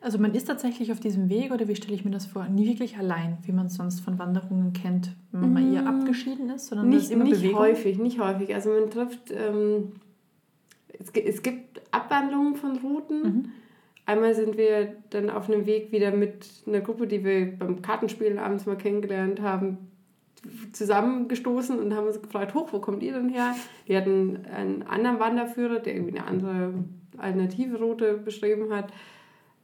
Also 0.00 0.18
man 0.18 0.34
ist 0.34 0.46
tatsächlich 0.46 0.92
auf 0.92 1.00
diesem 1.00 1.28
Weg, 1.28 1.52
oder 1.52 1.68
wie 1.68 1.76
stelle 1.76 1.94
ich 1.94 2.04
mir 2.04 2.10
das 2.10 2.26
vor, 2.26 2.48
nie 2.48 2.66
wirklich 2.68 2.98
allein, 2.98 3.38
wie 3.42 3.52
man 3.52 3.66
es 3.66 3.74
sonst 3.74 4.00
von 4.00 4.18
Wanderungen 4.18 4.72
kennt, 4.72 5.14
wenn 5.32 5.52
man 5.52 5.72
eher 5.72 5.86
abgeschieden 5.86 6.50
ist, 6.50 6.66
sondern 6.68 6.88
nicht, 6.88 7.04
ist 7.04 7.10
immer 7.12 7.24
nicht 7.24 7.36
Bewegung. 7.36 7.58
häufig, 7.58 7.98
nicht 7.98 8.20
häufig. 8.20 8.54
Also 8.54 8.70
man 8.70 8.90
trifft, 8.90 9.30
ähm, 9.30 9.92
es, 10.98 11.10
es 11.10 11.42
gibt 11.42 11.82
Abwandlungen 11.90 12.56
von 12.56 12.76
Routen. 12.78 13.22
Mhm. 13.22 13.44
Einmal 14.06 14.34
sind 14.34 14.56
wir 14.56 14.96
dann 15.10 15.28
auf 15.28 15.50
einem 15.50 15.66
Weg 15.66 15.92
wieder 15.92 16.12
mit 16.12 16.46
einer 16.66 16.80
Gruppe, 16.80 17.06
die 17.06 17.24
wir 17.24 17.58
beim 17.58 17.82
Kartenspielen 17.82 18.38
abends 18.38 18.64
mal 18.64 18.76
kennengelernt 18.76 19.42
haben, 19.42 19.76
zusammengestoßen 20.72 21.78
und 21.78 21.94
haben 21.94 22.06
uns 22.06 22.20
gefragt, 22.22 22.54
hoch, 22.54 22.68
wo 22.72 22.78
kommt 22.78 23.02
ihr 23.02 23.12
denn 23.12 23.28
her? 23.28 23.54
Die 23.86 23.96
hatten 23.96 24.38
einen 24.54 24.82
anderen 24.84 25.18
Wanderführer, 25.20 25.80
der 25.80 25.94
irgendwie 25.96 26.18
eine 26.18 26.26
andere 26.28 26.72
alternative 27.16 27.78
Route 27.78 28.14
beschrieben 28.14 28.72
hat. 28.72 28.92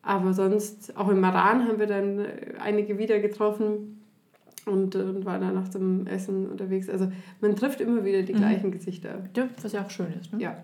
Aber 0.02 0.32
sonst, 0.34 0.96
auch 0.96 1.08
in 1.08 1.20
Maran 1.20 1.66
haben 1.66 1.78
wir 1.78 1.86
dann 1.86 2.18
äh, 2.18 2.26
einige 2.60 2.98
wieder 2.98 3.20
getroffen 3.20 4.02
und, 4.66 4.94
äh, 4.94 4.98
und 4.98 5.24
waren 5.24 5.40
dann 5.40 5.54
nach 5.54 5.68
dem 5.68 6.06
Essen 6.06 6.46
unterwegs. 6.48 6.90
Also 6.90 7.10
man 7.40 7.56
trifft 7.56 7.80
immer 7.80 8.04
wieder 8.04 8.22
die 8.22 8.34
Mhm. 8.34 8.38
gleichen 8.38 8.70
Gesichter. 8.70 9.20
Ja, 9.36 9.48
was 9.62 9.72
ja 9.72 9.82
auch 9.82 9.90
schön 9.90 10.08
ist. 10.20 10.32
Ne? 10.32 10.40
Ja. 10.42 10.56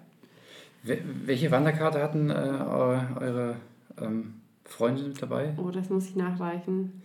Wel- 0.85 0.99
Welche 1.25 1.51
Wanderkarte 1.51 2.03
hatten 2.03 2.29
äh, 2.31 2.33
eure, 2.35 3.07
eure 3.21 3.57
ähm, 4.01 4.35
Freunde 4.71 5.03
mit 5.03 5.21
dabei? 5.21 5.55
Oh, 5.57 5.71
das 5.71 5.91
muss 5.91 6.07
ich 6.07 6.17
nachreichen. 6.17 7.03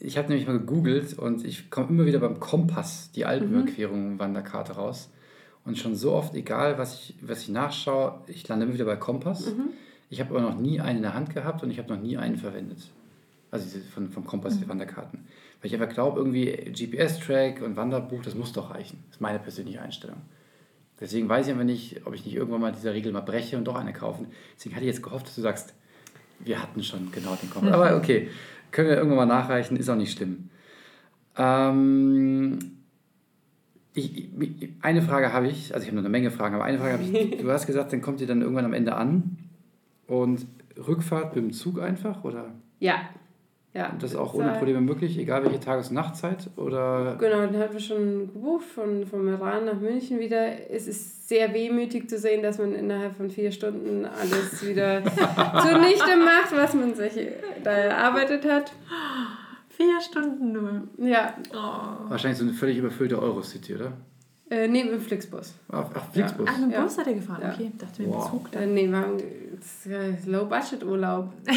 Ich 0.00 0.16
habe 0.16 0.28
nämlich 0.28 0.46
mal 0.46 0.58
gegoogelt 0.58 1.18
und 1.18 1.44
ich 1.44 1.68
komme 1.70 1.88
immer 1.88 2.06
wieder 2.06 2.20
beim 2.20 2.38
Kompass, 2.38 3.10
die 3.12 3.24
Alpenüberquerung 3.24 4.18
Wanderkarte 4.18 4.72
raus. 4.72 5.10
Und 5.64 5.76
schon 5.76 5.96
so 5.96 6.12
oft, 6.12 6.34
egal 6.34 6.78
was 6.78 6.94
ich, 6.94 7.14
was 7.20 7.42
ich 7.42 7.48
nachschaue, 7.48 8.20
ich 8.28 8.46
lande 8.46 8.66
immer 8.66 8.74
wieder 8.74 8.84
bei 8.84 8.96
Kompass. 8.96 9.52
Ich 10.10 10.20
habe 10.20 10.30
aber 10.30 10.40
noch 10.40 10.58
nie 10.58 10.80
einen 10.80 10.98
in 10.98 11.02
der 11.02 11.14
Hand 11.14 11.34
gehabt 11.34 11.62
und 11.64 11.70
ich 11.72 11.78
habe 11.78 11.92
noch 11.92 12.00
nie 12.00 12.16
einen 12.16 12.36
verwendet. 12.36 12.78
Also 13.50 13.64
diese 13.64 13.80
von, 13.80 14.08
vom 14.10 14.24
Kompass, 14.24 14.60
die 14.60 14.68
Wanderkarten. 14.68 15.24
Weil 15.60 15.72
ich 15.72 15.74
einfach 15.74 15.92
glaube, 15.92 16.20
irgendwie 16.20 16.46
GPS-Track 16.46 17.62
und 17.62 17.76
Wanderbuch, 17.76 18.22
das 18.22 18.36
muss 18.36 18.52
doch 18.52 18.70
reichen. 18.70 19.02
Das 19.08 19.16
ist 19.16 19.20
meine 19.20 19.40
persönliche 19.40 19.82
Einstellung. 19.82 20.18
Deswegen 21.00 21.28
weiß 21.28 21.48
ich 21.48 21.52
aber 21.52 21.64
nicht, 21.64 22.06
ob 22.06 22.14
ich 22.14 22.24
nicht 22.24 22.34
irgendwann 22.34 22.60
mal 22.60 22.72
dieser 22.72 22.94
Regel 22.94 23.12
mal 23.12 23.20
breche 23.20 23.58
und 23.58 23.64
doch 23.64 23.74
eine 23.74 23.92
kaufen. 23.92 24.28
Deswegen 24.56 24.76
hatte 24.76 24.84
ich 24.84 24.92
jetzt 24.92 25.02
gehofft, 25.02 25.26
dass 25.26 25.34
du 25.34 25.42
sagst, 25.42 25.74
wir 26.40 26.62
hatten 26.62 26.82
schon 26.82 27.10
genau 27.12 27.34
den 27.36 27.50
Kompass. 27.50 27.72
Aber 27.72 27.96
okay, 27.96 28.28
können 28.70 28.88
wir 28.88 28.96
irgendwann 28.96 29.28
mal 29.28 29.34
nachreichen, 29.40 29.76
ist 29.76 29.88
auch 29.88 29.96
nicht 29.96 30.16
schlimm. 30.16 30.48
Ähm, 31.36 32.58
ich, 33.94 34.28
ich- 34.40 34.70
eine 34.82 35.02
Frage 35.02 35.32
habe 35.32 35.48
ich, 35.48 35.72
also 35.74 35.82
ich 35.84 35.88
habe 35.88 35.96
noch 35.96 36.02
eine 36.02 36.08
Menge 36.10 36.30
Fragen, 36.30 36.54
aber 36.54 36.64
eine 36.64 36.78
Frage 36.78 36.94
habe 36.94 37.02
ich. 37.02 37.38
Du 37.42 37.50
hast 37.50 37.66
gesagt, 37.66 37.92
dann 37.92 38.02
kommt 38.02 38.20
ihr 38.20 38.26
dann 38.26 38.42
irgendwann 38.42 38.64
am 38.64 38.72
Ende 38.74 38.94
an 38.94 39.38
und 40.06 40.46
Rückfahrt 40.76 41.34
mit 41.34 41.44
dem 41.44 41.52
Zug 41.52 41.80
einfach 41.80 42.24
oder 42.24 42.52
Ja. 42.80 42.96
Ja. 43.76 43.92
das 44.00 44.12
ist 44.12 44.16
auch 44.16 44.34
ohne 44.34 44.52
Probleme 44.52 44.80
möglich, 44.80 45.18
egal 45.18 45.44
welche 45.44 45.60
Tages- 45.60 45.88
und 45.88 45.94
Nachtzeit 45.94 46.48
oder 46.56 47.16
Genau, 47.18 47.46
den 47.46 47.58
hatten 47.58 47.74
wir 47.74 47.80
schon 47.80 48.32
gebucht 48.32 48.64
von, 48.64 49.06
von 49.06 49.24
Meran 49.24 49.66
nach 49.66 49.78
München 49.78 50.18
wieder. 50.18 50.70
Es 50.70 50.86
ist 50.86 51.28
sehr 51.28 51.52
wehmütig 51.52 52.08
zu 52.08 52.18
sehen, 52.18 52.42
dass 52.42 52.58
man 52.58 52.74
innerhalb 52.74 53.16
von 53.16 53.30
vier 53.30 53.52
Stunden 53.52 54.04
alles 54.04 54.66
wieder 54.66 55.02
zunichte 55.04 56.16
macht, 56.16 56.54
was 56.54 56.74
man 56.74 56.94
sich 56.94 57.28
da 57.62 57.70
erarbeitet 57.70 58.44
hat. 58.48 58.72
Vier 59.68 60.00
Stunden 60.00 60.52
nur. 60.52 60.82
Ja, 60.98 61.34
wahrscheinlich 62.08 62.38
so 62.38 62.44
eine 62.44 62.54
völlig 62.54 62.78
überfüllte 62.78 63.20
Eurocity, 63.20 63.74
oder? 63.74 63.92
Äh, 64.50 64.68
nee, 64.68 64.82
im 64.82 65.00
Flixbus. 65.00 65.54
Ach, 65.70 65.86
ach 65.94 66.12
Flixbus. 66.12 66.46
Ach, 66.48 66.56
mit 66.58 66.66
dem 66.66 66.72
Ja. 66.72 66.82
Bus 66.82 66.94
seid 66.94 67.06
ihr 67.08 67.14
gefahren? 67.14 67.42
Ja. 67.42 67.52
Okay, 67.54 67.72
dachte 67.78 68.02
mir 68.02 68.08
Wow. 68.08 68.32
mit 68.32 68.42
Zug. 68.52 68.60
Äh, 68.60 68.66
nee, 68.66 68.88
wir 68.88 68.96
haben 68.96 69.16
das 69.56 69.86
ist 70.20 70.26
Low-Budget-Urlaub. 70.26 71.32
Wir, 71.46 71.54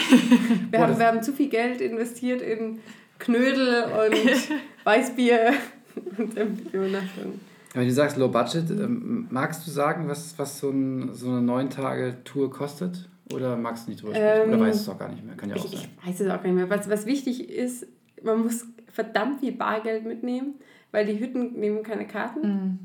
Boah, 0.71 0.79
haben, 0.79 0.89
das- 0.91 0.99
wir 0.99 1.07
haben 1.07 1.21
zu 1.21 1.33
viel 1.33 1.49
Geld 1.49 1.81
investiert 1.81 2.41
in 2.41 2.79
Knödel 3.19 3.83
und 3.83 4.15
Weißbier 4.85 5.53
und 6.17 6.33
sämtliche 6.33 6.77
Übernachtungen. 6.77 7.41
Wenn 7.73 7.85
du 7.85 7.91
sagst 7.93 8.17
Low 8.17 8.29
Budget, 8.29 8.69
ähm, 8.71 9.27
magst 9.29 9.67
du 9.67 9.71
sagen, 9.71 10.07
was, 10.07 10.33
was 10.39 10.59
so, 10.59 10.69
ein, 10.69 11.13
so 11.13 11.29
eine 11.29 11.39
9-Tage-Tour 11.51 12.49
kostet? 12.51 13.07
Oder 13.33 13.55
magst 13.57 13.85
du 13.85 13.91
nicht 13.91 14.01
drüber 14.01 14.15
sprechen? 14.15 14.49
Ähm, 14.53 14.59
Oder 14.59 14.67
weißt 14.67 14.79
du 14.87 14.91
es 14.91 14.95
auch 14.95 14.99
gar 14.99 15.09
nicht 15.09 15.23
mehr? 15.23 15.35
Kann 15.35 15.49
ja 15.49 15.55
auch 15.55 15.65
Ich, 15.65 15.71
sein. 15.71 15.89
ich 16.01 16.07
weiß 16.07 16.19
es 16.21 16.29
auch 16.31 16.41
nicht 16.43 16.55
mehr. 16.55 16.69
Was, 16.69 16.89
was 16.89 17.05
wichtig 17.05 17.47
ist, 17.49 17.85
man 18.23 18.41
muss 18.43 18.65
verdammt 18.91 19.41
viel 19.41 19.51
Bargeld 19.51 20.05
mitnehmen, 20.05 20.55
weil 20.91 21.05
die 21.05 21.19
Hütten 21.19 21.59
nehmen 21.59 21.83
keine 21.83 22.05
Karten. 22.07 22.41
Mhm. 22.41 22.79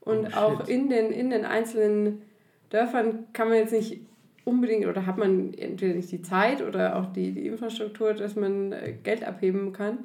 Und 0.00 0.28
Oh, 0.34 0.38
auch 0.38 0.68
in 0.68 0.88
den, 0.88 1.10
in 1.10 1.30
den 1.30 1.44
einzelnen 1.44 2.22
Dörfern 2.70 3.24
kann 3.32 3.48
man 3.48 3.58
jetzt 3.58 3.72
nicht 3.72 4.00
unbedingt 4.44 4.86
oder 4.86 5.06
hat 5.06 5.18
man 5.18 5.52
entweder 5.54 5.94
nicht 5.94 6.12
die 6.12 6.22
Zeit 6.22 6.62
oder 6.62 6.96
auch 6.96 7.06
die, 7.12 7.32
die 7.32 7.46
Infrastruktur, 7.48 8.14
dass 8.14 8.36
man 8.36 8.72
äh, 8.72 8.94
Geld 9.02 9.24
abheben 9.24 9.72
kann. 9.72 9.98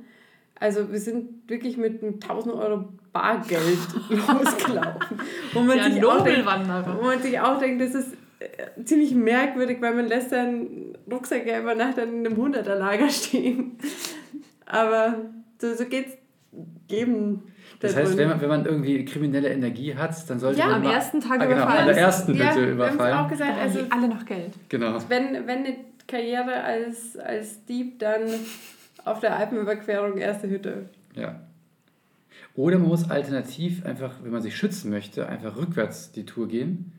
Also 0.59 0.91
wir 0.91 0.99
sind 0.99 1.49
wirklich 1.49 1.77
mit 1.77 2.01
einem 2.01 2.15
1000 2.15 2.55
Euro 2.55 2.85
Bargeld 3.13 3.77
losgelaufen. 4.09 5.19
Wo 5.53 5.61
man, 5.61 5.77
Ja, 5.77 5.89
sich 5.91 6.03
auch 6.03 6.23
denkt, 6.23 6.45
wo 6.47 7.03
man 7.03 7.19
sich 7.21 7.39
auch 7.39 7.59
denkt, 7.59 7.81
das 7.81 7.93
ist 7.93 8.13
äh, 8.39 8.83
ziemlich 8.83 9.13
merkwürdig, 9.13 9.77
weil 9.81 9.93
man 9.93 10.07
lässt 10.07 10.31
seinen 10.31 10.97
Rucksack 11.11 11.45
ja 11.45 11.59
über 11.59 11.75
Nacht 11.75 11.97
dann 11.97 12.09
in 12.09 12.25
einem 12.25 12.39
100er-Lager 12.41 13.09
stehen. 13.11 13.77
Aber 14.65 15.15
so, 15.59 15.73
so 15.75 15.85
geht's 15.85 16.17
geben. 16.91 17.41
Das 17.79 17.95
heißt, 17.95 18.15
wenn 18.17 18.29
man, 18.29 18.39
wenn 18.41 18.49
man 18.49 18.65
irgendwie 18.65 19.03
kriminelle 19.05 19.49
Energie 19.49 19.95
hat, 19.95 20.29
dann 20.29 20.39
sollte 20.39 20.59
Ja, 20.59 20.67
man 20.67 20.75
Am 20.75 20.83
mal- 20.83 20.93
ersten 20.93 21.19
Tag 21.19 21.39
ah, 21.41 21.45
genau, 21.45 21.55
überfallen. 21.63 21.79
an 21.79 21.87
der 21.87 21.97
ersten 21.97 22.35
ja, 22.35 22.53
Hütte 22.53 22.77
wir 22.77 22.85
haben 22.85 22.91
auch 22.91 22.93
überfallen. 22.93 23.29
gesagt, 23.29 23.57
also 23.59 23.79
alle 23.89 24.07
noch 24.07 24.25
Geld. 24.25 24.53
Genau. 24.69 24.97
wenn, 25.09 25.47
wenn 25.47 25.59
eine 25.65 25.75
Karriere 26.07 26.61
als, 26.63 27.17
als 27.17 27.65
Dieb, 27.65 27.97
dann 27.99 28.21
auf 29.05 29.19
der 29.19 29.35
Alpenüberquerung 29.37 30.17
erste 30.17 30.47
Hütte. 30.49 30.89
Ja. 31.15 31.39
Oder 32.55 32.77
man 32.77 32.89
muss 32.89 33.09
alternativ 33.09 33.85
einfach, 33.85 34.15
wenn 34.23 34.31
man 34.31 34.41
sich 34.41 34.55
schützen 34.55 34.91
möchte, 34.91 35.27
einfach 35.27 35.55
rückwärts 35.55 36.11
die 36.11 36.25
Tour 36.25 36.47
gehen. 36.47 36.91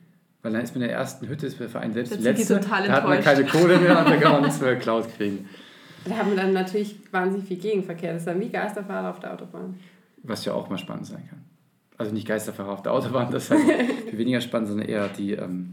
Weil 0.42 0.52
dann 0.52 0.62
ist 0.62 0.74
man 0.74 0.82
in 0.82 0.88
der 0.88 0.96
ersten 0.96 1.28
Hütte, 1.28 1.46
ist 1.46 1.56
für 1.56 1.78
einen 1.78 1.92
selbst 1.92 2.12
Da 2.12 2.16
die 2.16 2.22
letzte. 2.24 2.58
total 2.58 2.86
da 2.88 2.94
hat 2.94 3.04
man 3.06 3.20
keine 3.20 3.44
Kohle 3.44 3.78
mehr 3.78 3.98
und 4.00 4.08
da 4.10 4.16
kann 4.16 4.32
man 4.32 4.42
nichts 4.46 4.60
mehr 4.60 4.74
geklaut 4.74 5.06
kriegen. 5.16 5.48
Da 6.04 6.16
haben 6.16 6.30
wir 6.30 6.36
dann 6.36 6.52
natürlich 6.52 6.96
wahnsinnig 7.12 7.46
viel 7.48 7.58
Gegenverkehr. 7.58 8.12
Das 8.12 8.22
ist 8.22 8.26
dann 8.26 8.40
wie 8.40 8.48
Geisterfahrer 8.48 9.10
auf 9.10 9.20
der 9.20 9.32
Autobahn. 9.34 9.74
Was 10.22 10.44
ja 10.44 10.52
auch 10.54 10.68
mal 10.70 10.78
spannend 10.78 11.06
sein 11.06 11.26
kann. 11.28 11.40
Also 11.98 12.12
nicht 12.12 12.26
Geisterfahrer 12.26 12.70
auf 12.72 12.82
der 12.82 12.92
Autobahn, 12.92 13.30
das 13.30 13.44
ist 13.44 13.50
halt 13.50 13.62
viel 14.08 14.18
weniger 14.18 14.40
spannend, 14.40 14.68
sondern 14.68 14.88
eher 14.88 15.08
die. 15.08 15.32
Ähm, 15.32 15.72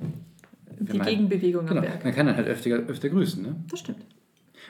Die 0.79 0.97
man- 0.97 1.07
Gegenbewegung 1.07 1.65
Genau, 1.65 1.81
am 1.81 1.87
Berg. 1.87 2.03
man 2.03 2.13
kann 2.13 2.25
dann 2.27 2.35
halt 2.37 2.47
öfter, 2.47 2.69
öfter 2.69 3.09
grüßen. 3.09 3.41
Ne? 3.43 3.55
Das 3.69 3.79
stimmt. 3.79 4.05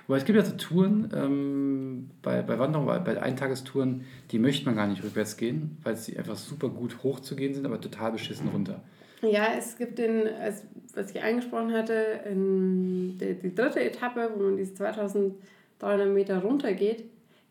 Wobei 0.08 0.18
es 0.18 0.26
gibt 0.26 0.38
ja 0.40 0.44
so 0.46 0.56
Touren 0.56 1.12
ähm, 1.16 2.10
bei, 2.24 2.42
bei 2.42 2.58
Wanderungen, 2.58 2.88
bei, 2.88 2.98
bei 3.00 3.22
Eintagestouren, 3.22 4.06
die 4.32 4.40
möchte 4.40 4.66
man 4.66 4.76
gar 4.76 4.88
nicht 4.88 5.04
rückwärts 5.04 5.38
gehen, 5.38 5.78
weil 5.84 5.96
sie 5.98 6.18
einfach 6.18 6.36
super 6.36 6.70
gut 6.70 7.04
hoch 7.04 7.20
zu 7.20 7.36
gehen 7.36 7.54
sind, 7.54 7.66
aber 7.66 7.80
total 7.80 8.14
beschissen 8.14 8.48
runter. 8.48 8.82
Ja, 9.22 9.48
es 9.58 9.78
gibt 9.78 9.98
den, 10.00 10.28
als, 10.42 10.64
was 10.96 11.12
ich 11.12 11.22
angesprochen 11.22 11.74
hatte, 11.74 11.94
in 12.30 13.18
die, 13.20 13.34
die 13.36 13.54
dritte 13.54 13.82
Etappe, 13.84 14.30
wo 14.36 14.44
man 14.44 14.58
diese 14.58 14.74
2300 14.76 16.08
Meter 16.14 16.40
runtergeht, 16.40 17.04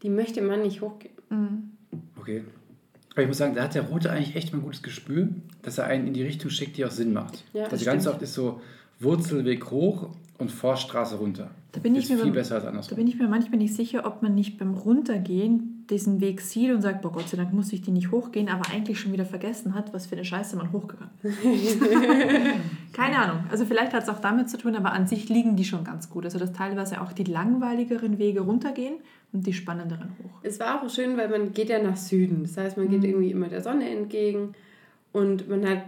die 0.03 0.09
möchte 0.11 0.41
man 0.43 0.63
nicht 0.63 0.81
hochgehen. 0.81 1.13
Mhm. 1.31 1.71
Okay. 2.19 2.45
Aber 3.13 3.23
ich 3.23 3.29
muss 3.29 3.39
sagen, 3.39 3.55
da 3.55 3.65
hat 3.65 3.75
der 3.75 3.83
Rote 3.83 4.11
eigentlich 4.11 4.37
echt 4.37 4.53
mal 4.53 4.61
ein 4.61 4.65
gutes 4.65 4.83
Gespür, 4.83 5.29
dass 5.63 5.79
er 5.79 5.87
einen 5.87 6.07
in 6.07 6.15
die 6.15 6.23
Richtung 6.23 6.51
schickt, 6.51 6.77
die 6.77 6.85
auch 6.85 6.91
Sinn 6.91 7.13
macht. 7.13 7.45
Ja, 7.53 7.65
das 7.65 7.73
also 7.75 7.85
ganz 7.85 8.03
stimmt. 8.05 8.15
oft 8.15 8.23
ist 8.23 8.35
so 8.35 8.61
Wurzelweg 9.01 9.71
hoch 9.71 10.11
und 10.39 10.51
Forststraße 10.51 11.17
runter. 11.17 11.51
Da 11.73 11.81
bin 11.81 11.95
ich 11.97 12.05
ist 12.05 12.11
mir 12.11 12.17
viel 12.17 12.27
beim- 12.27 12.35
besser 12.35 12.55
als 12.57 12.65
Da 12.65 12.71
andersrum. 12.71 12.97
bin 12.97 13.09
ich 13.09 13.19
mir 13.19 13.29
manchmal 13.29 13.59
nicht 13.59 13.75
sicher, 13.75 14.07
ob 14.07 14.23
man 14.23 14.35
nicht 14.35 14.57
beim 14.59 14.75
Runtergehen 14.75 15.78
diesen 15.91 16.21
Weg 16.21 16.41
sieht 16.41 16.71
und 16.71 16.83
sagt, 16.83 17.03
boah 17.03 17.13
Gott 17.13 17.29
sei 17.29 17.37
Dank 17.37 17.53
muss 17.53 17.73
ich 17.73 17.81
die 17.81 17.91
nicht 17.91 18.11
hochgehen, 18.11 18.49
aber 18.49 18.71
eigentlich 18.71 19.01
schon 19.01 19.13
wieder 19.13 19.25
vergessen 19.25 19.75
hat, 19.75 19.93
was 19.95 20.07
für 20.07 20.17
eine 20.17 20.25
Scheiße 20.25 20.57
man 20.57 20.73
hochgegangen 20.73 21.13
ist. 21.23 21.81
Keine 22.93 23.19
Ahnung. 23.19 23.45
Also 23.51 23.65
vielleicht 23.65 23.95
hat 23.95 24.03
es 24.03 24.09
auch 24.09 24.19
damit 24.19 24.51
zu 24.51 24.59
tun, 24.59 24.77
aber 24.77 24.93
an 24.93 25.07
sich 25.07 25.29
liegen 25.29 25.57
die 25.57 25.65
schon 25.65 25.85
ganz 25.85 26.11
gut. 26.11 26.25
Also 26.25 26.39
dass 26.39 26.53
teilweise 26.53 27.01
auch 27.01 27.13
die 27.13 27.25
langweiligeren 27.25 28.19
Wege 28.19 28.41
runtergehen 28.41 28.97
und 29.33 29.47
die 29.47 29.53
spannenderen 29.53 30.11
hoch. 30.23 30.41
Es 30.43 30.61
war 30.61 30.83
auch 30.83 30.91
schön, 30.91 31.17
weil 31.17 31.29
man 31.29 31.53
geht 31.53 31.71
ja 31.71 31.83
nach 31.83 31.97
Süden. 31.97 32.43
Das 32.43 32.57
heißt, 32.57 32.77
man 32.77 32.89
geht 32.89 33.05
irgendwie 33.05 33.31
immer 33.31 33.49
der 33.49 33.63
Sonne 33.63 33.89
entgegen 33.89 34.55
und 35.13 35.49
man 35.49 35.67
hat 35.67 35.83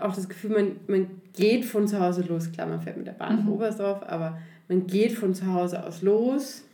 auch 0.00 0.14
das 0.14 0.28
Gefühl, 0.28 0.50
man, 0.50 0.72
man 0.88 1.06
geht 1.32 1.64
von 1.64 1.86
zu 1.86 2.00
Hause 2.00 2.22
los. 2.22 2.50
Klar, 2.50 2.66
man 2.66 2.80
fährt 2.80 2.96
mit 2.96 3.06
der 3.06 3.12
Bahn 3.12 3.44
nach 3.44 3.52
Oberstdorf, 3.52 4.02
aber 4.06 4.38
man 4.68 4.86
geht 4.86 5.12
von 5.12 5.34
zu 5.34 5.46
Hause 5.52 5.84
aus 5.84 6.02
los, 6.02 6.64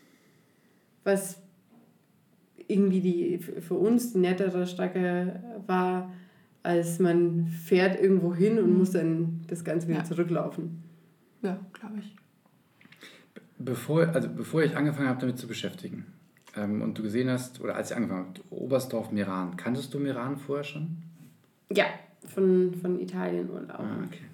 was 1.05 1.37
irgendwie 2.71 3.01
die 3.01 3.39
für 3.39 3.75
uns 3.75 4.13
die 4.13 4.19
nettere 4.19 4.67
Strecke 4.67 5.43
war, 5.67 6.13
als 6.63 6.99
man 6.99 7.47
fährt 7.49 8.01
irgendwo 8.01 8.35
hin 8.35 8.59
und 8.59 8.77
muss 8.77 8.91
dann 8.93 9.41
das 9.49 9.65
Ganze 9.65 9.89
wieder 9.89 9.99
Ja. 9.99 10.05
zurücklaufen. 10.05 10.83
Ja, 11.43 11.59
glaube 11.73 11.99
ich. 12.01 12.15
Bevor, 13.59 14.09
also 14.09 14.29
bevor 14.29 14.63
ich 14.63 14.77
angefangen 14.77 15.09
habe, 15.09 15.21
damit 15.21 15.39
zu 15.39 15.47
beschäftigen 15.47 16.07
ähm, 16.57 16.81
und 16.83 16.97
du 16.99 17.03
gesehen 17.03 17.29
hast, 17.29 17.61
oder 17.61 17.75
als 17.77 17.91
ich 17.91 17.97
angefangen 17.97 18.29
habe, 18.29 18.41
Oberstdorf, 18.51 19.11
Meran, 19.11 19.57
kanntest 19.57 19.93
du 19.95 19.99
Meran 19.99 20.37
vorher 20.39 20.65
schon? 20.65 20.97
Ja, 21.73 21.85
von, 22.27 22.75
von 22.75 22.99
Italien 23.01 23.49
Urlaub. 23.51 23.81
Ah, 23.81 24.05
okay. 24.07 24.25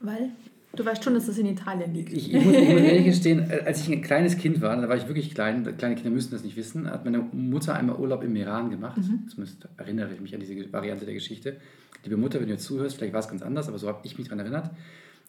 Weil? 0.00 0.30
Du 0.74 0.84
weißt 0.84 1.02
schon, 1.02 1.14
dass 1.14 1.26
das 1.26 1.38
in 1.38 1.46
Italien 1.46 1.94
liegt. 1.94 2.12
Ich, 2.12 2.32
ich, 2.32 2.44
muss, 2.44 2.54
ich 2.54 2.68
muss 2.68 2.80
ehrlich 2.82 3.04
gestehen, 3.06 3.50
äh, 3.50 3.62
als 3.64 3.80
ich 3.80 3.92
ein 3.92 4.02
kleines 4.02 4.36
Kind 4.36 4.60
war, 4.60 4.76
da 4.76 4.88
war 4.88 4.96
ich 4.96 5.08
wirklich 5.08 5.34
klein, 5.34 5.76
kleine 5.76 5.94
Kinder 5.94 6.10
müssen 6.10 6.30
das 6.30 6.44
nicht 6.44 6.56
wissen, 6.56 6.90
hat 6.90 7.04
meine 7.04 7.18
Mutter 7.18 7.74
einmal 7.74 7.96
Urlaub 7.96 8.22
im 8.22 8.36
Iran 8.36 8.70
gemacht. 8.70 9.00
Zumindest 9.28 9.66
erinnere 9.76 10.12
ich 10.12 10.20
mich 10.20 10.34
an 10.34 10.40
diese 10.40 10.72
Variante 10.72 11.04
der 11.04 11.14
Geschichte. 11.14 11.56
Liebe 12.04 12.16
Mutter, 12.16 12.38
wenn 12.40 12.46
du 12.46 12.52
jetzt 12.52 12.64
zuhörst, 12.64 12.96
vielleicht 12.96 13.12
war 13.12 13.20
es 13.20 13.28
ganz 13.28 13.42
anders, 13.42 13.68
aber 13.68 13.78
so 13.78 13.88
habe 13.88 14.00
ich 14.04 14.18
mich 14.18 14.28
daran 14.28 14.40
erinnert. 14.40 14.70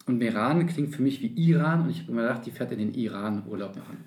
Und 0.05 0.17
Meran 0.17 0.67
klingt 0.67 0.93
für 0.93 1.01
mich 1.01 1.21
wie 1.21 1.27
Iran 1.27 1.83
und 1.83 1.89
ich 1.89 2.01
habe 2.01 2.11
immer 2.11 2.21
gedacht, 2.23 2.45
die 2.45 2.51
fährt 2.51 2.71
in 2.71 2.79
den 2.79 2.93
Iran 2.93 3.43
Urlaub 3.47 3.75
machen. 3.75 3.97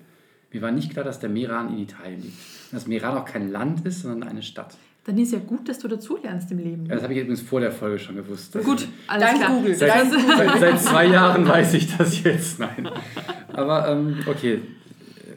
Mir 0.51 0.61
war 0.61 0.71
nicht 0.71 0.91
klar, 0.91 1.03
dass 1.03 1.19
der 1.19 1.29
Meran 1.29 1.73
in 1.73 1.79
Italien 1.79 2.21
liegt. 2.21 2.37
Dass 2.71 2.87
Meran 2.87 3.17
auch 3.17 3.25
kein 3.25 3.51
Land 3.51 3.85
ist, 3.85 4.01
sondern 4.01 4.29
eine 4.29 4.43
Stadt. 4.43 4.77
Dann 5.05 5.17
ist 5.17 5.33
ja 5.33 5.39
gut, 5.39 5.67
dass 5.67 5.79
du 5.79 5.87
dazulernst 5.89 6.49
im 6.51 6.59
Leben. 6.59 6.87
Das 6.87 7.03
habe 7.03 7.13
ich 7.13 7.19
übrigens 7.19 7.41
vor 7.41 7.59
der 7.59 7.71
Folge 7.73 7.99
schon 7.99 8.15
gewusst. 8.15 8.55
Das- 8.55 8.63
Gut, 8.63 8.87
alles 9.07 9.25
Dank 9.25 9.37
klar. 9.39 9.51
Google. 9.57 9.75
Seit, 9.75 9.89
Dank 9.89 10.13
seit, 10.37 10.59
seit 10.59 10.79
zwei 10.81 11.05
Jahren 11.07 11.45
weiß 11.47 11.73
ich 11.73 11.95
das 11.97 12.23
jetzt. 12.23 12.59
Nein. 12.59 12.89
Aber 13.51 13.89
ähm, 13.89 14.17
okay, 14.27 14.61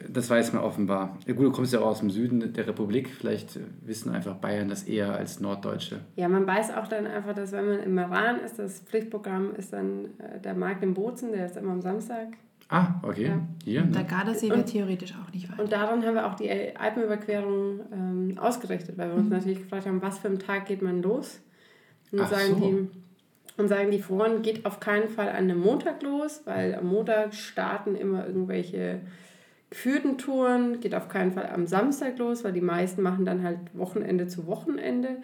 das 0.09 0.29
weiß 0.29 0.53
man 0.53 0.63
offenbar. 0.63 1.17
Ja, 1.27 1.33
gut, 1.33 1.47
du 1.47 1.51
kommst 1.51 1.73
ja 1.73 1.79
auch 1.81 1.87
aus 1.87 1.99
dem 1.99 2.09
Süden 2.09 2.53
der 2.53 2.65
Republik. 2.65 3.09
Vielleicht 3.09 3.59
wissen 3.85 4.09
einfach 4.15 4.35
Bayern 4.35 4.69
das 4.69 4.83
eher 4.83 5.13
als 5.13 5.41
Norddeutsche. 5.41 5.99
Ja, 6.15 6.29
man 6.29 6.47
weiß 6.47 6.71
auch 6.75 6.87
dann 6.87 7.05
einfach, 7.05 7.33
dass 7.33 7.51
wenn 7.51 7.67
man 7.67 7.79
im 7.79 7.97
Iran 7.97 8.39
ist, 8.39 8.57
das 8.59 8.79
Pflichtprogramm 8.79 9.53
ist 9.57 9.73
dann 9.73 10.05
äh, 10.19 10.39
der 10.39 10.53
Markt 10.53 10.81
in 10.81 10.93
Bozen, 10.93 11.33
der 11.33 11.45
ist 11.45 11.57
immer 11.57 11.73
am 11.73 11.81
Samstag. 11.81 12.29
Ah, 12.69 12.95
okay. 13.01 13.27
Ja. 13.27 13.39
Hier. 13.63 13.81
Der 13.83 14.01
Ne? 14.01 14.07
Gardasee 14.07 14.49
wäre 14.49 14.65
theoretisch 14.65 15.13
auch 15.13 15.31
nicht 15.33 15.49
weit. 15.51 15.59
Und 15.59 15.71
daran 15.71 16.05
haben 16.05 16.15
wir 16.15 16.27
auch 16.27 16.35
die 16.35 16.49
Alpenüberquerung 16.75 17.79
ähm, 17.93 18.37
ausgerichtet, 18.37 18.97
weil 18.97 19.09
wir 19.09 19.15
uns 19.15 19.29
natürlich 19.29 19.59
gefragt 19.59 19.85
haben, 19.85 20.01
was 20.01 20.19
für 20.19 20.27
einen 20.27 20.39
Tag 20.39 20.65
geht 20.65 20.81
man 20.81 21.01
los? 21.01 21.39
Und 22.11 22.21
Ach 22.21 22.29
sagen, 22.29 22.55
so. 22.55 22.55
die, 22.59 22.87
und 23.61 23.67
sagen 23.69 23.91
die 23.91 24.01
Foren, 24.01 24.41
geht 24.41 24.65
auf 24.65 24.79
keinen 24.79 25.07
Fall 25.09 25.29
an 25.29 25.35
einem 25.35 25.59
Montag 25.59 26.03
los, 26.03 26.41
weil 26.45 26.75
am 26.75 26.87
Montag 26.87 27.33
starten 27.33 27.95
immer 27.95 28.27
irgendwelche 28.27 28.99
geführten 29.69 30.17
Touren, 30.17 30.79
geht 30.79 30.93
auf 30.95 31.09
keinen 31.09 31.31
Fall 31.31 31.47
am 31.47 31.67
Samstag 31.67 32.17
los, 32.19 32.43
weil 32.43 32.53
die 32.53 32.61
meisten 32.61 33.01
machen 33.01 33.25
dann 33.25 33.43
halt 33.43 33.59
Wochenende 33.73 34.27
zu 34.27 34.45
Wochenende. 34.47 35.17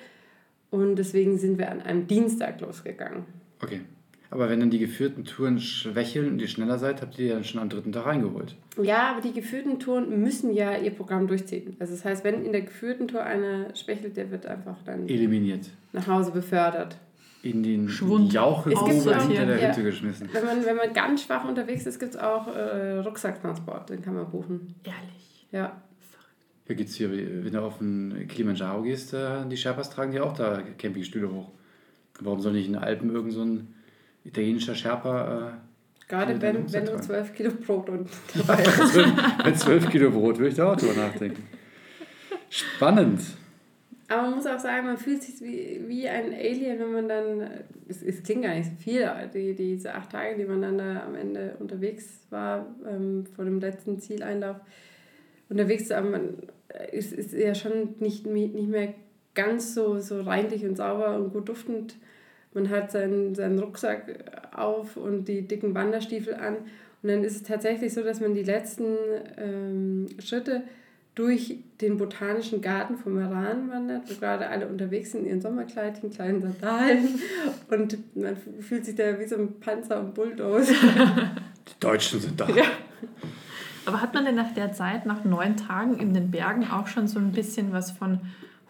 Und 0.71 0.95
deswegen 0.95 1.37
sind 1.37 1.57
wir 1.57 1.69
an 1.71 1.81
einem 1.81 2.07
Dienstag 2.07 2.59
losgegangen. 2.61 3.25
Okay. 3.61 3.81
Aber 4.33 4.49
wenn 4.49 4.59
dann 4.59 4.71
die 4.71 4.79
geführten 4.79 5.25
Touren 5.25 5.59
schwächeln 5.59 6.27
und 6.27 6.39
ihr 6.41 6.47
schneller 6.47 6.79
seid, 6.79 7.03
habt 7.03 7.19
ihr 7.19 7.25
die 7.27 7.31
dann 7.33 7.43
schon 7.43 7.61
am 7.61 7.69
dritten 7.69 7.91
Tag 7.91 8.07
reingeholt. 8.07 8.55
Ja, 8.81 9.11
aber 9.11 9.21
die 9.21 9.31
geführten 9.31 9.77
Touren 9.79 10.23
müssen 10.23 10.51
ja 10.51 10.75
ihr 10.75 10.89
Programm 10.89 11.27
durchziehen. 11.27 11.75
Also 11.79 11.93
das 11.93 12.03
heißt, 12.03 12.23
wenn 12.23 12.43
in 12.43 12.51
der 12.51 12.61
geführten 12.61 13.07
Tour 13.07 13.21
einer 13.21 13.75
schwächelt, 13.75 14.17
der 14.17 14.31
wird 14.31 14.47
einfach 14.47 14.77
dann 14.85 15.07
Eliminiert. 15.07 15.69
nach 15.91 16.07
Hause 16.07 16.31
befördert. 16.31 16.97
In 17.43 17.61
den 17.61 17.87
Schwund. 17.89 18.33
Jauchegrube 18.33 18.91
hinter 18.91 19.45
der 19.45 19.61
Ja. 19.61 19.69
Hütte 19.69 19.83
geschmissen. 19.83 20.27
Wenn 20.33 20.45
man, 20.45 20.65
wenn 20.65 20.77
man 20.77 20.93
ganz 20.93 21.21
schwach 21.21 21.47
unterwegs 21.47 21.85
ist, 21.85 21.99
gibt 21.99 22.15
es 22.15 22.19
auch 22.19 22.47
äh, 22.47 22.97
Rucksacktransport, 23.01 23.91
den 23.91 24.01
kann 24.01 24.15
man 24.15 24.31
buchen. 24.31 24.73
Ehrlich. 24.83 25.45
Ja. 25.51 25.79
Hier 26.65 26.75
geht's 26.75 26.95
hier, 26.95 27.11
wenn 27.11 27.53
du 27.53 27.61
auf 27.61 27.77
den 27.77 28.27
Kilimanjaro 28.27 28.81
gehst, 28.81 29.13
äh, 29.13 29.45
die 29.47 29.57
Sherpas 29.57 29.91
tragen 29.91 30.11
die 30.11 30.19
auch 30.21 30.33
da 30.33 30.63
Campingstühle 30.79 31.31
hoch. 31.31 31.51
Warum 32.19 32.39
soll 32.41 32.53
nicht 32.53 32.65
in 32.65 32.73
den 32.73 32.81
Alpen 32.81 33.13
irgend 33.13 33.33
so 33.33 33.43
ein 33.43 33.67
italienischer 34.23 34.75
Sherpa 34.75 35.49
äh, 35.49 36.07
Gerade 36.07 36.41
wenn, 36.41 36.71
wenn 36.71 36.85
du 36.85 36.91
Rucksack 36.91 37.33
12 37.33 37.33
Kilo 37.33 37.51
Brot 37.51 37.89
und 37.89 38.09
äh, 38.35 39.45
mit 39.45 39.57
12 39.57 39.89
Kilo 39.89 40.11
Brot 40.11 40.37
würde 40.37 40.49
ich 40.49 40.55
da 40.55 40.71
auch 40.71 40.75
drüber 40.75 40.93
nachdenken. 40.93 41.43
Spannend. 42.49 43.21
Aber 44.09 44.23
man 44.23 44.35
muss 44.35 44.45
auch 44.45 44.59
sagen, 44.59 44.85
man 44.85 44.97
fühlt 44.97 45.23
sich 45.23 45.41
wie, 45.41 45.81
wie 45.87 46.07
ein 46.07 46.33
Alien, 46.33 46.77
wenn 46.77 46.91
man 46.91 47.07
dann, 47.07 47.49
es, 47.87 48.03
es 48.03 48.21
klingt 48.21 48.43
gar 48.43 48.53
nicht 48.53 48.69
so 48.69 48.75
viel, 48.75 49.09
die, 49.33 49.55
diese 49.55 49.95
acht 49.95 50.11
Tage, 50.11 50.37
die 50.37 50.45
man 50.45 50.61
dann 50.61 50.77
da 50.77 51.03
am 51.03 51.15
Ende 51.15 51.55
unterwegs 51.59 52.19
war, 52.29 52.67
ähm, 52.87 53.25
vor 53.35 53.45
dem 53.45 53.59
letzten 53.59 53.99
Zieleinlauf, 53.99 54.57
unterwegs 55.49 55.87
sein, 55.87 56.11
man 56.11 56.37
ist, 56.91 57.13
ist 57.13 57.33
ja 57.33 57.55
schon 57.55 57.95
nicht, 57.99 58.25
nicht 58.27 58.67
mehr 58.67 58.93
ganz 59.33 59.73
so, 59.73 59.99
so 59.99 60.21
reinlich 60.21 60.65
und 60.65 60.75
sauber 60.75 61.15
und 61.15 61.33
gut 61.33 61.49
duftend. 61.49 61.95
Man 62.53 62.69
hat 62.69 62.91
seinen, 62.91 63.35
seinen 63.35 63.59
Rucksack 63.59 64.03
auf 64.55 64.97
und 64.97 65.27
die 65.27 65.47
dicken 65.47 65.73
Wanderstiefel 65.73 66.35
an. 66.35 66.57
Und 67.01 67.09
dann 67.09 67.23
ist 67.23 67.35
es 67.35 67.43
tatsächlich 67.43 67.93
so, 67.93 68.03
dass 68.03 68.21
man 68.21 68.33
die 68.33 68.43
letzten 68.43 68.95
ähm, 69.37 70.07
Schritte 70.19 70.63
durch 71.15 71.57
den 71.79 71.97
botanischen 71.97 72.61
Garten 72.61 72.97
vom 72.97 73.13
Meran 73.15 73.69
wandert, 73.69 74.09
wo 74.09 74.19
gerade 74.19 74.47
alle 74.47 74.67
unterwegs 74.67 75.11
sind 75.11 75.21
in 75.21 75.27
ihren 75.27 75.41
Sommerkleidchen, 75.41 76.09
kleinen 76.09 76.41
Sandalen 76.41 77.19
und 77.69 78.15
man 78.15 78.35
fühlt 78.61 78.85
sich 78.85 78.95
da 78.95 79.19
wie 79.19 79.25
so 79.25 79.35
ein 79.35 79.59
Panzer 79.59 79.99
und 79.99 80.15
Bulldozer. 80.15 80.73
Die 81.67 81.79
Deutschen 81.79 82.19
sind 82.19 82.39
da. 82.39 82.47
Aber 83.85 84.01
hat 84.01 84.13
man 84.13 84.25
denn 84.25 84.35
nach 84.35 84.53
der 84.53 84.71
Zeit, 84.71 85.05
nach 85.05 85.23
neun 85.23 85.55
Tagen 85.55 85.97
in 85.99 86.13
den 86.13 86.31
Bergen, 86.31 86.67
auch 86.69 86.87
schon 86.87 87.07
so 87.07 87.19
ein 87.19 87.31
bisschen 87.31 87.71
was 87.71 87.91
von 87.91 88.19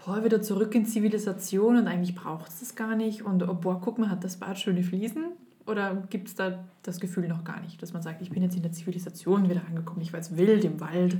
oh, 0.07 0.23
wieder 0.23 0.41
zurück 0.41 0.75
in 0.75 0.85
Zivilisation 0.85 1.77
und 1.77 1.87
eigentlich 1.87 2.15
braucht 2.15 2.49
es 2.49 2.59
das 2.59 2.75
gar 2.75 2.95
nicht 2.95 3.23
und 3.23 3.43
oh, 3.43 3.53
boah, 3.53 3.79
guck 3.81 3.97
mal, 3.97 4.09
hat 4.09 4.23
das 4.23 4.37
Bad 4.37 4.57
schöne 4.59 4.83
Fliesen? 4.83 5.25
Oder 5.65 6.03
gibt 6.09 6.27
es 6.27 6.35
da 6.35 6.65
das 6.83 6.99
Gefühl 6.99 7.27
noch 7.27 7.45
gar 7.45 7.61
nicht, 7.61 7.81
dass 7.81 7.93
man 7.93 8.01
sagt, 8.01 8.21
ich 8.21 8.29
bin 8.29 8.43
jetzt 8.43 8.55
in 8.55 8.63
der 8.63 8.73
Zivilisation 8.73 9.49
wieder 9.49 9.61
angekommen, 9.65 10.01
ich 10.01 10.11
war 10.11 10.19
jetzt 10.19 10.35
wild 10.35 10.65
im 10.65 10.81
Wald? 10.81 11.17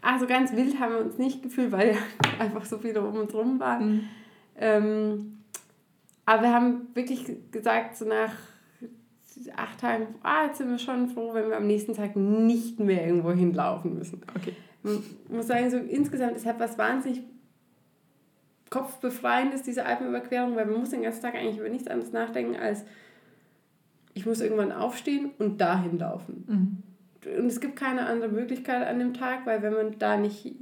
Also 0.00 0.26
ganz 0.26 0.54
wild 0.54 0.80
haben 0.80 0.92
wir 0.92 1.00
uns 1.00 1.18
nicht 1.18 1.42
gefühlt, 1.42 1.72
weil 1.72 1.96
einfach 2.38 2.64
so 2.64 2.78
viele 2.78 3.02
um 3.02 3.16
uns 3.16 3.34
rum 3.34 3.60
waren. 3.60 4.08
Ähm, 4.58 5.38
aber 6.24 6.42
wir 6.42 6.52
haben 6.52 6.88
wirklich 6.94 7.26
gesagt, 7.50 7.96
so 7.96 8.06
nach 8.06 8.32
acht 9.54 9.80
Tagen, 9.80 10.06
ah, 10.22 10.46
jetzt 10.46 10.58
sind 10.58 10.70
wir 10.70 10.78
schon 10.78 11.08
froh, 11.08 11.34
wenn 11.34 11.48
wir 11.50 11.56
am 11.56 11.66
nächsten 11.66 11.94
Tag 11.94 12.16
nicht 12.16 12.80
mehr 12.80 13.06
irgendwo 13.06 13.32
hinlaufen 13.32 13.94
müssen. 13.94 14.22
Okay. 14.34 14.54
Man 14.82 15.02
muss 15.28 15.48
sagen, 15.48 15.70
so 15.70 15.76
insgesamt 15.76 16.36
ist 16.36 16.46
halt 16.46 16.58
was 16.58 16.78
wahnsinnig 16.78 17.22
kopfbefreiendes, 18.70 19.62
diese 19.62 19.86
Alpenüberquerung, 19.86 20.56
weil 20.56 20.66
man 20.66 20.80
muss 20.80 20.90
den 20.90 21.02
ganzen 21.02 21.22
Tag 21.22 21.34
eigentlich 21.34 21.58
über 21.58 21.68
nichts 21.68 21.88
anderes 21.88 22.12
nachdenken, 22.12 22.56
als 22.56 22.84
ich 24.14 24.26
muss 24.26 24.40
irgendwann 24.40 24.72
aufstehen 24.72 25.30
und 25.38 25.60
dahin 25.60 25.98
laufen. 25.98 26.44
Mhm. 26.46 27.38
Und 27.38 27.46
es 27.46 27.60
gibt 27.60 27.76
keine 27.76 28.06
andere 28.06 28.30
Möglichkeit 28.30 28.86
an 28.86 28.98
dem 28.98 29.14
Tag, 29.14 29.46
weil 29.46 29.62
wenn 29.62 29.72
man 29.72 29.98
da 29.98 30.16
nicht 30.16 30.54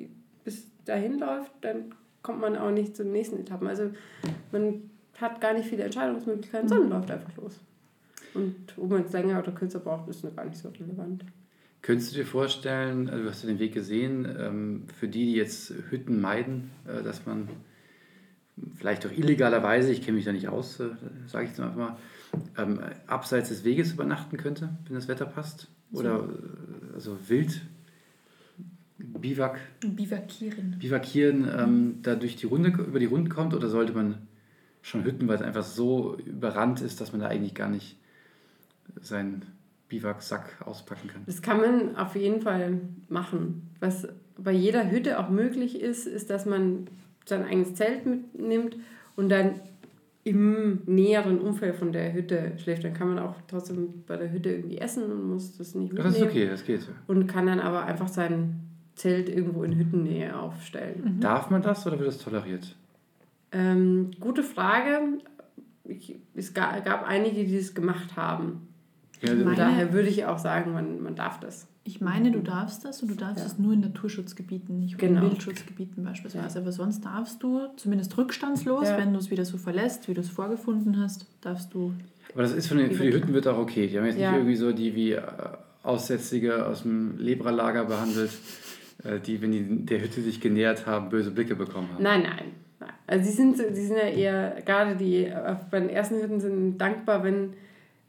bis 0.44 0.66
dahin 0.84 1.18
läuft, 1.18 1.52
dann 1.60 1.94
kommt 2.22 2.40
man 2.40 2.56
auch 2.56 2.70
nicht 2.70 2.96
zu 2.96 3.04
den 3.04 3.12
nächsten 3.12 3.38
Etappen. 3.38 3.68
Also 3.68 3.90
man 4.50 4.90
hat 5.20 5.40
gar 5.40 5.52
nicht 5.52 5.68
viele 5.68 5.84
Entscheidungsmöglichkeiten, 5.84 6.68
sondern 6.68 6.90
läuft 6.90 7.10
einfach 7.10 7.36
los. 7.36 7.60
Und 8.34 8.74
ob 8.76 8.90
man 8.90 9.04
es 9.04 9.12
länger 9.12 9.38
oder 9.38 9.52
kürzer 9.52 9.78
braucht, 9.78 10.08
ist 10.08 10.22
gar 10.34 10.44
nicht 10.44 10.58
so 10.58 10.70
relevant. 10.70 11.24
Könntest 11.82 12.12
du 12.12 12.16
dir 12.16 12.26
vorstellen, 12.26 13.08
also 13.10 13.22
du 13.22 13.30
hast 13.30 13.42
ja 13.42 13.48
den 13.50 13.58
Weg 13.58 13.74
gesehen, 13.74 14.26
ähm, 14.40 14.86
für 14.98 15.06
die, 15.06 15.26
die 15.26 15.34
jetzt 15.34 15.72
Hütten 15.90 16.20
meiden, 16.20 16.70
äh, 16.88 17.02
dass 17.02 17.26
man 17.26 17.48
vielleicht 18.76 19.06
auch 19.06 19.10
illegalerweise, 19.10 19.92
ich 19.92 20.02
kenne 20.02 20.16
mich 20.16 20.24
da 20.24 20.32
nicht 20.32 20.48
aus, 20.48 20.80
äh, 20.80 20.90
sage 21.26 21.44
ich 21.44 21.50
jetzt 21.50 21.60
einfach 21.60 21.76
mal, 21.76 21.96
ähm, 22.56 22.80
abseits 23.06 23.48
des 23.48 23.64
Weges 23.64 23.92
übernachten 23.92 24.36
könnte, 24.36 24.70
wenn 24.86 24.94
das 24.94 25.08
Wetter 25.08 25.26
passt? 25.26 25.68
Oder 25.92 26.20
äh, 26.20 26.94
also 26.94 27.16
wild, 27.28 27.60
Biwak, 28.98 29.60
Bivakieren. 29.80 30.76
bivakieren, 30.78 31.48
ähm, 31.56 31.98
da 32.02 32.14
durch 32.14 32.36
die 32.36 32.46
Runde, 32.46 32.70
über 32.70 32.98
die 32.98 33.06
Runden 33.06 33.28
kommt? 33.28 33.54
Oder 33.54 33.68
sollte 33.68 33.92
man 33.92 34.18
schon 34.82 35.04
hütten, 35.04 35.26
weil 35.28 35.36
es 35.36 35.42
einfach 35.42 35.64
so 35.64 36.16
überrannt 36.18 36.80
ist, 36.80 37.00
dass 37.00 37.12
man 37.12 37.20
da 37.20 37.28
eigentlich 37.28 37.54
gar 37.54 37.68
nicht 37.68 37.98
seinen 39.00 39.42
Biwaksack 39.88 40.62
auspacken 40.64 41.08
kann? 41.08 41.22
Das 41.26 41.42
kann 41.42 41.58
man 41.58 41.96
auf 41.96 42.14
jeden 42.14 42.40
Fall 42.42 42.80
machen. 43.08 43.70
Was 43.80 44.08
bei 44.36 44.52
jeder 44.52 44.90
Hütte 44.90 45.18
auch 45.18 45.28
möglich 45.28 45.80
ist, 45.80 46.06
ist, 46.06 46.30
dass 46.30 46.46
man 46.46 46.86
sein 47.26 47.44
eigenes 47.44 47.74
Zelt 47.74 48.06
mitnimmt 48.06 48.76
und 49.16 49.28
dann 49.30 49.60
im 50.24 50.80
näheren 50.86 51.38
Umfeld 51.38 51.76
von 51.76 51.92
der 51.92 52.12
Hütte 52.14 52.52
schläft. 52.56 52.82
Dann 52.84 52.94
kann 52.94 53.08
man 53.08 53.18
auch 53.18 53.34
trotzdem 53.46 54.04
bei 54.06 54.16
der 54.16 54.32
Hütte 54.32 54.50
irgendwie 54.50 54.78
essen 54.78 55.04
und 55.10 55.28
muss 55.30 55.56
das 55.58 55.74
nicht 55.74 55.92
mitnehmen. 55.92 56.12
das 56.12 56.16
ist 56.16 56.22
okay, 56.26 56.46
das 56.48 56.64
geht. 56.64 56.88
Und 57.06 57.26
kann 57.26 57.46
dann 57.46 57.60
aber 57.60 57.84
einfach 57.84 58.08
sein 58.08 58.60
Zelt 58.94 59.28
irgendwo 59.28 59.64
in 59.64 59.76
Hüttennähe 59.76 60.38
aufstellen. 60.38 61.18
Darf 61.20 61.50
man 61.50 61.60
das 61.62 61.86
oder 61.86 61.98
wird 61.98 62.08
das 62.08 62.18
toleriert? 62.18 62.74
Ähm, 63.52 64.12
gute 64.18 64.42
Frage. 64.42 65.00
Ich, 65.84 66.16
es 66.34 66.54
ga- 66.54 66.80
gab 66.80 67.06
einige, 67.06 67.44
die 67.44 67.58
das 67.58 67.74
gemacht 67.74 68.16
haben. 68.16 68.68
Ja, 69.24 69.32
Und 69.32 69.44
meine- 69.44 69.56
daher 69.56 69.92
würde 69.92 70.08
ich 70.08 70.24
auch 70.26 70.38
sagen, 70.38 70.72
man, 70.72 71.02
man 71.02 71.14
darf 71.14 71.40
das. 71.40 71.66
Ich 71.86 72.00
meine, 72.00 72.30
du 72.30 72.40
darfst 72.40 72.84
das 72.84 73.02
und 73.02 73.10
du 73.10 73.14
darfst 73.14 73.40
Ja. 73.40 73.46
es 73.46 73.58
nur 73.58 73.72
in 73.74 73.80
Naturschutzgebieten, 73.80 74.80
nicht 74.80 74.96
Genau. 74.98 75.22
in 75.22 75.30
Wildschutzgebieten 75.30 76.02
beispielsweise. 76.02 76.58
Aber 76.58 76.72
sonst 76.72 77.04
darfst 77.04 77.42
du, 77.42 77.60
zumindest 77.76 78.16
rückstandslos, 78.16 78.88
Ja. 78.88 78.96
wenn 78.98 79.12
du 79.12 79.18
es 79.18 79.30
wieder 79.30 79.44
so 79.44 79.58
verlässt, 79.58 80.08
wie 80.08 80.14
du 80.14 80.20
es 80.22 80.30
vorgefunden 80.30 80.98
hast, 81.00 81.26
darfst 81.42 81.74
du. 81.74 81.92
Aber 82.32 82.42
das 82.42 82.52
ist 82.52 82.68
für 82.68 82.74
die, 82.76 82.94
für 82.94 83.02
die 83.04 83.12
Hütten 83.12 83.34
wird 83.34 83.46
auch 83.46 83.58
okay. 83.58 83.86
Die 83.86 83.98
haben 83.98 84.06
jetzt 84.06 84.18
Ja. 84.18 84.30
nicht 84.30 84.38
irgendwie 84.40 84.56
so 84.56 84.72
die 84.72 84.94
wie 84.94 85.12
äh, 85.12 85.22
Aussätzige 85.82 86.66
aus 86.66 86.82
dem 86.82 87.18
Lebralager 87.18 87.84
behandelt, 87.84 88.30
äh, 89.04 89.20
die, 89.20 89.40
wenn 89.42 89.52
die 89.52 89.84
der 89.84 90.00
Hütte 90.00 90.22
sich 90.22 90.40
genähert 90.40 90.86
haben, 90.86 91.10
böse 91.10 91.30
Blicke 91.30 91.54
bekommen 91.54 91.88
haben. 91.92 92.02
Nein, 92.02 92.22
nein. 92.22 92.88
Also 93.06 93.26
sie 93.30 93.36
sind, 93.36 93.56
sie 93.58 93.86
sind 93.86 93.96
ja 93.96 94.08
eher, 94.08 94.62
gerade 94.64 94.96
die 94.96 95.30
bei 95.70 95.80
den 95.80 95.90
ersten 95.90 96.16
Hütten 96.22 96.40
sind 96.40 96.78
dankbar, 96.78 97.22
wenn 97.22 97.50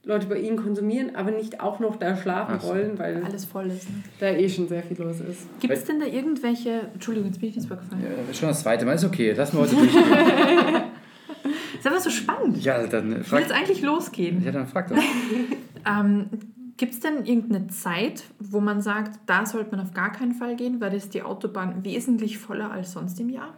Leute 0.05 0.27
bei 0.27 0.37
ihnen 0.37 0.55
konsumieren, 0.55 1.15
aber 1.15 1.31
nicht 1.31 1.59
auch 1.61 1.79
noch 1.79 1.95
da 1.95 2.15
schlafen 2.15 2.59
so. 2.59 2.67
wollen, 2.69 2.97
weil 2.99 3.23
Alles 3.23 3.45
voll 3.45 3.67
ist. 3.67 3.89
Ne? 3.89 3.95
da 4.19 4.27
eh 4.29 4.47
schon 4.47 4.67
sehr 4.67 4.83
viel 4.83 4.97
los 5.01 5.19
ist. 5.19 5.47
Gibt 5.59 5.73
es 5.73 5.83
denn 5.85 5.99
da 5.99 6.05
irgendwelche. 6.05 6.81
Entschuldigung, 6.93 7.29
jetzt 7.29 7.39
bin 7.39 7.49
ich 7.49 7.55
ins 7.57 7.69
Wort 7.69 7.81
gefallen. 7.81 8.03
Ja, 8.03 8.33
schon 8.33 8.49
das 8.49 8.61
zweite 8.61 8.85
Mal 8.85 8.93
ist 8.93 9.03
okay. 9.03 9.31
Lassen 9.33 9.57
wir 9.57 9.61
heute 9.63 9.75
durchgehen. 9.75 10.03
Ist 11.79 11.85
aber 11.91 11.99
so 11.99 12.09
spannend. 12.09 12.63
ja, 12.63 12.87
dann 12.87 13.11
Ich 13.11 13.17
will 13.17 13.23
frag, 13.25 13.39
jetzt 13.41 13.51
eigentlich 13.51 13.81
losgehen. 13.83 14.43
ja, 14.43 14.51
dann 14.51 14.65
frag 14.67 14.87
doch. 14.89 14.97
Ähm, 15.87 16.29
Gibt 16.77 16.93
es 16.93 16.99
denn 16.99 17.25
irgendeine 17.25 17.67
Zeit, 17.67 18.23
wo 18.39 18.59
man 18.59 18.81
sagt, 18.81 19.19
da 19.27 19.45
sollte 19.45 19.69
man 19.75 19.85
auf 19.85 19.93
gar 19.93 20.11
keinen 20.11 20.33
Fall 20.33 20.55
gehen, 20.55 20.81
weil 20.81 20.95
ist 20.95 21.13
die 21.13 21.21
Autobahn 21.21 21.83
wesentlich 21.85 22.39
voller 22.39 22.71
als 22.71 22.93
sonst 22.93 23.19
im 23.19 23.29
Jahr? 23.29 23.53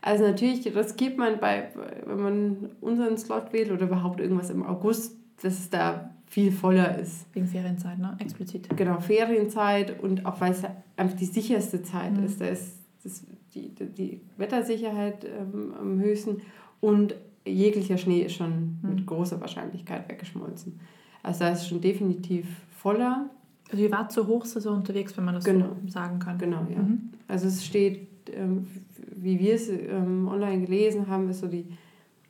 Also 0.00 0.24
natürlich, 0.26 0.62
das 0.72 0.96
gibt 0.96 1.18
man 1.18 1.38
bei, 1.38 1.68
wenn 2.06 2.20
man 2.22 2.70
unseren 2.80 3.18
Slot 3.18 3.52
wählt 3.52 3.70
oder 3.70 3.82
überhaupt 3.84 4.18
irgendwas 4.20 4.48
im 4.48 4.64
August, 4.64 5.15
dass 5.42 5.54
es 5.58 5.70
da 5.70 6.10
viel 6.26 6.50
voller 6.52 6.98
ist. 6.98 7.26
Wegen 7.34 7.46
Ferienzeit, 7.46 7.98
ne? 7.98 8.16
Explizit. 8.18 8.68
Genau, 8.76 9.00
Ferienzeit 9.00 10.00
und 10.02 10.26
auch 10.26 10.40
weil 10.40 10.52
es 10.52 10.62
einfach 10.96 11.16
die 11.16 11.24
sicherste 11.26 11.82
Zeit 11.82 12.16
Mhm. 12.16 12.24
ist. 12.24 12.40
Da 12.40 12.46
ist 12.46 12.78
das, 13.04 13.24
die, 13.54 13.70
die 13.74 14.20
Wettersicherheit 14.36 15.24
ähm, 15.24 15.72
am 15.80 15.98
höchsten 16.00 16.38
und 16.80 17.14
jeglicher 17.46 17.96
Schnee 17.96 18.22
ist 18.22 18.34
schon 18.34 18.78
Mhm. 18.82 18.88
mit 18.96 19.06
großer 19.06 19.40
Wahrscheinlichkeit 19.40 20.08
weggeschmolzen. 20.08 20.80
Also 21.22 21.40
da 21.40 21.50
ist 21.50 21.62
es 21.62 21.68
schon 21.68 21.80
definitiv 21.80 22.46
voller. 22.70 23.30
Also 23.70 23.82
ihr 23.84 23.90
wart 23.92 24.12
zur 24.12 24.26
Hochsaison 24.26 24.76
unterwegs, 24.78 25.16
wenn 25.16 25.24
man 25.24 25.34
das 25.34 25.44
Genau. 25.44 25.76
so 25.84 25.90
sagen 25.90 26.18
kann. 26.18 26.38
Genau, 26.38 26.66
ja. 26.70 26.78
Mhm. 26.80 27.10
Also 27.28 27.46
es 27.48 27.64
steht, 27.64 28.08
ähm, 28.32 28.66
wie 29.14 29.38
wir 29.38 29.54
es 29.54 29.68
ähm, 29.68 30.28
online 30.28 30.62
gelesen 30.62 31.06
haben, 31.08 31.28
ist 31.30 31.40
so 31.40 31.46
die, 31.48 31.66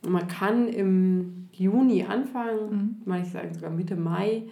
man 0.07 0.27
kann 0.27 0.67
im 0.67 1.46
Juni 1.57 2.03
anfangen, 2.03 2.97
Mhm. 3.05 3.13
ich 3.21 3.31
sagen 3.31 3.53
sogar 3.53 3.69
Mitte 3.71 3.95
Mai. 3.95 4.43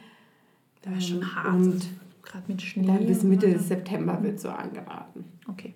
Da 0.81 0.91
ist 0.91 1.07
schon 1.09 1.17
Ähm, 1.21 1.35
hart. 1.35 1.55
Und 1.55 1.85
Gerade 2.23 2.43
mit 2.47 2.61
Schnee. 2.61 2.85
dann 2.87 3.05
bis 3.05 3.23
Mitte 3.23 3.47
allem. 3.47 3.59
September 3.59 4.21
wird 4.23 4.39
so 4.39 4.49
angeraten. 4.49 5.23
Okay. 5.47 5.73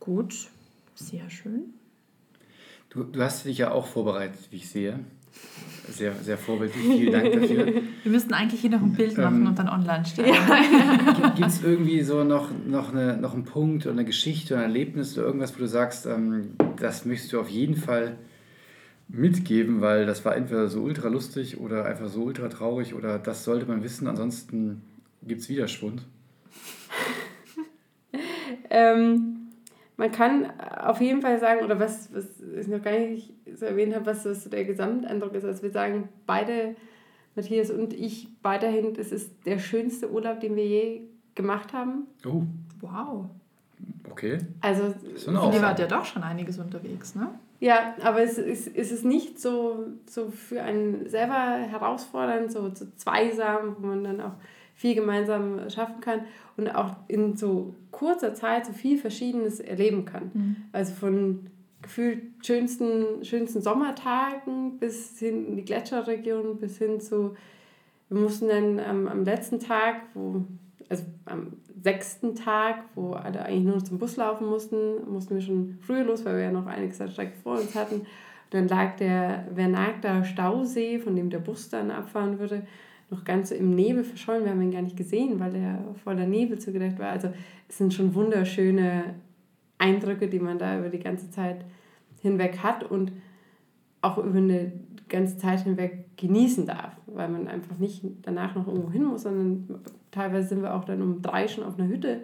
Gut. 0.00 0.48
Sehr 0.94 1.28
schön. 1.30 1.74
Du, 2.90 3.04
du 3.04 3.20
hast 3.22 3.44
dich 3.44 3.58
ja 3.58 3.70
auch 3.70 3.86
vorbereitet, 3.86 4.48
wie 4.50 4.56
ich 4.56 4.68
sehe. 4.68 4.98
Sehr, 5.88 6.14
sehr 6.16 6.36
vorbildlich. 6.36 6.82
Vielen 6.84 7.12
Dank 7.12 7.32
dafür. 7.32 7.66
Wir 8.02 8.12
müssten 8.12 8.34
eigentlich 8.34 8.60
hier 8.62 8.70
noch 8.70 8.82
ein 8.82 8.92
Bild 8.94 9.16
machen 9.16 9.42
Ähm, 9.42 9.46
und 9.46 9.58
dann 9.58 9.68
online 9.68 10.04
stellen. 10.04 10.34
Gibt 11.36 11.48
es 11.48 11.62
irgendwie 11.62 12.02
so 12.02 12.24
noch, 12.24 12.50
noch, 12.66 12.92
eine, 12.92 13.16
noch 13.18 13.34
einen 13.34 13.44
Punkt 13.44 13.84
oder 13.86 13.92
eine 13.92 14.04
Geschichte 14.04 14.54
oder 14.54 14.64
ein 14.64 14.70
Erlebnis 14.70 15.16
oder 15.16 15.26
irgendwas, 15.26 15.54
wo 15.54 15.60
du 15.60 15.68
sagst, 15.68 16.06
ähm, 16.06 16.54
das 16.78 17.04
möchtest 17.04 17.32
du 17.32 17.40
auf 17.40 17.48
jeden 17.48 17.76
Fall 17.76 18.16
mitgeben, 19.08 19.80
weil 19.80 20.04
das 20.06 20.24
war 20.24 20.36
entweder 20.36 20.68
so 20.68 20.82
ultra 20.82 21.08
lustig 21.08 21.58
oder 21.58 21.84
einfach 21.86 22.08
so 22.08 22.22
ultra 22.22 22.48
traurig 22.48 22.94
oder 22.94 23.18
das 23.18 23.44
sollte 23.44 23.66
man 23.66 23.82
wissen, 23.82 24.06
ansonsten 24.06 24.82
gibt 25.22 25.40
es 25.40 25.48
Widerschwund. 25.48 26.02
Ähm, 28.70 29.48
man 29.96 30.12
kann 30.12 30.50
auf 30.60 31.00
jeden 31.00 31.22
Fall 31.22 31.40
sagen, 31.40 31.64
oder 31.64 31.80
was, 31.80 32.12
was 32.14 32.26
ich 32.60 32.68
noch 32.68 32.82
gar 32.82 32.92
nicht 32.98 33.32
so 33.54 33.64
erwähnt 33.64 33.94
habe, 33.94 34.06
was 34.06 34.22
so 34.22 34.50
der 34.50 34.64
Gesamteindruck 34.64 35.34
ist, 35.34 35.44
als 35.44 35.62
wir 35.62 35.70
sagen, 35.70 36.08
beide, 36.26 36.76
Matthias 37.34 37.70
und 37.70 37.92
ich, 37.92 38.28
weiterhin, 38.42 38.94
es 38.98 39.10
ist 39.12 39.30
der 39.46 39.58
schönste 39.58 40.10
Urlaub, 40.10 40.40
den 40.40 40.54
wir 40.56 40.66
je 40.66 41.02
gemacht 41.34 41.72
haben. 41.72 42.06
Oh, 42.26 42.42
Wow. 42.80 43.26
okay. 44.10 44.38
Also, 44.60 44.94
ihr 45.16 45.62
wart 45.62 45.78
ja 45.80 45.86
doch 45.86 46.04
schon 46.04 46.22
einiges 46.22 46.58
unterwegs, 46.58 47.14
ne? 47.14 47.28
Ja, 47.60 47.94
aber 48.02 48.22
es 48.22 48.38
ist, 48.38 48.70
es 48.74 48.92
ist 48.92 49.04
nicht 49.04 49.40
so, 49.40 49.86
so 50.06 50.30
für 50.30 50.62
einen 50.62 51.08
selber 51.08 51.56
herausfordernd, 51.58 52.52
so, 52.52 52.72
so 52.74 52.86
zweisam, 52.96 53.76
wo 53.78 53.86
man 53.88 54.04
dann 54.04 54.20
auch 54.20 54.34
viel 54.74 54.94
gemeinsam 54.94 55.68
schaffen 55.68 56.00
kann 56.00 56.20
und 56.56 56.68
auch 56.68 56.94
in 57.08 57.36
so 57.36 57.74
kurzer 57.90 58.34
Zeit 58.34 58.64
so 58.64 58.72
viel 58.72 58.96
Verschiedenes 58.96 59.58
erleben 59.58 60.04
kann. 60.04 60.30
Also 60.72 60.94
von 60.94 61.50
gefühlt 61.82 62.22
schönsten, 62.46 63.24
schönsten 63.24 63.60
Sommertagen 63.60 64.78
bis 64.78 65.18
hin 65.18 65.46
in 65.46 65.56
die 65.56 65.64
Gletscherregion, 65.64 66.58
bis 66.58 66.78
hin 66.78 67.00
zu, 67.00 67.34
wir 68.08 68.20
mussten 68.20 68.48
dann 68.48 68.78
am, 68.78 69.08
am 69.08 69.24
letzten 69.24 69.58
Tag, 69.58 70.02
wo, 70.14 70.44
also 70.88 71.04
am 71.24 71.54
sechsten 71.82 72.34
Tag, 72.34 72.84
wo 72.94 73.12
alle 73.12 73.44
eigentlich 73.44 73.64
nur 73.64 73.84
zum 73.84 73.98
Bus 73.98 74.16
laufen 74.16 74.46
mussten, 74.46 75.10
mussten 75.10 75.34
wir 75.34 75.42
schon 75.42 75.78
früher 75.80 76.04
los, 76.04 76.24
weil 76.24 76.36
wir 76.36 76.44
ja 76.44 76.52
noch 76.52 76.66
einiges 76.66 77.00
an 77.00 77.10
Strecke 77.10 77.36
vor 77.42 77.58
uns 77.58 77.74
hatten. 77.74 77.96
Und 77.96 78.06
dann 78.50 78.68
lag 78.68 78.96
der 78.96 79.46
Vernagter 79.54 80.24
Stausee, 80.24 80.98
von 80.98 81.14
dem 81.16 81.30
der 81.30 81.38
Bus 81.38 81.68
dann 81.68 81.90
abfahren 81.90 82.38
würde, 82.38 82.66
noch 83.10 83.24
ganz 83.24 83.50
so 83.50 83.54
im 83.54 83.74
Nebel 83.74 84.04
verschollen. 84.04 84.44
Wir 84.44 84.52
haben 84.52 84.62
ihn 84.62 84.70
gar 84.70 84.82
nicht 84.82 84.96
gesehen, 84.96 85.40
weil 85.40 85.52
der 85.52 85.82
voller 86.04 86.26
Nebel 86.26 86.58
zugedeckt 86.58 86.98
war. 86.98 87.10
Also 87.10 87.32
es 87.68 87.78
sind 87.78 87.94
schon 87.94 88.14
wunderschöne 88.14 89.14
Eindrücke, 89.78 90.28
die 90.28 90.40
man 90.40 90.58
da 90.58 90.78
über 90.78 90.88
die 90.88 90.98
ganze 90.98 91.30
Zeit 91.30 91.64
hinweg 92.20 92.58
hat 92.62 92.84
und 92.84 93.12
auch 94.02 94.18
über 94.18 94.38
eine 94.38 94.72
ganze 95.08 95.38
Zeit 95.38 95.60
hinweg 95.60 96.16
genießen 96.16 96.66
darf, 96.66 96.96
weil 97.06 97.28
man 97.28 97.48
einfach 97.48 97.78
nicht 97.78 98.04
danach 98.22 98.54
noch 98.54 98.66
irgendwo 98.66 98.90
hin 98.90 99.04
muss, 99.04 99.22
sondern 99.22 99.80
teilweise 100.10 100.48
sind 100.48 100.62
wir 100.62 100.74
auch 100.74 100.84
dann 100.84 101.02
um 101.02 101.22
drei 101.22 101.48
schon 101.48 101.64
auf 101.64 101.78
einer 101.78 101.88
Hütte 101.88 102.22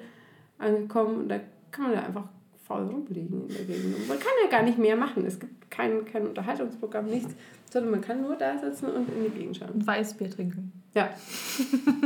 angekommen 0.59 1.19
und 1.19 1.29
da 1.29 1.41
kann 1.71 1.87
man 1.87 1.95
ja 1.95 2.03
einfach 2.05 2.25
faul 2.65 2.85
rumliegen 2.85 3.43
in 3.43 3.49
der 3.49 3.65
Gegend. 3.65 3.97
Und 3.97 4.09
man 4.09 4.19
kann 4.19 4.33
ja 4.43 4.51
gar 4.51 4.63
nicht 4.63 4.79
mehr 4.79 4.97
machen. 4.97 5.25
Es 5.27 5.39
gibt 5.39 5.71
kein, 5.71 6.05
kein 6.05 6.27
Unterhaltungsprogramm, 6.27 7.07
nichts, 7.07 7.35
sondern 7.71 7.91
man 7.91 8.01
kann 8.01 8.23
nur 8.23 8.37
da 8.37 8.59
sitzen 8.59 8.87
und 8.87 9.09
in 9.11 9.25
die 9.25 9.39
Gegend 9.39 9.57
schauen. 9.57 9.87
Weißbier 9.87 10.31
trinken. 10.31 10.73
Ja. 10.95 11.11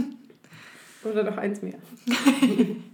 Oder 1.04 1.22
noch 1.22 1.36
eins 1.36 1.62
mehr. 1.62 1.78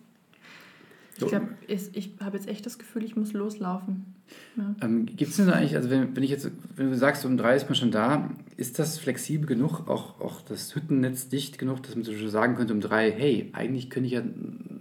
Ich 1.16 1.26
glaube, 1.26 1.48
ich 1.66 2.10
habe 2.20 2.36
jetzt 2.36 2.48
echt 2.48 2.66
das 2.66 2.78
Gefühl, 2.78 3.04
ich 3.04 3.14
muss 3.14 3.32
loslaufen. 3.32 4.14
Ja. 4.56 4.74
Ähm, 4.82 5.06
Gibt 5.06 5.30
es 5.30 5.36
denn 5.36 5.50
eigentlich, 5.50 5.76
also 5.76 5.90
wenn, 5.90 6.16
wenn 6.16 6.22
ich 6.22 6.30
jetzt, 6.30 6.50
wenn 6.76 6.90
du 6.90 6.96
sagst, 6.96 7.24
um 7.24 7.36
drei 7.36 7.54
ist 7.54 7.68
man 7.68 7.76
schon 7.76 7.90
da, 7.90 8.30
ist 8.56 8.78
das 8.78 8.98
flexibel 8.98 9.46
genug, 9.46 9.88
auch, 9.88 10.20
auch 10.20 10.40
das 10.40 10.74
Hüttennetz 10.74 11.28
dicht 11.28 11.58
genug, 11.58 11.82
dass 11.82 11.94
man 11.94 12.04
so 12.04 12.28
sagen 12.28 12.56
könnte 12.56 12.74
um 12.74 12.80
drei, 12.80 13.12
hey, 13.12 13.50
eigentlich 13.52 13.90
könnte 13.90 14.08
ich 14.08 14.14
ja 14.14 14.22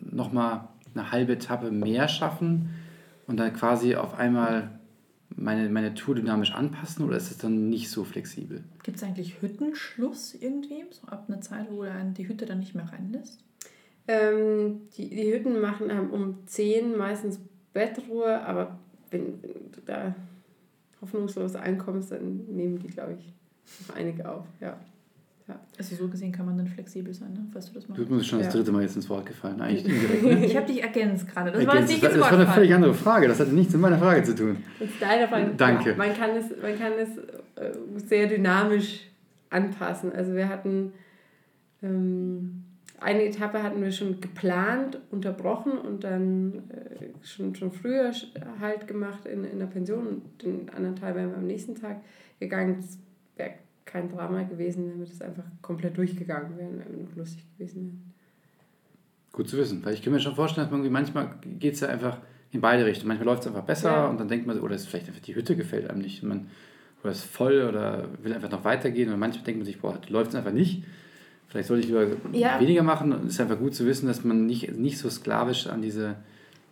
nochmal 0.09 0.69
eine 0.95 1.11
halbe 1.11 1.33
Etappe 1.33 1.71
mehr 1.71 2.07
schaffen 2.07 2.69
und 3.27 3.37
dann 3.37 3.53
quasi 3.53 3.95
auf 3.95 4.17
einmal 4.17 4.79
meine, 5.35 5.69
meine 5.69 5.93
Tour 5.93 6.15
dynamisch 6.15 6.53
anpassen 6.53 7.05
oder 7.05 7.17
ist 7.17 7.31
das 7.31 7.37
dann 7.37 7.69
nicht 7.69 7.89
so 7.89 8.03
flexibel? 8.03 8.63
Gibt 8.83 8.97
es 8.97 9.03
eigentlich 9.03 9.41
Hüttenschluss 9.41 10.35
irgendwie? 10.35 10.83
So 10.91 11.07
ab 11.07 11.25
einer 11.27 11.41
Zeit, 11.41 11.67
wo 11.71 11.81
einen 11.81 12.13
die 12.13 12.27
Hütte 12.27 12.45
dann 12.45 12.59
nicht 12.59 12.75
mehr 12.75 12.91
reinlässt? 12.91 13.43
Ähm, 14.07 14.81
die, 14.97 15.09
die 15.09 15.33
Hütten 15.33 15.59
machen 15.61 15.89
ähm, 15.89 16.09
um 16.11 16.37
10 16.45 16.97
meistens 16.97 17.39
Bettruhe, 17.73 18.41
aber 18.45 18.77
wenn, 19.11 19.41
wenn 19.41 19.71
du 19.71 19.81
da 19.85 20.13
hoffnungslos 21.01 21.55
einkommst, 21.55 22.11
dann 22.11 22.45
nehmen 22.47 22.79
die, 22.79 22.87
glaube 22.87 23.13
ich, 23.17 23.33
noch 23.87 23.95
einige 23.95 24.29
auf. 24.29 24.45
Ja. 24.59 24.77
Also 25.77 25.95
so 25.95 26.07
gesehen 26.07 26.31
kann 26.31 26.45
man 26.45 26.57
dann 26.57 26.67
flexibel 26.67 27.13
sein, 27.13 27.33
ne? 27.33 27.45
falls 27.51 27.67
du 27.67 27.73
das 27.73 27.83
Du 27.85 27.91
machst. 27.91 28.07
bist 28.09 28.27
schon 28.27 28.39
das 28.39 28.47
Ja. 28.47 28.53
dritte 28.53 28.71
Mal 28.71 28.83
jetzt 28.83 28.95
ins 28.95 29.09
Wort 29.09 29.25
gefallen, 29.25 29.59
eigentlich 29.59 29.85
indirekt. 29.85 30.23
Ne? 30.23 30.45
Ich 30.45 30.55
habe 30.55 30.65
dich 30.67 30.81
ergänzt 30.81 31.27
gerade. 31.27 31.51
Das 31.51 31.65
war 31.65 31.73
Ergänzt. 31.73 31.91
nicht 31.91 32.03
das 32.03 32.13
ins 32.13 32.21
war 32.21 32.31
eine 32.31 32.47
völlig 32.47 32.73
andere 32.73 32.93
Frage, 32.93 33.27
das 33.27 33.39
hatte 33.39 33.51
nichts 33.51 33.73
mit 33.73 33.81
meiner 33.81 33.97
Frage 33.97 34.23
zu 34.23 34.35
tun. 34.35 34.57
Und 34.79 34.89
deine 35.01 35.27
Frage, 35.27 35.51
Danke. 35.57 35.89
Ja, 35.91 35.95
man 35.97 36.13
kann 36.13 36.29
es, 36.37 36.45
man 36.61 36.77
kann 36.79 36.93
es 36.93 37.17
äh, 37.61 37.73
sehr 38.07 38.27
dynamisch 38.27 39.01
anpassen. 39.49 40.13
Also 40.13 40.33
wir 40.33 40.47
hatten 40.47 40.93
ähm, 41.81 42.62
eine 43.03 43.23
Etappe 43.23 43.61
hatten 43.61 43.81
wir 43.81 43.91
schon 43.91 44.21
geplant, 44.21 44.99
unterbrochen 45.11 45.73
und 45.73 46.03
dann 46.03 46.63
äh, 46.69 47.25
schon, 47.25 47.53
schon 47.55 47.71
früher 47.71 48.11
halt 48.59 48.87
gemacht 48.87 49.25
in, 49.25 49.43
in 49.43 49.59
der 49.59 49.67
Pension 49.67 50.07
und 50.07 50.41
den 50.41 50.69
anderen 50.69 50.95
Teil 50.95 51.15
wären 51.15 51.29
wir 51.31 51.37
am 51.37 51.47
nächsten 51.47 51.75
Tag 51.75 51.97
gegangen. 52.39 52.77
Das 52.79 52.97
wäre 53.35 53.51
kein 53.85 54.09
Drama 54.09 54.43
gewesen, 54.43 54.89
wenn 54.89 54.99
wir 54.99 55.05
das 55.05 55.21
einfach 55.21 55.43
komplett 55.61 55.97
durchgegangen 55.97 56.57
wären, 56.57 56.79
wenn 56.79 56.97
wir 56.97 57.03
noch 57.05 57.15
lustig 57.15 57.45
gewesen 57.57 57.85
wären. 57.85 58.13
Gut 59.31 59.49
zu 59.49 59.57
wissen, 59.57 59.83
weil 59.83 59.93
ich 59.93 60.01
kann 60.01 60.13
mir 60.13 60.19
schon 60.19 60.35
vorstellen, 60.35 60.65
dass 60.65 60.71
man 60.71 60.81
irgendwie 60.81 60.93
manchmal 60.93 61.35
geht 61.59 61.73
es 61.73 61.79
ja 61.81 61.89
einfach 61.89 62.19
in 62.51 62.61
beide 62.61 62.85
Richtungen. 62.85 63.09
Manchmal 63.09 63.27
läuft 63.27 63.41
es 63.41 63.47
einfach 63.47 63.63
besser 63.63 63.91
Ja. 63.91 64.07
und 64.07 64.19
dann 64.19 64.27
denkt 64.27 64.45
man, 64.45 64.59
oder 64.59 64.75
es 64.75 64.81
ist 64.83 64.87
vielleicht 64.87 65.07
einfach 65.07 65.21
die 65.21 65.35
Hütte 65.35 65.55
gefällt 65.55 65.89
einem 65.89 66.01
nicht. 66.01 66.23
Man 66.23 66.47
oder 67.01 67.11
ist 67.11 67.25
voll 67.25 67.63
oder 67.67 68.07
will 68.21 68.33
einfach 68.33 68.49
noch 68.51 68.63
weitergehen. 68.63 69.11
Und 69.11 69.19
manchmal 69.19 69.43
denkt 69.43 69.59
man 69.59 69.65
sich, 69.65 69.81
boah, 69.81 69.99
läuft 70.07 70.29
es 70.29 70.35
einfach 70.35 70.53
nicht. 70.53 70.83
Vielleicht 71.53 71.67
sollte 71.67 71.81
ich 71.81 71.87
lieber 71.87 72.07
Ja. 72.31 72.59
weniger 72.59 72.81
machen. 72.81 73.11
Es 73.27 73.33
ist 73.35 73.41
einfach 73.41 73.59
gut 73.59 73.75
zu 73.75 73.85
wissen, 73.85 74.07
dass 74.07 74.23
man 74.23 74.47
nicht, 74.47 74.75
nicht 74.75 74.97
so 74.97 75.07
sklavisch 75.07 75.67
an 75.67 75.83
diese, 75.83 76.15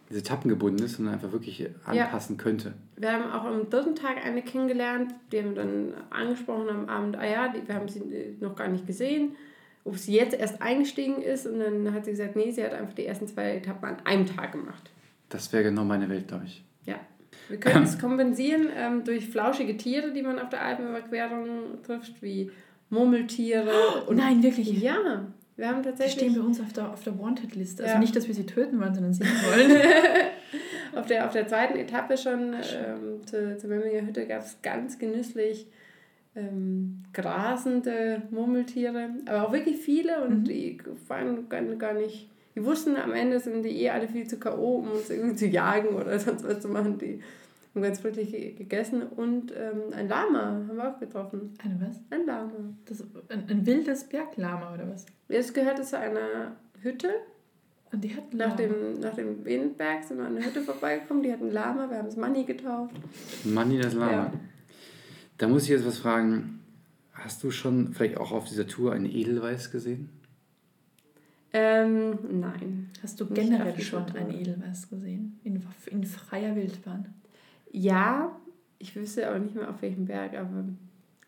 diese 0.10 0.22
Etappen 0.22 0.50
gebunden 0.50 0.82
ist, 0.84 0.96
sondern 0.96 1.14
einfach 1.14 1.32
wirklich 1.32 1.60
Ja. 1.60 1.68
anpassen 1.86 2.38
könnte. 2.38 2.74
Wir 2.98 3.14
haben 3.14 3.32
auch 3.32 3.44
am 3.46 3.70
dritten 3.70 3.94
Tag 3.94 4.26
eine 4.26 4.42
kennengelernt, 4.42 5.14
die 5.32 5.38
haben 5.38 5.54
dann 5.54 5.94
angesprochen 6.10 6.68
am 6.70 6.90
Abend, 6.90 7.16
ah 7.16 7.26
ja, 7.28 7.54
wir 7.64 7.76
haben 7.76 7.88
sie 7.90 8.00
äh, 8.00 8.34
noch 8.40 8.56
gar 8.56 8.70
nicht 8.70 8.88
gesehen, 8.88 9.36
ob 9.84 9.98
sie 10.00 10.14
jetzt 10.16 10.34
erst 10.34 10.64
eingestiegen 10.64 11.22
ist. 11.22 11.46
Und 11.46 11.60
dann 11.60 11.94
hat 11.94 12.06
sie 12.06 12.12
gesagt, 12.12 12.36
nee, 12.36 12.50
sie 12.50 12.64
hat 12.64 12.74
einfach 12.74 12.96
die 12.96 13.06
ersten 13.06 13.28
zwei 13.28 13.58
Etappen 13.58 13.88
an 13.88 13.98
einem 14.04 14.26
Tag 14.26 14.54
gemacht. 14.54 14.90
Das 15.30 15.54
wäre 15.54 15.64
genau 15.66 15.84
meine 15.86 16.10
Welt, 16.10 16.28
glaube 16.28 16.46
ich. 16.46 16.64
Ja. 16.88 16.96
Wir 17.50 17.60
können 17.60 17.84
es 17.84 18.00
kompensieren 18.00 18.68
ähm, 18.76 19.04
durch 19.04 19.30
flauschige 19.30 19.78
Tiere, 19.78 20.12
die 20.12 20.24
man 20.24 20.40
auf 20.40 20.50
der 20.50 20.64
Alpenüberquerung 20.66 21.84
trifft, 21.86 22.20
wie 22.24 22.50
Murmeltiere. 22.92 23.72
und 24.08 24.18
Nein, 24.18 24.44
wirklich. 24.44 24.80
Ja, 24.82 25.28
wir 25.58 25.68
haben 25.68 25.82
Die 25.82 25.90
tatsächlich 25.90 26.14
stehen 26.30 26.36
bei 26.40 26.46
uns 26.46 26.60
auf 26.62 26.72
der, 26.74 26.92
auf 26.92 27.04
der 27.04 27.18
Wanted-Liste. 27.20 27.84
Also 27.84 27.96
Ja. 27.96 28.00
nicht, 28.00 28.16
dass 28.16 28.28
wir 28.28 28.36
sie 28.36 28.46
töten 28.46 28.80
wollen, 28.80 28.94
sondern 28.94 29.14
sehen 29.14 29.28
wollen. 29.46 29.72
auf 30.96 31.06
der, 31.08 31.26
auf 31.26 31.32
der 31.34 31.48
zweiten 31.48 31.78
Etappe 31.78 32.18
schon 32.18 32.54
ähm, 32.54 33.26
zur, 33.26 33.58
zur 33.58 33.70
Memminger 33.70 34.06
Hütte 34.06 34.28
gab 34.28 34.42
es 34.42 34.58
ganz 34.62 35.00
genüsslich 35.00 35.66
ähm, 36.36 37.04
grasende 37.14 38.22
Murmeltiere, 38.32 39.10
aber 39.26 39.48
auch 39.48 39.52
wirklich 39.52 39.78
viele 39.78 40.24
und 40.24 40.40
Mhm. 40.42 40.44
die 40.46 40.78
waren 41.08 41.50
gar, 41.50 41.62
gar 41.76 41.94
nicht. 41.94 42.30
Die 42.56 42.64
wussten 42.66 42.96
am 42.98 43.14
Ende 43.14 43.40
sind 43.40 43.64
die 43.64 43.82
eh 43.82 43.90
alle 43.90 44.08
viel 44.08 44.28
zu 44.28 44.38
K.O., 44.38 44.78
um 44.78 44.92
uns 44.92 45.10
irgendwie 45.10 45.36
zu 45.36 45.46
jagen 45.48 45.90
oder 45.96 46.18
sonst 46.20 46.46
was 46.48 46.60
zu 46.62 46.68
machen. 46.70 46.98
Die 46.98 47.22
haben 47.74 47.82
ganz 47.84 48.00
friedlich 48.00 48.32
ge- 48.32 48.54
gegessen 48.54 49.04
und 49.04 49.52
ähm, 49.56 49.94
ein 49.94 50.08
Lama 50.10 50.40
haben 50.68 50.76
wir 50.76 50.94
auch 50.94 51.00
getroffen. 51.00 51.54
Eine 51.64 51.80
was? 51.88 52.00
Ein 52.10 52.26
Lama. 52.26 52.52
Das, 52.86 53.02
ein, 53.30 53.50
ein 53.50 53.66
wildes 53.66 54.04
Berglama 54.06 54.74
oder 54.74 54.90
was? 54.90 55.06
Es 55.30 55.54
gehörte 55.54 55.82
zu 55.84 55.98
einer 55.98 56.56
Hütte. 56.82 57.10
Und 57.94 58.04
die 58.04 58.16
hat 58.16 58.34
Nach 58.34 58.56
dem, 58.56 59.00
nach 59.02 59.14
dem 59.16 59.44
Windberg 59.44 60.04
sind 60.04 60.18
wir 60.20 60.26
an 60.26 60.36
der 60.36 60.46
Hütte 60.46 60.62
vorbeigekommen. 60.62 61.24
Die 61.24 61.32
hatten 61.32 61.48
ein 61.48 61.54
Lama, 61.54 61.90
wir 61.90 61.98
haben 61.98 62.08
es 62.08 62.16
Manni 62.16 62.46
getauft. 62.46 62.96
Manni 63.44 63.80
das 63.80 63.94
Lama. 63.94 64.12
Ja. 64.12 64.34
Da 65.38 65.48
muss 65.48 65.64
ich 65.64 65.70
jetzt 65.70 65.86
was 65.86 65.98
fragen. 65.98 66.60
Hast 67.14 67.44
du 67.44 67.52
schon 67.52 67.94
vielleicht 67.94 68.18
auch 68.18 68.32
auf 68.32 68.46
dieser 68.48 68.66
Tour 68.68 68.94
einen 68.94 69.06
Edelweiß 69.06 69.72
gesehen? 69.72 70.10
Ähm, 71.54 72.18
nein. 72.40 72.90
Hast 73.04 73.20
du 73.20 73.26
generell 73.28 73.80
schon 73.82 74.08
Foto. 74.08 74.18
ein 74.18 74.32
Edelweiß 74.32 74.90
gesehen? 74.90 75.40
In, 75.44 75.62
in 75.88 76.06
freier 76.06 76.56
Wildbahn? 76.56 77.14
Ja, 77.72 78.36
ich 78.80 78.96
wüsste 78.96 79.28
aber 79.28 79.40
nicht 79.40 79.56
mehr 79.56 79.70
auf 79.70 79.82
welchem 79.82 80.06
Berg, 80.06 80.34
aber 80.38 80.66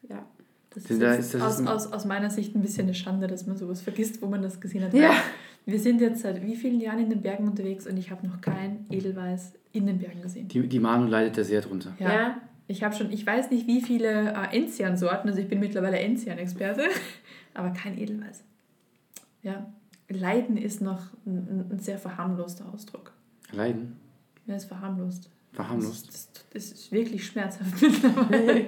ja. 0.09 0.25
Das 0.71 0.85
ist, 0.85 1.01
da 1.01 1.13
jetzt 1.13 1.25
ist- 1.25 1.33
das 1.35 1.41
aus, 1.43 1.53
ist 1.55 1.59
ein- 1.61 1.67
aus, 1.67 1.93
aus 1.93 2.05
meiner 2.05 2.29
Sicht 2.31 2.55
ein 2.55 2.61
bisschen 2.61 2.83
eine 2.85 2.95
Schande, 2.95 3.27
dass 3.27 3.45
man 3.45 3.55
sowas 3.57 3.81
vergisst, 3.81 4.21
wo 4.21 4.27
man 4.27 4.41
das 4.41 4.59
gesehen 4.59 4.83
hat. 4.83 4.93
Ja. 4.93 5.11
Wir 5.65 5.79
sind 5.79 6.01
jetzt 6.01 6.21
seit 6.21 6.41
wie 6.43 6.55
vielen 6.55 6.81
Jahren 6.81 6.99
in 6.99 7.09
den 7.09 7.21
Bergen 7.21 7.47
unterwegs 7.47 7.85
und 7.87 7.95
ich 7.97 8.09
habe 8.11 8.25
noch 8.27 8.41
kein 8.41 8.85
Edelweiß 8.89 9.53
in 9.71 9.85
den 9.85 9.99
Bergen 9.99 10.21
gesehen. 10.21 10.47
Die, 10.47 10.67
die 10.67 10.79
Manu 10.79 11.05
leidet 11.07 11.37
da 11.37 11.43
sehr 11.43 11.61
drunter. 11.61 11.93
Ja. 11.99 12.37
Ich 12.67 12.83
habe 12.83 12.95
schon, 12.95 13.11
ich 13.11 13.25
weiß 13.25 13.51
nicht, 13.51 13.67
wie 13.67 13.81
viele 13.81 14.33
äh, 14.33 14.57
Enzian-Sorten, 14.57 15.27
also 15.29 15.39
ich 15.39 15.47
bin 15.47 15.59
mittlerweile 15.59 15.99
Enzian-Experte, 15.99 16.83
aber 17.53 17.69
kein 17.71 17.97
Edelweiß. 17.97 18.43
Ja, 19.43 19.71
Leiden 20.09 20.57
ist 20.57 20.81
noch 20.81 21.01
ein, 21.25 21.65
ein 21.71 21.79
sehr 21.79 21.97
verharmloster 21.99 22.65
Ausdruck. 22.73 23.11
Leiden? 23.51 23.95
Ja, 24.47 24.55
ist 24.55 24.65
verharmlost. 24.65 25.29
Verharmlost? 25.53 26.07
Das, 26.07 26.31
das, 26.31 26.45
das 26.51 26.71
ist 26.71 26.91
wirklich 26.91 27.25
schmerzhaft 27.25 27.71
mittlerweile, 27.81 28.65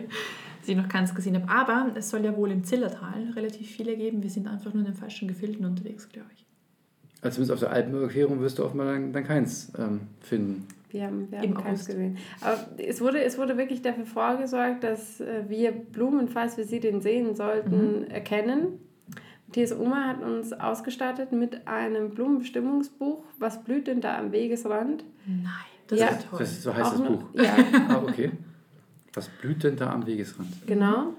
dass 0.60 0.68
ich 0.68 0.76
noch 0.76 0.88
keins 0.88 1.14
gesehen 1.14 1.36
habe. 1.36 1.52
Aber 1.52 1.92
es 1.96 2.10
soll 2.10 2.24
ja 2.24 2.36
wohl 2.36 2.52
im 2.52 2.64
Zillertal 2.64 3.32
relativ 3.36 3.70
viele 3.70 3.98
geben. 3.98 4.24
Wir 4.24 4.30
sind 4.30 4.48
einfach 4.48 4.74
nur 4.74 4.86
in 4.86 4.92
den 4.92 4.96
falschen 4.96 5.28
Gefilden 5.28 5.66
unterwegs, 5.66 6.08
glaube 6.10 6.30
ich. 6.36 6.46
Also 7.22 7.36
zumindest 7.36 7.54
auf 7.54 7.60
der 7.60 7.72
Alpenüberquerung 7.72 8.40
wirst 8.40 8.60
du 8.60 8.66
offenbar 8.66 8.94
dann, 8.94 9.12
dann 9.12 9.24
keins 9.24 9.72
ähm, 9.80 10.02
finden. 10.22 10.68
Wir 10.90 11.08
haben, 11.08 11.30
wir 11.32 11.44
Im 11.44 11.56
haben 11.56 11.64
keins 11.64 11.82
August. 11.82 11.88
gesehen. 11.88 12.18
Aber 12.42 12.68
es 12.78 13.02
wurde, 13.02 13.22
es 13.24 13.38
wurde 13.38 13.58
wirklich 13.58 13.82
dafür 13.82 14.06
vorgesorgt, 14.06 14.84
dass 14.84 15.20
äh, 15.20 15.44
wir 15.50 15.72
Blumen, 15.72 16.28
falls 16.30 16.56
wir 16.56 16.66
sie 16.66 16.80
denn 16.80 17.02
sehen 17.02 17.36
sollten, 17.36 18.10
erkennen. 18.12 18.80
Matthias 19.48 19.78
Oma 19.78 20.08
hat 20.08 20.22
uns 20.22 20.54
ausgestattet 20.54 21.32
mit 21.32 21.68
einem 21.68 22.10
Blumenbestimmungsbuch. 22.12 23.24
Was 23.40 23.64
blüht 23.64 23.88
denn 23.88 24.02
da 24.02 24.18
am 24.18 24.32
Wegesrand? 24.32 25.04
Nein, 25.26 25.46
das 25.88 26.00
Ja. 26.00 26.08
ist 26.08 26.30
toll. 26.30 26.40
Das 26.40 26.52
ist, 26.52 26.64
so 26.64 26.74
heißt 26.74 26.86
Auch 26.86 26.92
das 27.00 27.02
Buch. 27.08 27.24
Ja, 27.34 27.56
Ah, 27.90 28.02
okay. 28.08 28.32
Was 29.14 29.28
blüht 29.30 29.64
denn 29.64 29.76
da 29.78 29.92
am 29.92 30.06
Wegesrand? 30.06 30.50
genau. 30.68 31.14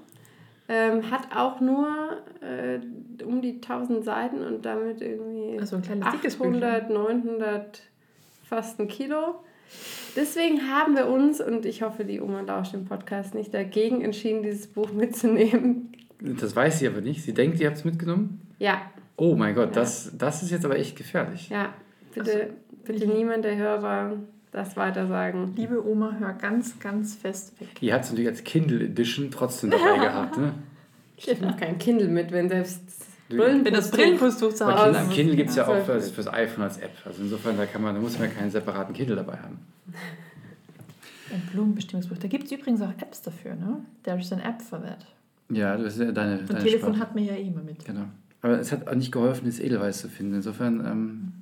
Ähm, 0.69 1.09
hat 1.09 1.29
auch 1.33 1.61
nur 1.61 1.87
äh, 2.41 2.79
um 3.23 3.41
die 3.41 3.53
1000 3.61 4.03
Seiten 4.03 4.41
und 4.43 4.65
damit 4.65 5.01
irgendwie 5.01 5.57
Also 5.59 5.77
ein 5.77 5.81
kleines 5.81 6.11
dickes 6.11 6.35
800, 6.41 6.89
900, 6.89 7.81
fast 8.43 8.77
ein 8.81 8.89
Kilo. 8.89 9.35
Deswegen 10.17 10.69
haben 10.69 10.95
wir 10.95 11.07
uns, 11.07 11.39
und 11.39 11.65
ich 11.65 11.83
hoffe, 11.83 12.03
die 12.03 12.19
Oma 12.19 12.41
lauscht 12.41 12.73
im 12.73 12.83
Podcast 12.85 13.33
nicht, 13.33 13.53
dagegen 13.53 14.01
entschieden, 14.01 14.43
dieses 14.43 14.67
Buch 14.67 14.91
mitzunehmen. 14.91 15.93
Das 16.19 16.55
weiß 16.55 16.79
sie 16.79 16.87
aber 16.87 16.99
nicht. 17.01 17.23
Sie 17.23 17.33
denkt, 17.33 17.59
ihr 17.61 17.67
habt 17.67 17.77
es 17.77 17.85
mitgenommen? 17.85 18.41
Ja, 18.59 18.81
Oh 19.19 19.35
mein 19.35 19.55
Gott, 19.55 19.69
Ja. 19.75 19.81
das, 19.81 20.11
das 20.17 20.43
ist 20.43 20.51
jetzt 20.51 20.63
aber 20.65 20.77
echt 20.77 20.95
gefährlich. 20.97 21.49
ja, 21.49 21.73
bitte, 22.13 22.49
bitte 22.83 23.07
niemand 23.07 23.45
der 23.45 23.55
Hörer 23.55 24.17
das 24.51 24.75
weiter 24.77 25.07
sagen. 25.07 25.53
Liebe 25.55 25.85
Oma, 25.85 26.15
hör 26.19 26.33
ganz, 26.33 26.79
ganz 26.79 27.15
fest 27.15 27.59
weg. 27.59 27.69
Ihr 27.81 27.93
habt 27.93 28.05
es 28.05 28.11
natürlich 28.11 28.29
als 28.29 28.43
Kindle 28.43 28.83
Edition 28.85 29.31
trotzdem 29.31 29.71
dabei 29.71 29.97
gehabt. 30.05 30.37
Ne? 30.37 30.53
Ich 31.17 31.29
habe 31.29 31.45
noch 31.45 31.57
kein 31.57 31.77
Kindle 31.77 32.07
mit, 32.07 32.31
wenn 32.31 32.49
selbst 32.49 32.81
Brillen 33.29 33.65
Wenn 33.65 33.73
das 33.73 33.91
Brillenputztuch 33.91 34.53
zu 34.53 34.65
Bei 34.65 34.73
Hause 34.73 34.99
Kindle. 34.99 35.15
Kindle 35.15 35.35
gibt 35.35 35.49
es 35.49 35.55
ja 35.57 35.67
auch 35.67 35.83
fürs, 35.83 36.11
fürs 36.11 36.27
iPhone 36.27 36.63
als 36.63 36.77
App. 36.77 36.91
Also 37.03 37.23
insofern, 37.23 37.57
da, 37.57 37.65
kann 37.65 37.81
man, 37.81 37.95
da 37.95 38.01
muss 38.01 38.17
man 38.17 38.29
ja 38.29 38.33
keinen 38.33 38.51
separaten 38.51 38.93
Kindle 38.93 39.17
dabei 39.17 39.37
haben. 39.37 39.59
Ein 41.33 41.41
Blumenbestimmungsbuch. 41.51 42.17
Da 42.19 42.29
gibt 42.29 42.45
es 42.45 42.51
übrigens 42.53 42.81
auch 42.81 42.93
Apps 43.01 43.21
dafür, 43.21 43.55
ne? 43.55 43.81
There 44.03 44.17
is 44.17 44.31
an 44.31 44.39
App 44.39 44.61
for 44.61 44.81
that. 44.81 45.05
Ja, 45.49 45.75
das 45.75 45.95
ist 45.95 45.99
ja 45.99 46.11
deine, 46.13 46.39
Und 46.39 46.49
deine 46.49 46.63
Telefon 46.63 46.93
Sparte. 46.93 46.99
hat 46.99 47.15
mir 47.15 47.23
ja 47.23 47.33
eh 47.33 47.47
immer 47.47 47.63
mit. 47.63 47.83
Genau. 47.83 48.05
Aber 48.41 48.59
es 48.59 48.71
hat 48.71 48.87
auch 48.87 48.95
nicht 48.95 49.11
geholfen, 49.11 49.45
das 49.45 49.59
Edelweiß 49.59 49.99
zu 49.99 50.07
finden. 50.07 50.35
Insofern, 50.35 50.85
ähm, 50.85 51.33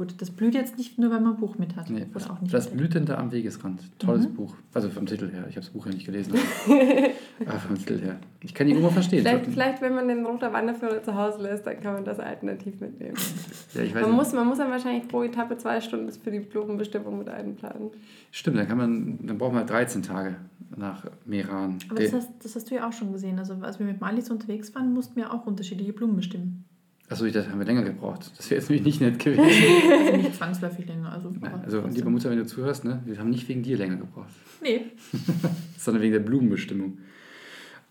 Gut, 0.00 0.14
das 0.22 0.30
blüht 0.30 0.54
jetzt 0.54 0.78
nicht 0.78 0.98
nur, 0.98 1.10
weil 1.10 1.20
man 1.20 1.34
ein 1.34 1.38
Buch 1.40 1.58
mit 1.58 1.76
hat. 1.76 1.90
nee, 1.90 2.00
Oder 2.00 2.14
was, 2.14 2.30
auch 2.30 2.40
nicht 2.40 2.54
das 2.54 2.70
mit. 2.70 2.78
blüht 2.78 2.94
denn 2.94 3.04
da 3.04 3.18
am 3.18 3.30
Wegesrand. 3.32 3.82
Tolles 3.98 4.26
Mhm. 4.26 4.32
Buch. 4.34 4.54
Also 4.72 4.88
vom 4.88 5.04
Titel 5.04 5.30
her. 5.30 5.40
Ich 5.50 5.56
habe 5.56 5.66
das 5.66 5.68
Buch 5.68 5.84
ja 5.84 5.92
nicht 5.92 6.06
gelesen. 6.06 6.32
Aber 7.46 7.58
vom 7.58 7.76
Titel 7.76 8.00
her. 8.00 8.18
Ich 8.42 8.54
kann 8.54 8.66
die 8.66 8.74
Oma 8.76 8.88
verstehen. 8.88 9.20
Vielleicht, 9.20 9.44
vielleicht, 9.46 9.82
wenn 9.82 9.94
man 9.94 10.08
den 10.08 10.24
roter 10.24 10.54
Wanderführer 10.54 11.02
zu 11.02 11.14
Hause 11.14 11.42
lässt, 11.42 11.66
dann 11.66 11.78
kann 11.82 11.92
man 11.92 12.04
das 12.06 12.18
alternativ 12.18 12.80
mitnehmen. 12.80 13.14
Ja, 13.74 13.82
ich 13.82 13.94
weiß 13.94 14.00
Man 14.02 14.10
nicht. 14.12 14.18
muss, 14.18 14.32
man 14.32 14.46
muss 14.48 14.56
dann 14.58 14.70
wahrscheinlich 14.70 15.06
pro 15.06 15.22
Etappe 15.22 15.56
zwei 15.58 15.80
Stunden 15.82 16.10
für 16.10 16.30
die 16.30 16.40
Blumenbestimmung 16.40 17.18
mit 17.18 17.28
einplanen. 17.28 17.90
Stimmt, 18.32 18.56
dann, 18.56 18.66
kann 18.66 18.78
man, 18.78 19.18
dann 19.26 19.36
braucht 19.38 19.52
man 19.52 19.64
13 19.66 20.02
Tage 20.02 20.36
nach 20.76 21.04
Meran. 21.26 21.78
Aber 21.90 22.00
das 22.02 22.12
hast, 22.14 22.30
das 22.42 22.56
hast 22.56 22.70
du 22.70 22.74
ja 22.74 22.88
auch 22.88 22.92
schon 22.92 23.12
gesehen. 23.12 23.38
Also 23.38 23.54
als 23.60 23.78
wir 23.78 23.84
mit 23.86 24.00
Malis 24.00 24.30
unterwegs 24.30 24.74
waren, 24.74 24.92
mussten 24.94 25.16
wir 25.16 25.32
auch 25.32 25.46
unterschiedliche 25.46 25.92
Blumen 25.92 26.16
bestimmen. 26.16 26.64
Achso, 27.10 27.24
ich 27.24 27.32
dachte, 27.32 27.50
haben 27.50 27.58
wir 27.58 27.66
länger 27.66 27.82
gebraucht. 27.82 28.30
Das 28.36 28.48
wäre 28.50 28.60
jetzt 28.60 28.70
nämlich 28.70 28.86
nicht 28.86 29.00
nett 29.00 29.18
gewesen. 29.18 29.42
Also 29.42 30.16
nicht 30.16 30.36
zwangsläufig 30.36 30.86
länger. 30.86 31.10
Also, 31.10 31.32
Nein, 31.40 31.60
also 31.64 31.84
liebe 31.88 32.08
Mutter, 32.08 32.30
wenn 32.30 32.38
du 32.38 32.46
zuhörst, 32.46 32.84
ne, 32.84 33.02
wir 33.04 33.18
haben 33.18 33.30
nicht 33.30 33.48
wegen 33.48 33.64
dir 33.64 33.76
länger 33.76 33.96
gebraucht, 33.96 34.28
Nee, 34.62 34.82
sondern 35.76 36.04
wegen 36.04 36.12
der 36.12 36.20
Blumenbestimmung. 36.20 36.98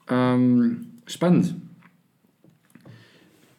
Ähm, 0.08 0.88
spannend. 1.06 1.54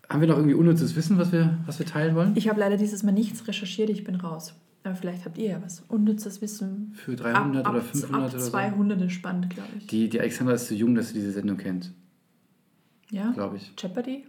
Haben 0.08 0.22
wir 0.22 0.28
noch 0.28 0.36
irgendwie 0.36 0.54
unnützes 0.54 0.96
Wissen, 0.96 1.18
was 1.18 1.30
wir, 1.30 1.58
was 1.66 1.78
wir 1.78 1.86
teilen 1.86 2.14
wollen? 2.16 2.32
ich 2.36 2.48
habe 2.48 2.58
leider 2.58 2.78
dieses 2.78 3.02
Mal 3.02 3.12
nichts 3.12 3.46
recherchiert, 3.46 3.90
ich 3.90 4.02
bin 4.02 4.14
raus. 4.16 4.54
Aber 4.82 4.94
vielleicht 4.94 5.26
habt 5.26 5.36
ihr 5.36 5.50
ja 5.50 5.62
was. 5.62 5.84
Unnützes 5.88 6.40
Wissen. 6.40 6.92
Für 6.94 7.14
300 7.16 7.66
ab, 7.66 7.72
oder 7.72 7.80
ab, 7.82 7.86
500 7.86 8.14
ab 8.14 8.30
oder 8.30 8.40
so? 8.40 8.50
200 8.50 9.02
ist 9.02 9.12
spannend, 9.12 9.50
glaube 9.50 9.68
ich. 9.78 9.86
Die, 9.88 10.08
die 10.08 10.18
Alexandra 10.18 10.54
ist 10.54 10.68
zu 10.68 10.74
jung, 10.74 10.94
dass 10.94 11.08
sie 11.08 11.14
diese 11.14 11.32
Sendung 11.32 11.58
kennt, 11.58 11.92
ja? 13.10 13.30
glaube 13.32 13.58
ich. 13.58 13.74
Jeopardy? 13.78 14.24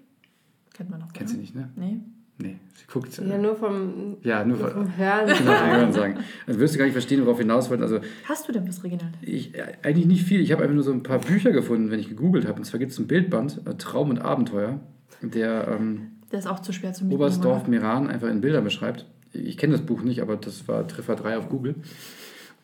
Kennt 0.81 0.89
man 0.89 0.99
noch. 0.99 1.13
Kennt 1.13 1.29
sie 1.29 1.37
nicht, 1.37 1.53
ne? 1.53 1.69
Nee. 1.75 1.99
Nee, 2.39 2.55
sie 2.73 2.85
guckt. 2.91 3.15
Ja, 3.19 3.23
äh, 3.23 3.37
nur 3.37 3.55
vom, 3.55 4.17
Ja, 4.23 4.43
nur 4.43 4.57
nur 4.57 4.71
vom 4.71 4.97
Hören. 4.97 5.27
genau, 5.37 5.51
von 5.53 5.67
Hören 5.69 5.93
sagen. 5.93 6.15
Dann 6.47 6.57
wirst 6.57 6.73
du 6.73 6.79
gar 6.79 6.85
nicht 6.85 6.93
verstehen, 6.93 7.21
worauf 7.23 7.37
wir 7.37 7.43
hinaus 7.43 7.69
wollten. 7.69 7.83
Also, 7.83 7.99
Hast 8.27 8.47
du 8.47 8.51
denn 8.51 8.67
was, 8.67 8.83
Reginald? 8.83 9.13
ich, 9.21 9.53
äh, 9.53 9.73
eigentlich 9.83 10.07
nicht 10.07 10.23
viel. 10.23 10.41
Ich 10.41 10.51
habe 10.51 10.63
einfach 10.63 10.73
nur 10.73 10.83
so 10.83 10.91
ein 10.91 11.03
paar 11.03 11.19
Bücher 11.19 11.51
gefunden, 11.51 11.91
wenn 11.91 11.99
ich 11.99 12.09
gegoogelt 12.09 12.47
habe. 12.47 12.57
Und 12.57 12.63
zwar 12.63 12.79
gibt 12.79 12.93
es 12.93 12.97
ein 12.99 13.05
Bildband, 13.05 13.61
äh, 13.67 13.75
Traum 13.75 14.09
und 14.09 14.17
Abenteuer, 14.17 14.79
der 15.21 15.67
ähm, 15.67 16.13
Der 16.31 16.39
ist 16.39 16.47
auch 16.47 16.61
zu 16.61 16.73
schwer 16.73 16.93
zu. 16.93 17.05
Oberstdorf? 17.11 17.67
Meran 17.67 18.07
einfach 18.07 18.29
in 18.29 18.41
Bildern 18.41 18.63
beschreibt. 18.63 19.05
Ich 19.33 19.55
kenne 19.57 19.73
das 19.73 19.83
Buch 19.85 20.01
nicht, 20.01 20.23
aber 20.23 20.35
das 20.35 20.67
war 20.67 20.87
Treffer 20.87 21.15
3 21.15 21.37
auf 21.37 21.47
Google. 21.47 21.75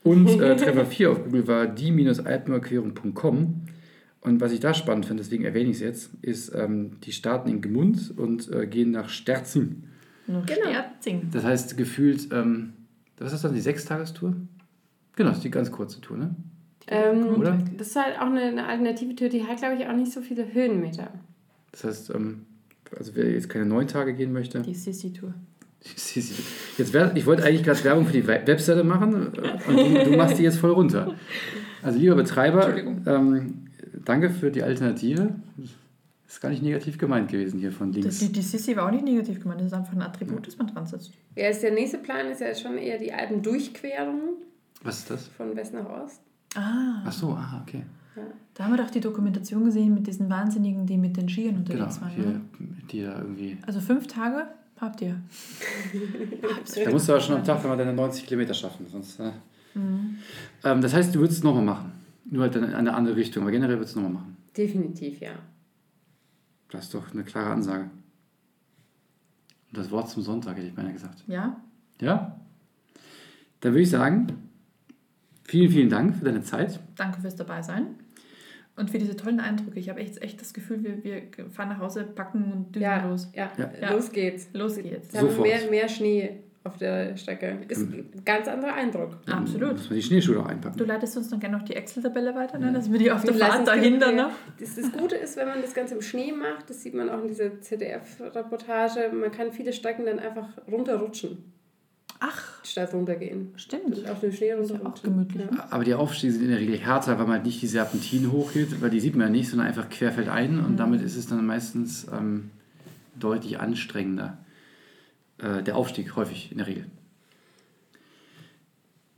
Und 0.03 0.27
äh, 0.41 0.55
Treffer 0.55 0.85
4 0.89 1.11
auf 1.11 1.23
Google 1.23 1.47
war 1.47 1.67
die-alpenüberquerung.com. 1.67 3.61
Und 4.21 4.41
was 4.41 4.51
ich 4.51 4.59
da 4.59 4.73
spannend 4.73 5.05
finde, 5.05 5.23
deswegen 5.23 5.45
erwähne 5.45 5.69
ich 5.69 5.77
es 5.77 5.81
jetzt, 5.81 6.09
ist, 6.21 6.53
ähm, 6.55 6.97
die 7.03 7.11
starten 7.11 7.49
in 7.49 7.61
Gmund 7.61 8.13
und 8.17 8.51
äh, 8.51 8.67
gehen 8.67 8.91
nach 8.91 9.09
Sterzing. 9.09 9.83
Genau. 10.27 10.43
Sterzing. 10.45 11.29
Das 11.31 11.43
heißt 11.43 11.77
gefühlt, 11.77 12.27
ähm, 12.33 12.73
was 13.17 13.27
ist 13.27 13.33
das 13.35 13.41
dann, 13.43 13.53
die 13.55 13.61
Sechstagestour? 13.61 14.35
Genau, 15.15 15.29
das 15.29 15.37
ist 15.37 15.43
die 15.43 15.51
ganz 15.51 15.71
kurze 15.71 16.01
Tour, 16.01 16.17
ne? 16.17 16.35
Ähm, 16.89 17.25
Oder? 17.35 17.57
das 17.77 17.87
ist 17.87 17.95
halt 17.95 18.17
auch 18.17 18.27
eine, 18.27 18.41
eine 18.43 18.65
alternative 18.65 19.13
Tür, 19.15 19.29
die 19.29 19.43
hat, 19.43 19.57
glaube 19.57 19.75
ich, 19.75 19.87
auch 19.87 19.95
nicht 19.95 20.11
so 20.11 20.21
viele 20.21 20.53
Höhenmeter. 20.53 21.11
Das 21.71 21.83
heißt, 21.83 22.09
ähm, 22.15 22.45
also 22.97 23.11
wer 23.15 23.29
jetzt 23.31 23.49
keine 23.49 23.65
neun 23.65 23.87
Tage 23.87 24.13
gehen 24.13 24.31
möchte, 24.31 24.61
Die 24.61 24.73
Sissi-Tour. 24.73 25.33
jetzt 26.77 26.93
wär, 26.93 27.15
ich 27.15 27.25
wollte 27.25 27.43
eigentlich 27.43 27.63
gerade 27.63 27.83
Werbung 27.83 28.05
für 28.05 28.13
die 28.13 28.27
We- 28.27 28.41
Webseite 28.45 28.83
machen 28.83 29.33
äh, 29.35 29.69
und 29.69 29.77
du, 29.77 30.11
du 30.11 30.17
machst 30.17 30.37
die 30.37 30.43
jetzt 30.43 30.57
voll 30.57 30.71
runter. 30.71 31.13
Also 31.83 31.99
lieber 31.99 32.15
Betreiber, 32.15 32.75
ähm, 33.05 33.66
danke 34.07 34.29
für 34.29 34.51
die 34.51 34.63
Alternative. 34.63 35.35
Ist 36.27 36.41
gar 36.41 36.49
nicht 36.49 36.61
negativ 36.61 36.97
gemeint 36.97 37.29
gewesen 37.29 37.59
hier 37.59 37.71
von 37.71 37.91
Das, 37.91 38.01
links. 38.01 38.19
die, 38.19 38.31
die 38.31 38.41
Sissi 38.41 38.75
war 38.75 38.87
auch 38.87 38.91
nicht 38.91 39.05
negativ 39.05 39.39
gemeint, 39.41 39.61
das 39.61 39.67
ist 39.67 39.73
einfach 39.73 39.93
ein 39.93 40.01
Attribut, 40.01 40.45
das 40.45 40.57
man 40.57 40.67
dran 40.67 40.85
setzt. 40.85 41.11
Ja, 41.35 41.47
ist 41.49 41.63
der 41.63 41.71
nächste 41.71 41.99
Plan 41.99 42.27
ist 42.27 42.41
ja 42.41 42.53
schon 42.53 42.77
eher 42.77 42.97
die 42.97 43.13
Alpendurchquerung 43.13 44.19
Was 44.83 44.99
ist 44.99 45.09
das? 45.09 45.27
von 45.27 45.55
West 45.55 45.73
nach 45.73 45.85
Ost. 45.89 46.19
Ah, 46.55 47.03
Ach 47.05 47.11
so, 47.13 47.29
ah, 47.29 47.63
okay. 47.65 47.83
da 48.55 48.65
haben 48.65 48.71
wir 48.75 48.83
doch 48.83 48.89
die 48.91 48.99
Dokumentation 48.99 49.63
gesehen 49.63 49.93
mit 49.93 50.05
diesen 50.07 50.29
Wahnsinnigen, 50.29 50.85
die 50.85 50.97
mit 50.97 51.15
den 51.15 51.29
Skiern 51.29 51.63
Genau, 51.63 51.85
unterwegs 51.85 52.01
waren. 52.01 52.11
hier, 52.11 52.25
Ne? 52.25 52.41
die 52.91 53.03
da 53.03 53.19
irgendwie. 53.19 53.57
Also 53.65 53.79
fünf 53.79 54.07
Tage 54.07 54.47
habt 54.81 55.01
ihr. 55.01 55.15
Da 56.83 56.91
musst 56.91 57.07
du 57.07 57.13
aber 57.13 57.21
schon 57.21 57.35
am 57.37 57.43
Tag, 57.43 57.63
wenn 57.63 57.71
wir 57.71 57.77
deine 57.77 57.93
90 57.93 58.25
Kilometer 58.25 58.53
schaffen. 58.53 58.85
Sonst, 58.91 59.19
äh, 59.19 59.31
Mhm. 59.75 60.17
ähm, 60.63 60.81
das 60.81 60.93
heißt, 60.93 61.13
du 61.15 61.19
würdest 61.19 61.39
es 61.39 61.43
nochmal 61.43 61.63
machen. 61.63 61.91
Nur 62.29 62.43
halt 62.43 62.55
dann 62.55 62.63
in 62.65 62.73
eine 62.73 62.93
andere 62.93 63.15
Richtung. 63.15 63.43
Aber 63.43 63.51
generell 63.51 63.77
du 63.77 63.83
es 63.83 63.95
nochmal 63.95 64.11
machen. 64.11 64.37
Definitiv, 64.55 65.19
ja. 65.21 65.31
Das 66.69 66.85
ist 66.85 66.93
doch 66.93 67.13
eine 67.13 67.23
klare 67.23 67.51
Ansage. 67.51 67.89
Und 69.69 69.77
das 69.77 69.91
Wort 69.91 70.09
zum 70.09 70.23
Sonntag 70.23 70.57
hätte 70.57 70.67
ich 70.67 70.75
beinahe 70.75 70.93
gesagt. 70.93 71.23
Ja? 71.27 71.61
Ja? 72.01 72.39
Dann 73.61 73.71
würde 73.73 73.81
ich 73.83 73.89
sagen, 73.89 74.27
vielen, 75.43 75.71
vielen 75.71 75.89
Dank 75.89 76.15
für 76.15 76.25
deine 76.25 76.41
Zeit. 76.43 76.79
Danke 76.95 77.21
fürs 77.21 77.35
Dabeisein. 77.35 77.95
Und 78.75 78.91
für 78.91 78.99
diese 78.99 79.15
tollen 79.15 79.39
Eindrücke. 79.39 79.79
Ich 79.79 79.89
habe 79.89 79.99
echt, 79.99 80.21
echt 80.21 80.39
das 80.39 80.53
Gefühl, 80.53 80.83
wir, 80.83 81.03
wir 81.03 81.49
fahren 81.49 81.69
nach 81.69 81.79
Hause, 81.79 82.03
packen 82.03 82.51
und 82.51 82.75
düsen 82.75 82.83
Ja, 82.83 83.07
los. 83.07 83.29
ja. 83.33 83.51
Ja. 83.81 83.91
los 83.93 84.11
geht's. 84.11 84.49
Los 84.53 84.75
geht's. 84.75 85.15
Haben 85.15 85.25
wir 85.27 85.31
Sofort. 85.31 85.47
mehr, 85.47 85.69
mehr 85.71 85.89
Schnee 85.89 86.43
auf 86.67 86.77
der 86.77 87.17
Strecke. 87.17 87.57
Ist 87.67 87.81
ein 87.81 88.09
ganz 88.23 88.47
anderer 88.47 88.73
Eindruck. 88.73 89.17
Absolut. 89.25 89.73
Muss 89.73 89.89
man 89.89 89.95
die 89.95 90.03
Schneeschuhe 90.03 90.39
auch 90.39 90.45
einpacken. 90.45 90.77
Du 90.77 90.85
leitest 90.85 91.17
uns 91.17 91.29
dann 91.29 91.39
gerne 91.39 91.57
noch 91.57 91.65
die 91.65 91.75
Excel-Tabelle 91.75 92.35
weiter, 92.35 92.59
ne? 92.59 92.71
dass 92.71 92.91
wir 92.91 92.99
die 92.99 93.11
auf 93.11 93.23
der 93.23 93.33
Wir 93.33 93.39
lassen 93.39 93.65
Fahrt 93.65 93.67
dahinter 93.67 94.11
noch. 94.11 94.31
Das, 94.59 94.75
das 94.75 94.91
Gute 94.91 95.15
ist, 95.15 95.37
wenn 95.37 95.47
man 95.47 95.61
das 95.61 95.73
Ganze 95.73 95.95
im 95.95 96.01
Schnee 96.01 96.31
macht, 96.31 96.69
das 96.69 96.83
sieht 96.83 96.93
man 96.93 97.09
auch 97.09 97.21
in 97.21 97.27
dieser 97.27 97.59
ZDF-Reportage, 97.61 99.11
man 99.13 99.31
kann 99.31 99.51
viele 99.51 99.73
Strecken 99.73 100.05
dann 100.05 100.19
einfach 100.19 100.47
runterrutschen, 100.71 101.53
Ach, 102.19 102.43
statt 102.63 102.93
runtergehen. 102.93 103.53
stimmt. 103.57 103.97
Und 103.97 104.09
auf 104.09 104.19
dem 104.19 104.31
Schnee 104.31 104.49
ja 104.49 104.55
runterrutschen. 104.57 104.87
auch 104.87 105.01
gemütlich. 105.03 105.43
Ja. 105.51 105.67
Aber 105.69 105.83
die 105.83 105.93
Aufstiege 105.93 106.33
sind 106.33 106.43
in 106.43 106.49
der 106.49 106.59
Regel 106.59 106.77
härter, 106.77 107.17
weil 107.19 107.25
man 107.25 107.35
halt 107.35 107.45
nicht 107.45 107.61
die 107.61 107.67
Serpentinen 107.67 108.31
hochgeht, 108.31 108.81
weil 108.81 108.89
die 108.89 108.99
sieht 108.99 109.15
man 109.15 109.27
ja 109.27 109.31
nicht, 109.31 109.49
sondern 109.49 109.67
einfach 109.67 109.89
querfeldein 109.89 110.59
und 110.59 110.77
damit 110.77 111.01
ist 111.01 111.15
es 111.15 111.27
dann 111.27 111.45
meistens 111.45 112.07
ähm, 112.11 112.49
deutlich 113.19 113.59
anstrengender. 113.59 114.37
Äh, 115.39 115.61
der 115.63 115.75
Aufstieg 115.75 116.15
häufig 116.15 116.51
in 116.51 116.57
der 116.57 116.67
Regel. 116.67 116.85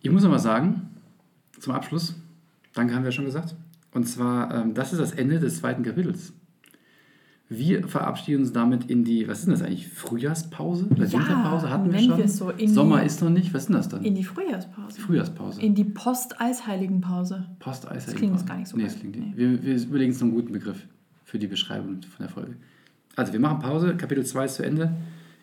Ich 0.02 0.10
muss 0.12 0.24
noch 0.24 0.30
mal 0.30 0.40
sagen, 0.40 0.90
zum 1.60 1.74
Abschluss, 1.74 2.16
danke 2.74 2.94
haben 2.96 3.04
wir 3.04 3.12
schon 3.12 3.26
gesagt, 3.26 3.56
und 3.94 4.06
zwar, 4.08 4.54
ähm, 4.54 4.74
das 4.74 4.94
ist 4.94 5.00
das 5.00 5.12
Ende 5.12 5.40
des 5.40 5.58
zweiten 5.58 5.84
Kapitels. 5.84 6.34
Wir 7.52 7.88
verabschieden 7.88 8.42
uns 8.42 8.54
damit 8.54 8.92
in 8.92 9.04
die, 9.04 9.28
was 9.28 9.40
ist 9.40 9.46
denn 9.46 9.54
das 9.54 9.64
eigentlich, 9.64 9.88
Frühjahrspause? 9.88 10.86
Oder 10.86 11.06
Ja, 11.06 11.14
Winterpause 11.14 11.70
hatten 11.72 11.92
wir 11.92 12.00
schon? 12.00 12.28
so 12.28 12.52
in 12.52 12.70
Sommer 12.72 13.00
die- 13.00 13.08
ist 13.08 13.22
noch 13.24 13.32
nicht, 13.32 13.52
was 13.56 13.62
ist 13.64 13.68
denn 13.70 13.76
das 13.78 13.90
dann? 13.90 14.04
In 14.06 14.14
die 14.14 14.24
Frühjahrspause. 14.24 15.02
Frühjahrspause. 15.02 15.60
In 15.62 15.74
die 15.74 15.84
Post-Eisheiligenpause. 15.86 17.48
Posteis. 17.58 18.06
Das 18.06 18.14
klingt 18.16 18.34
jetzt 18.36 18.46
gar 18.48 18.58
nicht 18.58 18.68
so 18.68 18.78
Nee, 18.78 18.84
das 18.84 19.00
klingt 19.00 19.16
Nee. 19.18 19.26
nicht. 19.26 19.38
Wir, 19.38 19.64
wir 19.64 19.76
überlegen 19.82 20.12
uns 20.12 20.22
einen 20.22 20.32
guten 20.32 20.52
Begriff 20.54 20.86
für 21.24 21.40
die 21.40 21.48
Beschreibung 21.48 22.02
von 22.04 22.20
der 22.20 22.30
Folge. 22.30 22.56
Also, 23.16 23.34
wir 23.34 23.40
machen 23.40 23.60
Pause. 23.60 23.98
Kapitel 23.98 24.24
2 24.24 24.46
ist 24.46 24.56
zu 24.56 24.64
Ende. 24.64 24.94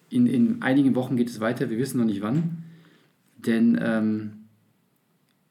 In, 0.09 0.27
in 0.27 0.63
einigen 0.63 0.95
Wochen 0.95 1.17
geht 1.17 1.29
es 1.29 1.41
weiter. 1.41 1.69
Wir 1.71 1.79
wissen 1.79 1.99
noch 1.99 2.05
nicht 2.07 2.23
wann. 2.23 2.59
Denn 3.39 3.79
ähm, 3.83 4.31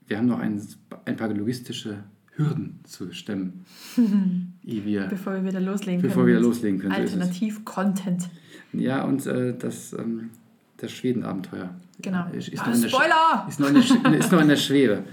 wir 0.07 0.17
haben 0.17 0.27
noch 0.27 0.39
ein, 0.39 0.61
ein 1.05 1.15
paar 1.17 1.29
logistische 1.33 2.03
Hürden 2.35 2.79
zu 2.83 3.11
stemmen, 3.13 3.63
ehe 4.65 4.83
wir, 4.85 5.07
Bevor 5.07 5.33
wir 5.35 5.45
wieder 5.45 5.61
loslegen 5.61 6.01
bevor 6.01 6.23
können. 6.23 6.27
wir 6.27 6.39
wieder 6.39 6.47
loslegen 6.47 6.79
können. 6.79 6.91
Alternativ-Content. 6.93 8.29
Ja, 8.73 9.03
und 9.03 9.25
äh, 9.25 9.55
das, 9.57 9.93
ähm, 9.93 10.31
das 10.77 10.91
Schweden-Abenteuer. 10.91 11.69
Genau. 12.01 12.27
Ist, 12.33 12.49
ist, 12.49 12.59
Ah, 12.61 12.67
noch 12.67 12.75
in 12.75 12.81
der 12.81 12.89
Sch- 12.89 12.93
Spoiler! 12.93 13.45
ist, 13.47 13.59
noch 13.61 13.67
in 13.69 13.73
der 13.75 14.13
ist 14.19 14.31
noch 14.33 14.41
in 14.41 14.47
der 14.49 14.55
Schwebe. 14.57 15.03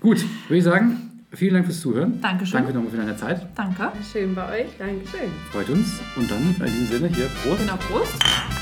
Gut, 0.00 0.24
würde 0.48 0.58
ich 0.58 0.64
sagen, 0.64 1.22
vielen 1.30 1.54
Dank 1.54 1.66
fürs 1.66 1.80
Zuhören. 1.80 2.20
Dankeschön. 2.20 2.58
Danke 2.58 2.74
nochmal 2.74 2.90
für 2.90 2.96
deine 2.96 3.16
Zeit. 3.16 3.46
Danke. 3.54 3.92
Schön 4.12 4.34
bei 4.34 4.62
euch, 4.64 4.70
Dankeschön. 4.76 5.30
Freut 5.52 5.70
uns. 5.70 6.00
Und 6.16 6.28
dann 6.28 6.42
in 6.58 6.64
diesem 6.66 6.86
Sinne 6.86 7.08
hier 7.08 7.26
Prost. 7.44 7.60
Genau, 7.60 7.76
Prost. 7.76 8.61